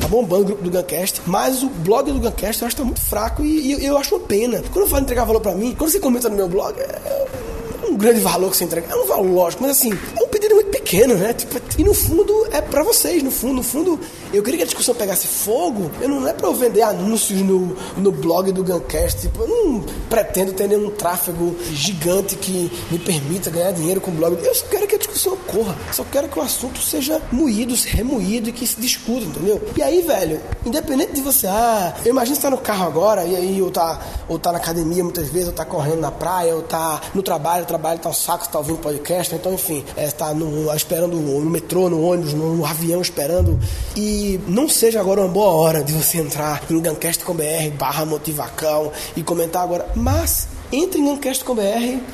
Tá 0.00 0.08
bombando 0.08 0.42
o 0.42 0.46
grupo 0.46 0.62
do 0.62 0.70
Guncast, 0.70 1.22
mas 1.26 1.62
o 1.62 1.68
blog 1.68 2.10
do 2.10 2.20
Guncast 2.20 2.62
eu 2.62 2.66
acho 2.66 2.76
que 2.76 2.82
tá 2.82 2.86
muito 2.86 3.00
fraco 3.00 3.44
e, 3.44 3.74
e 3.74 3.86
eu 3.86 3.96
acho 3.96 4.14
uma 4.14 4.26
pena. 4.26 4.62
Quando 4.72 4.84
eu 4.84 4.88
falo 4.88 5.02
entregar 5.02 5.24
valor 5.24 5.40
pra 5.40 5.54
mim, 5.54 5.74
quando 5.76 5.90
você 5.90 6.00
comenta 6.00 6.28
no 6.28 6.36
meu 6.36 6.48
blog, 6.48 6.78
é 6.78 7.26
um 7.88 7.96
grande 7.96 8.20
valor 8.20 8.50
que 8.50 8.56
você 8.56 8.64
entrega. 8.64 8.86
É 8.90 8.96
um 8.96 9.06
valor 9.06 9.30
lógico, 9.30 9.62
mas 9.62 9.72
assim, 9.72 9.92
é 9.92 10.22
um 10.22 10.28
pedido 10.28 10.54
muito 10.54 10.70
pequeno, 10.88 11.16
né? 11.16 11.34
Tipo, 11.34 11.60
e 11.76 11.84
no 11.84 11.92
fundo 11.92 12.48
é 12.50 12.62
para 12.62 12.82
vocês, 12.82 13.22
no 13.22 13.30
fundo, 13.30 13.54
no 13.54 13.62
fundo, 13.62 14.00
eu 14.32 14.42
queria 14.42 14.56
que 14.56 14.62
a 14.62 14.66
discussão 14.66 14.94
pegasse 14.94 15.26
fogo. 15.26 15.90
Eu 16.00 16.08
não 16.08 16.26
é 16.26 16.32
para 16.32 16.46
eu 16.46 16.54
vender 16.54 16.80
anúncios 16.80 17.42
no, 17.42 17.76
no 17.98 18.10
blog 18.10 18.50
do 18.52 18.64
Guncast, 18.64 19.20
tipo, 19.20 19.42
eu 19.42 19.48
não 19.48 19.84
pretendo 20.08 20.54
ter 20.54 20.66
nenhum 20.66 20.90
tráfego 20.90 21.54
gigante 21.72 22.36
que 22.36 22.72
me 22.90 22.98
permita 22.98 23.50
ganhar 23.50 23.72
dinheiro 23.72 24.00
com 24.00 24.10
o 24.10 24.14
blog. 24.14 24.42
Eu 24.42 24.54
só 24.54 24.64
quero 24.66 24.86
que 24.86 24.94
a 24.94 24.98
discussão 24.98 25.34
ocorra. 25.34 25.76
Só 25.92 26.04
quero 26.10 26.26
que 26.26 26.38
o 26.38 26.42
assunto 26.42 26.80
seja 26.80 27.20
moído, 27.30 27.74
remoído 27.74 28.48
e 28.48 28.52
que 28.52 28.66
se 28.66 28.80
discuta, 28.80 29.26
entendeu? 29.26 29.60
E 29.76 29.82
aí, 29.82 30.00
velho, 30.00 30.40
independente 30.64 31.12
de 31.12 31.20
você, 31.20 31.46
ah, 31.46 31.94
eu 32.02 32.12
imagino 32.12 32.34
você 32.34 32.42
tá 32.42 32.50
no 32.50 32.58
carro 32.58 32.86
agora 32.86 33.24
e 33.24 33.36
aí 33.36 33.60
ou 33.60 33.70
tá, 33.70 34.00
ou 34.26 34.38
tá 34.38 34.52
na 34.52 34.58
academia 34.58 35.04
muitas 35.04 35.28
vezes, 35.28 35.48
ou 35.48 35.54
tá 35.54 35.66
correndo 35.66 36.00
na 36.00 36.10
praia, 36.10 36.54
ou 36.54 36.62
tá 36.62 37.00
no 37.14 37.22
trabalho, 37.22 37.66
trabalho 37.66 37.98
tá 37.98 38.08
um 38.08 38.14
saco, 38.14 38.48
tá 38.48 38.58
ouvindo 38.58 38.78
podcast, 38.78 39.34
então 39.34 39.52
enfim, 39.52 39.84
é, 39.94 40.10
tá 40.10 40.32
no, 40.32 40.70
esperando 40.78 41.16
no 41.16 41.50
metrô, 41.50 41.90
no 41.90 42.00
ônibus, 42.02 42.32
no 42.32 42.64
avião 42.64 43.02
esperando. 43.02 43.58
E 43.94 44.40
não 44.48 44.68
seja 44.68 45.00
agora 45.00 45.20
uma 45.20 45.28
boa 45.28 45.52
hora 45.52 45.84
de 45.84 45.92
você 45.92 46.18
entrar 46.18 46.62
no 46.70 46.80
Guncast.com.br 46.80 47.42
barra 47.78 48.06
motivacão 48.06 48.90
e 49.14 49.22
comentar 49.22 49.62
agora, 49.62 49.86
mas 49.94 50.48
entre 50.72 51.00
em 51.00 51.10
Ancast.com.br, 51.10 51.60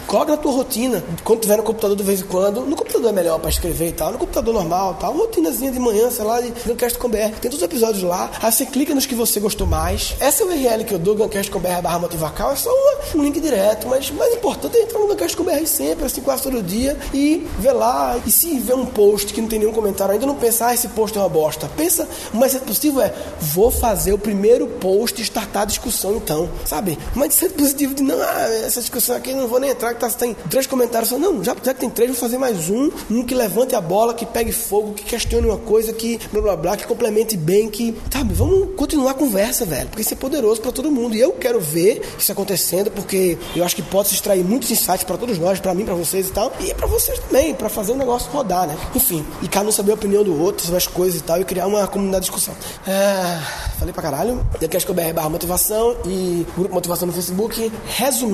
coloca 0.07 0.33
na 0.33 0.37
tua 0.37 0.53
rotina, 0.53 1.03
quando 1.23 1.41
tiver 1.41 1.57
no 1.57 1.63
computador 1.63 1.97
de 1.97 2.03
vez 2.03 2.21
em 2.21 2.25
quando, 2.25 2.61
no 2.63 2.77
computador 2.77 3.11
é 3.11 3.13
melhor 3.13 3.39
para 3.41 3.51
escrever 3.51 3.89
e 3.89 3.93
tal, 3.93 4.13
no 4.13 4.19
computador 4.19 4.55
normal 4.55 4.95
tal, 5.01 5.13
uma 5.13 5.25
rotinazinha 5.25 5.73
de 5.73 5.79
manhã, 5.79 6.11
sei 6.11 6.25
lá, 6.25 6.41
de 6.41 6.53
Ancast.com.br, 6.71 7.17
tem 7.17 7.51
todos 7.51 7.59
os 7.59 7.63
episódios 7.63 8.03
lá, 8.03 8.31
aí 8.41 8.53
você 8.53 8.67
clica 8.67 8.95
nos 8.95 9.07
que 9.07 9.15
você 9.15 9.41
gostou 9.41 9.67
mais. 9.67 10.15
Essa 10.21 10.45
é 10.45 10.47
URL 10.47 10.85
que 10.85 10.95
eu 10.95 10.99
dou, 10.99 11.23
Ancast.com.br 11.25 11.83
barra 11.83 11.99
motivacal, 11.99 12.53
é 12.53 12.57
só 12.57 12.71
uma, 12.71 13.21
um 13.21 13.25
link 13.25 13.41
direto, 13.41 13.89
mas 13.89 14.11
o 14.11 14.15
mais 14.15 14.35
importante 14.35 14.77
é 14.77 14.83
entrar 14.83 14.99
no 14.99 15.11
Ancast.com.br 15.13 15.67
sempre, 15.67 16.07
assim, 16.07 16.21
quase 16.21 16.43
todo 16.43 16.63
dia, 16.63 16.97
e 17.13 17.47
ver 17.59 17.73
lá, 17.73 18.19
e 18.25 18.31
se 18.31 18.59
ver 18.59 18.75
um 18.75 18.87
post 18.87 19.33
que 19.33 19.41
não 19.41 19.49
tem 19.49 19.59
nenhum 19.59 19.73
comentário, 19.73 20.13
ainda 20.15 20.27
não 20.27 20.35
pensar, 20.35 20.69
ah, 20.69 20.75
esse 20.75 20.89
post 20.89 21.17
é 21.17 21.21
uma 21.21 21.29
bosta. 21.29 21.71
Pensa, 21.77 22.09
o 22.33 22.37
mais 22.37 22.53
cedo 22.53 22.65
possível 22.65 23.03
é, 23.03 23.13
vou 23.41 23.71
fazer 23.71 24.13
o 24.13 24.19
primeiro 24.19 24.67
post 24.67 25.21
e 25.21 25.25
startar 25.25 25.63
a 25.63 25.67
discussão 25.67 26.17
então, 26.17 26.49
sabe? 26.65 26.99
O 27.15 27.19
mais 27.19 27.35
cedo 27.35 27.55
positivo 27.55 27.95
de 27.95 28.03
não, 28.03 28.21
ah, 28.21 28.44
essa 28.47 28.81
discussão 28.81 29.17
aqui 29.17 29.33
não 29.33 29.49
vou 29.49 29.61
nem 29.61 29.71
entrar, 29.71 29.95
que 29.95 30.01
tá, 30.01 30.09
tem 30.11 30.35
três 30.51 30.67
comentários. 30.67 31.11
Não, 31.13 31.43
já, 31.43 31.55
já 31.63 31.75
que 31.75 31.81
tem 31.81 31.91
três, 31.91 32.11
vou 32.11 32.19
fazer 32.19 32.39
mais 32.39 32.71
um. 32.71 32.91
Um 33.11 33.25
que 33.25 33.35
levante 33.35 33.75
a 33.75 33.81
bola, 33.81 34.15
que 34.15 34.27
pegue 34.27 34.53
fogo, 34.53 34.95
que 34.95 35.05
questione 35.05 35.47
uma 35.47 35.59
coisa, 35.59 35.93
que 35.93 36.19
blá 36.33 36.43
blá 36.43 36.57
blá, 36.57 36.77
que 36.77 36.87
complemente 36.87 37.37
bem, 37.37 37.69
que. 37.69 37.97
Sabe, 38.13 38.35
vamos 38.35 38.75
continuar 38.77 39.13
a 39.13 39.15
conversa, 39.15 39.65
velho. 39.65 39.89
Porque 39.89 40.03
isso 40.03 40.15
é 40.15 40.17
poderoso 40.17 40.61
para 40.61 40.73
todo 40.73 40.91
mundo. 40.91 41.15
E 41.15 41.21
eu 41.21 41.33
quero 41.33 41.61
ver 41.61 42.03
isso 42.19 42.31
acontecendo, 42.31 42.91
porque 42.91 43.39
eu 43.55 43.65
acho 43.65 43.77
que 43.77 43.83
pode 43.83 44.09
se 44.09 44.15
extrair 44.15 44.45
muitos 44.45 44.71
insights 44.71 45.05
para 45.05 45.17
todos 45.17 45.39
nós, 45.39 45.61
para 45.61 45.75
mim, 45.75 45.85
para 45.85 45.95
vocês 45.95 46.29
e 46.29 46.33
tal. 46.33 46.53
E 46.61 46.75
para 46.75 46.87
vocês 46.87 47.19
também, 47.19 47.55
para 47.55 47.69
fazer 47.69 47.93
o 47.93 47.97
negócio 47.97 48.31
rodar, 48.31 48.67
né? 48.67 48.77
Enfim, 48.95 49.25
e 49.43 49.49
cá 49.49 49.63
não 49.63 49.73
saber 49.73 49.93
a 49.93 49.95
opinião 49.95 50.23
do 50.23 50.41
outro 50.41 50.65
sobre 50.65 50.77
as 50.77 50.87
coisas 50.87 51.21
e 51.21 51.23
tal, 51.23 51.41
e 51.41 51.45
criar 51.45 51.67
uma 51.67 51.87
comunidade 51.87 52.27
de 52.27 52.31
discussão. 52.31 52.55
É, 52.87 53.39
falei 53.79 53.93
pra 53.93 54.03
caralho. 54.03 54.45
Decast 54.59 54.93
BR 54.93 55.13
barra 55.15 55.29
motivação 55.29 55.97
e 56.07 56.47
grupo 56.57 56.75
motivação 56.75 57.07
no 57.07 57.13
Facebook. 57.13 57.73
Resumindo, 57.87 58.34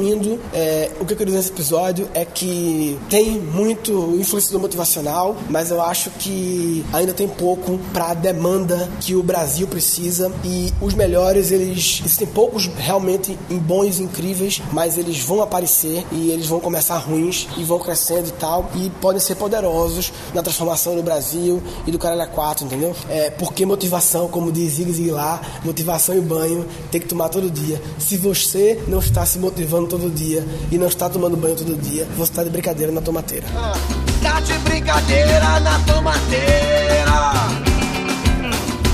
é, 0.53 0.91
o 1.01 1.05
que 1.05 1.13
eu 1.13 1.17
queria 1.17 1.27
dizer 1.27 1.39
nesse 1.39 1.51
episódio 1.51 2.09
é 2.15 2.25
que 2.25 2.99
tem 3.09 3.39
muito 3.39 4.17
influenciador 4.19 4.61
motivacional, 4.61 5.37
mas 5.49 5.71
eu 5.71 5.81
acho 5.83 6.11
que 6.11 6.85
ainda 6.93 7.13
tem 7.13 7.29
pouco 7.29 7.79
para 7.93 8.11
a 8.11 8.15
demanda 8.15 8.89
que 9.01 9.15
o 9.15 9.23
Brasil 9.23 9.67
precisa 9.67 10.33
e 10.45 10.73
os 10.81 10.95
melhores, 10.95 11.51
eles 11.51 12.01
existem 12.05 12.27
poucos 12.27 12.67
realmente 12.67 13.39
bons 13.51 14.01
incríveis, 14.01 14.63
mas 14.73 14.97
eles 14.97 15.21
vão 15.21 15.43
aparecer 15.43 16.05
e 16.13 16.31
eles 16.31 16.47
vão 16.47 16.61
começar 16.61 16.99
ruins 16.99 17.49
e 17.57 17.65
vão 17.65 17.79
crescendo 17.79 18.29
e 18.29 18.33
tal 18.33 18.71
e 18.77 18.91
podem 19.01 19.21
ser 19.21 19.35
poderosos 19.35 20.13
na 20.35 20.43
transformação 20.43 20.97
do 20.97 21.03
Brasil 21.03 21.63
e 21.87 21.91
do 21.91 21.99
Caralho 21.99 22.31
4, 22.31 22.67
entendeu? 22.67 22.95
É, 23.09 23.31
porque 23.31 23.65
motivação, 23.67 24.29
como 24.29 24.51
diz 24.53 24.75
Zig 24.75 24.93
Ziglar, 24.93 25.61
motivação 25.65 26.17
e 26.17 26.21
banho 26.21 26.67
tem 26.91 27.01
que 27.01 27.07
tomar 27.07 27.29
todo 27.29 27.51
dia. 27.51 27.81
Se 27.99 28.17
você 28.17 28.83
não 28.87 28.99
está 28.99 29.25
se 29.25 29.39
motivando 29.39 29.89
todo 29.91 30.09
dia 30.09 30.47
e 30.71 30.79
não 30.79 30.87
está 30.87 31.11
tomando 31.11 31.37
banho 31.37 31.57
todo 31.57 31.75
dia, 31.77 32.07
você 32.17 32.31
está 32.31 32.45
de 32.45 32.51
brincadeira 32.51 32.93
na 32.93 33.03
tomateira. 33.03 33.47
Ah, 33.57 33.75
tá 34.23 34.41
de 34.41 34.53
brincadeira 34.61 35.61
na 35.61 35.79
tomateira. 35.81 37.11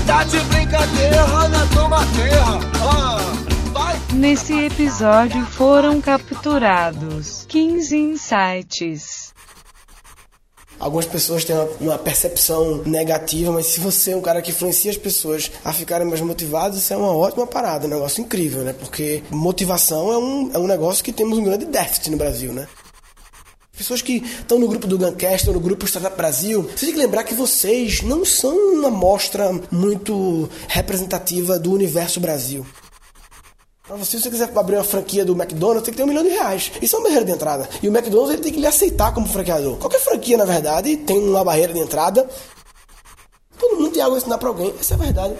Tá 0.05 0.23
de 0.23 0.39
brincadeira 0.39 1.47
na 1.49 1.65
tomateira. 1.67 2.43
Ah. 2.81 3.37
Nesse 4.13 4.53
episódio 4.53 5.45
foram 5.45 6.01
capturados 6.01 7.45
15 7.47 7.97
insights. 7.97 9.16
Algumas 10.79 11.05
pessoas 11.05 11.43
têm 11.43 11.55
uma, 11.55 11.69
uma, 11.79 11.97
percepção 11.97 12.83
negativa, 12.85 13.51
mas 13.51 13.67
se 13.67 13.79
você 13.79 14.11
é 14.11 14.15
um 14.15 14.21
cara 14.21 14.41
que 14.41 14.51
influencia 14.51 14.91
as 14.91 14.97
pessoas 14.97 15.51
a 15.65 15.73
ficarem 15.73 16.07
mais 16.07 16.21
motivadas, 16.21 16.77
isso 16.77 16.93
é 16.93 16.97
uma 16.97 17.15
ótima 17.15 17.47
parada, 17.47 17.87
um 17.87 17.89
negócio 17.89 18.21
incrível, 18.21 18.61
né? 18.61 18.73
Porque 18.73 19.23
motivação 19.31 20.11
é 20.11 20.17
um, 20.17 20.51
é 20.53 20.57
um 20.59 20.67
negócio 20.67 21.03
que 21.03 21.11
temos 21.11 21.37
um 21.37 21.43
grande 21.43 21.65
déficit 21.65 22.11
no 22.11 22.17
Brasil, 22.17 22.53
né? 22.53 22.67
Pessoas 23.75 24.01
que 24.01 24.23
estão 24.39 24.57
no 24.57 24.67
grupo 24.67 24.87
do 24.87 24.97
Guncast 24.97 25.47
ou 25.47 25.53
no 25.53 25.59
grupo 25.59 25.85
Startup 25.85 26.15
Brasil, 26.17 26.63
você 26.63 26.87
tem 26.87 26.95
que 26.95 26.99
lembrar 26.99 27.23
que 27.23 27.35
vocês 27.35 28.01
não 28.01 28.25
são 28.25 28.55
uma 28.73 28.87
amostra 28.87 29.51
muito 29.71 30.49
representativa 30.67 31.59
do 31.59 31.71
universo 31.71 32.19
Brasil. 32.19 32.65
Se 34.03 34.19
você 34.19 34.29
quiser 34.29 34.51
abrir 34.53 34.75
uma 34.75 34.83
franquia 34.83 35.23
do 35.23 35.33
McDonald's, 35.33 35.83
tem 35.83 35.93
que 35.93 35.97
ter 35.97 36.03
um 36.03 36.07
milhão 36.07 36.23
de 36.23 36.29
reais. 36.29 36.71
Isso 36.81 36.95
é 36.95 36.99
uma 36.99 37.05
barreira 37.05 37.25
de 37.25 37.31
entrada. 37.31 37.69
E 37.81 37.87
o 37.87 37.95
McDonald's 37.95 38.33
ele 38.33 38.43
tem 38.43 38.51
que 38.51 38.59
lhe 38.59 38.67
aceitar 38.67 39.13
como 39.13 39.27
franqueador. 39.27 39.77
Qualquer 39.77 40.01
franquia, 40.01 40.37
na 40.37 40.43
verdade, 40.43 40.97
tem 40.97 41.17
uma 41.17 41.43
barreira 41.43 41.73
de 41.73 41.79
entrada. 41.79 42.27
Todo 43.57 43.77
mundo 43.77 43.91
tem 43.91 44.03
algo 44.03 44.15
a 44.15 44.19
ensinar 44.19 44.37
pra 44.37 44.49
alguém. 44.49 44.73
Essa 44.77 44.93
é 44.93 44.95
a 44.95 44.99
verdade. 44.99 45.35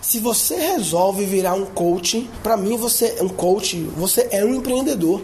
Se 0.00 0.18
você 0.18 0.56
resolve 0.56 1.24
virar 1.24 1.54
um 1.54 1.64
coach, 1.64 2.28
para 2.42 2.56
mim 2.56 2.76
você 2.76 3.16
é 3.18 3.22
um 3.22 3.28
coach, 3.28 3.80
você 3.96 4.28
é 4.30 4.44
um 4.44 4.54
empreendedor. 4.54 5.22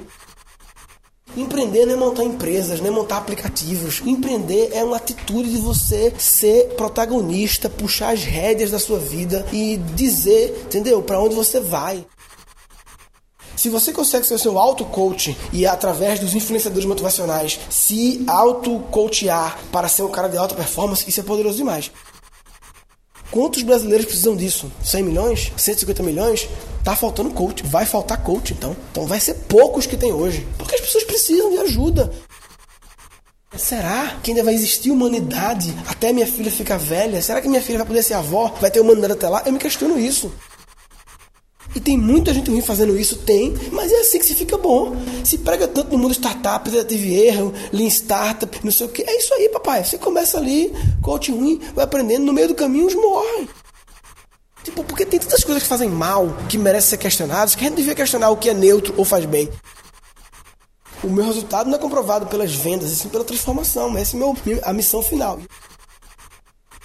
Empreender 1.37 1.87
não 1.87 1.95
é 1.95 1.97
montar 1.97 2.25
empresas, 2.25 2.81
não 2.81 2.89
é 2.89 2.91
montar 2.91 3.19
aplicativos. 3.19 4.03
Empreender 4.05 4.71
é 4.73 4.83
uma 4.83 4.97
atitude 4.97 5.51
de 5.51 5.59
você 5.59 6.13
ser 6.19 6.75
protagonista, 6.75 7.71
puxar 7.71 8.13
as 8.13 8.25
rédeas 8.25 8.71
da 8.71 8.79
sua 8.79 8.99
vida 8.99 9.47
e 9.53 9.77
dizer, 9.95 10.65
entendeu, 10.67 11.01
para 11.03 11.21
onde 11.21 11.35
você 11.35 11.61
vai. 11.61 12.05
Se 13.57 13.69
você 13.69 13.93
consegue 13.93 14.27
ser 14.27 14.35
o 14.35 14.39
seu 14.39 14.59
auto-coach 14.59 15.37
e 15.53 15.67
através 15.67 16.19
dos 16.19 16.35
influenciadores 16.35 16.87
motivacionais 16.87 17.61
se 17.69 18.25
auto-coachear 18.27 19.59
para 19.71 19.87
ser 19.87 20.03
um 20.03 20.11
cara 20.11 20.29
de 20.29 20.39
alta 20.39 20.55
performance, 20.55 21.09
isso 21.09 21.21
é 21.21 21.23
poderoso 21.23 21.59
demais. 21.59 21.91
Quantos 23.31 23.63
brasileiros 23.63 24.07
precisam 24.07 24.37
disso? 24.37 24.71
100 24.83 25.03
milhões? 25.03 25.53
150 25.57 26.03
milhões? 26.03 26.49
Tá 26.83 26.97
faltando 26.97 27.31
coach. 27.31 27.63
Vai 27.65 27.87
faltar 27.87 28.23
coach, 28.23 28.53
então. 28.53 28.77
Então 28.91 29.07
vai 29.07 29.21
ser 29.21 29.35
poucos 29.35 29.87
que 29.87 29.97
tem 29.97 30.13
hoje. 30.13 30.47
Porque 30.59 30.75
as 30.75 30.81
pessoas 30.81 31.05
precisam 31.05 31.51
de 31.51 31.59
ajuda. 31.59 32.13
Será 33.57 34.17
que 34.23 34.31
ainda 34.31 34.45
vai 34.45 34.55
existir 34.55 34.91
humanidade 34.91 35.75
até 35.87 36.13
minha 36.13 36.27
filha 36.27 36.51
ficar 36.51 36.79
velha? 36.79 37.21
Será 37.21 37.41
que 37.41 37.49
minha 37.49 37.61
filha 37.61 37.79
vai 37.79 37.87
poder 37.87 38.03
ser 38.03 38.15
avó? 38.15 38.55
Vai 38.61 38.71
ter 38.71 38.81
humanidade 38.81 39.13
até 39.13 39.29
lá? 39.29 39.43
Eu 39.45 39.53
me 39.53 39.59
questiono 39.59 39.99
isso. 39.99 40.33
E 41.75 41.79
tem 41.79 41.97
muita 41.97 42.35
gente 42.35 42.51
ruim 42.51 42.61
fazendo 42.61 42.99
isso? 42.99 43.17
Tem, 43.19 43.55
mas 43.71 43.93
é 43.93 44.01
assim 44.01 44.19
que 44.19 44.27
se 44.27 44.35
fica 44.35 44.59
bom. 44.59 44.97
Se 45.25 45.39
prega 45.39 45.69
tanto 45.69 45.93
no 45.93 45.99
mundo 45.99 46.13
startup, 46.13 46.69
tentativa 46.69 47.07
erro, 47.07 47.55
lean 47.73 47.89
startup, 47.89 48.59
não 48.65 48.73
sei 48.73 48.87
o 48.87 48.89
que. 48.89 49.03
É 49.03 49.19
isso 49.19 49.33
aí, 49.35 49.49
papai. 49.49 49.85
Você 49.85 49.97
começa 49.97 50.37
ali, 50.37 50.73
coach 51.01 51.31
ruim, 51.31 51.61
vai 51.75 51.85
aprendendo, 51.85 52.25
no 52.25 52.33
meio 52.33 52.49
do 52.49 52.55
caminho 52.55 52.87
uns 52.87 52.95
morrem. 52.95 53.49
Tipo, 54.65 54.85
porque 54.85 55.07
tem 55.07 55.19
tantas 55.19 55.45
coisas 55.45 55.63
que 55.63 55.69
fazem 55.69 55.89
mal, 55.89 56.37
que 56.49 56.59
merecem 56.59 56.91
ser 56.91 56.97
questionadas, 56.99 57.55
que 57.55 57.65
a 57.65 57.69
gente 57.69 57.77
devia 57.77 57.95
questionar 57.95 58.31
o 58.31 58.37
que 58.37 58.51
é 58.51 58.55
neutro 58.55 58.93
ou 58.97 59.05
faz 59.05 59.25
bem. 59.25 59.49
O 61.03 61.09
meu 61.09 61.25
resultado 61.25 61.69
não 61.69 61.77
é 61.77 61.79
comprovado 61.79 62.27
pelas 62.27 62.53
vendas, 62.53 62.91
e 62.91 62.97
sim 62.97 63.09
pela 63.09 63.25
transformação. 63.25 63.97
Essa 63.97 64.17
é 64.17 64.21
a 64.65 64.73
missão 64.73 65.03
final. 65.03 65.39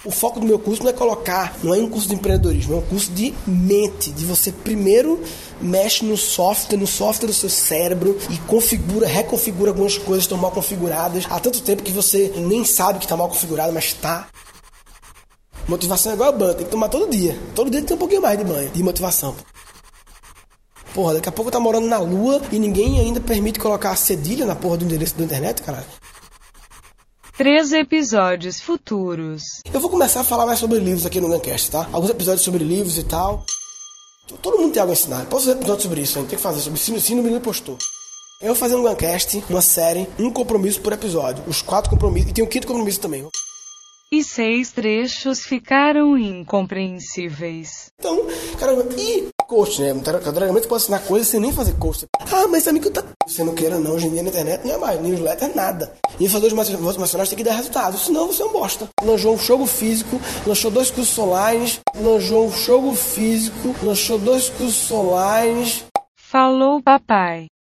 O 0.06 0.10
foco 0.12 0.38
do 0.38 0.46
meu 0.46 0.56
curso 0.56 0.84
não 0.84 0.90
é 0.90 0.92
colocar, 0.92 1.58
não 1.64 1.74
é 1.74 1.78
um 1.78 1.90
curso 1.90 2.08
de 2.08 2.14
empreendedorismo, 2.14 2.74
é 2.74 2.76
um 2.78 2.82
curso 2.82 3.10
de 3.10 3.34
mente, 3.44 4.12
de 4.12 4.24
você 4.24 4.52
primeiro 4.52 5.20
mexe 5.60 6.04
no 6.04 6.16
software, 6.16 6.76
no 6.76 6.86
software 6.86 7.26
do 7.26 7.34
seu 7.34 7.50
cérebro 7.50 8.16
e 8.30 8.38
configura, 8.46 9.06
reconfigura 9.08 9.72
algumas 9.72 9.98
coisas 9.98 10.24
que 10.24 10.32
estão 10.32 10.38
mal 10.38 10.52
configuradas 10.52 11.26
há 11.28 11.40
tanto 11.40 11.60
tempo 11.60 11.82
que 11.82 11.90
você 11.90 12.32
nem 12.36 12.64
sabe 12.64 13.00
que 13.00 13.04
está 13.04 13.16
mal 13.16 13.28
configurado, 13.28 13.72
mas 13.72 13.86
está. 13.86 14.28
Motivação 15.66 16.12
é 16.12 16.14
igual 16.14 16.32
banho, 16.32 16.54
tem 16.54 16.64
que 16.64 16.70
tomar 16.70 16.88
todo 16.88 17.10
dia. 17.10 17.36
Todo 17.52 17.68
dia 17.68 17.82
tem 17.82 17.96
um 17.96 17.98
pouquinho 17.98 18.22
mais 18.22 18.38
de 18.38 18.44
banho, 18.44 18.70
de 18.70 18.82
motivação. 18.84 19.34
Porra, 20.94 21.14
daqui 21.14 21.28
a 21.28 21.32
pouco 21.32 21.50
tá 21.50 21.58
morando 21.58 21.88
na 21.88 21.98
lua 21.98 22.40
e 22.52 22.60
ninguém 22.60 23.00
ainda 23.00 23.20
permite 23.20 23.58
colocar 23.58 23.90
a 23.90 23.96
cedilha 23.96 24.46
na 24.46 24.54
porra 24.54 24.76
do 24.76 24.84
endereço 24.84 25.16
da 25.16 25.24
internet, 25.24 25.62
caralho. 25.62 25.84
Três 27.36 27.70
episódios 27.70 28.62
futuros. 28.62 29.60
Eu 29.70 29.78
vou 29.78 29.90
começar 29.90 30.20
a 30.20 30.24
falar 30.24 30.46
mais 30.46 30.58
sobre 30.58 30.78
livros 30.78 31.04
aqui 31.04 31.20
no 31.20 31.28
Guncast, 31.28 31.70
tá? 31.70 31.86
Alguns 31.92 32.08
episódios 32.08 32.42
sobre 32.42 32.64
livros 32.64 32.96
e 32.96 33.04
tal. 33.04 33.44
Todo 34.40 34.58
mundo 34.58 34.72
tem 34.72 34.80
algo 34.80 34.90
a 34.90 34.94
ensinar. 34.94 35.26
Posso 35.26 35.44
fazer 35.44 35.58
episódio 35.58 35.82
sobre 35.82 36.00
isso, 36.00 36.14
gente 36.14 36.28
tem 36.28 36.38
que 36.38 36.42
fazer 36.42 36.60
sobre 36.62 36.80
síndrome 36.80 37.28
do 37.28 37.36
impostor. 37.36 37.76
Eu 38.40 38.48
vou 38.48 38.56
fazer 38.56 38.74
um 38.74 38.82
Guncast, 38.82 39.44
uma 39.50 39.60
série, 39.60 40.08
um 40.18 40.30
compromisso 40.30 40.80
por 40.80 40.94
episódio. 40.94 41.44
Os 41.46 41.60
quatro 41.60 41.90
compromissos. 41.90 42.30
E 42.30 42.32
tem 42.32 42.42
o 42.42 42.46
um 42.46 42.50
quinto 42.50 42.66
compromisso 42.66 43.00
também. 43.00 43.28
E 44.10 44.24
seis 44.24 44.72
trechos 44.72 45.40
ficaram 45.40 46.16
incompreensíveis. 46.16 47.90
Então, 47.98 48.26
caramba, 48.58 48.86
e 48.96 49.28
coach, 49.46 49.80
né? 49.80 49.94
Dragamente 49.94 50.66
pode 50.66 50.82
ensinar 50.82 51.00
coisas 51.00 51.28
sem 51.28 51.40
nem 51.40 51.52
fazer 51.52 51.74
coach. 51.74 52.06
Ah, 52.32 52.46
mas 52.48 52.66
amigo, 52.68 52.90
tá. 52.90 53.02
Você 53.26 53.42
não 53.42 53.54
queira 53.54 53.78
não, 53.78 53.92
hoje 53.92 54.06
em 54.06 54.10
dia 54.10 54.22
na 54.22 54.28
internet 54.28 54.66
não 54.66 54.74
é 54.74 54.78
mais, 54.78 55.00
newsletter 55.00 55.54
nada. 55.54 55.92
Influenciadores 56.20 56.78
motivacionais 56.80 57.28
tem 57.28 57.38
que 57.38 57.44
dar 57.44 57.54
resultado, 57.54 57.98
senão 57.98 58.26
você 58.26 58.42
é 58.42 58.46
um 58.46 58.52
bosta. 58.52 58.88
Lançou 59.02 59.34
um 59.34 59.38
jogo 59.38 59.66
físico, 59.66 60.20
lançou 60.46 60.70
dois 60.70 60.90
cursos 60.90 61.18
online, 61.18 61.72
lançou 61.94 62.46
um 62.46 62.52
jogo 62.52 62.94
físico, 62.94 63.74
lançou 63.82 64.18
dois 64.18 64.48
cursos 64.48 64.90
online. 64.90 65.72
Falou, 66.16 66.82
papai. 66.82 67.46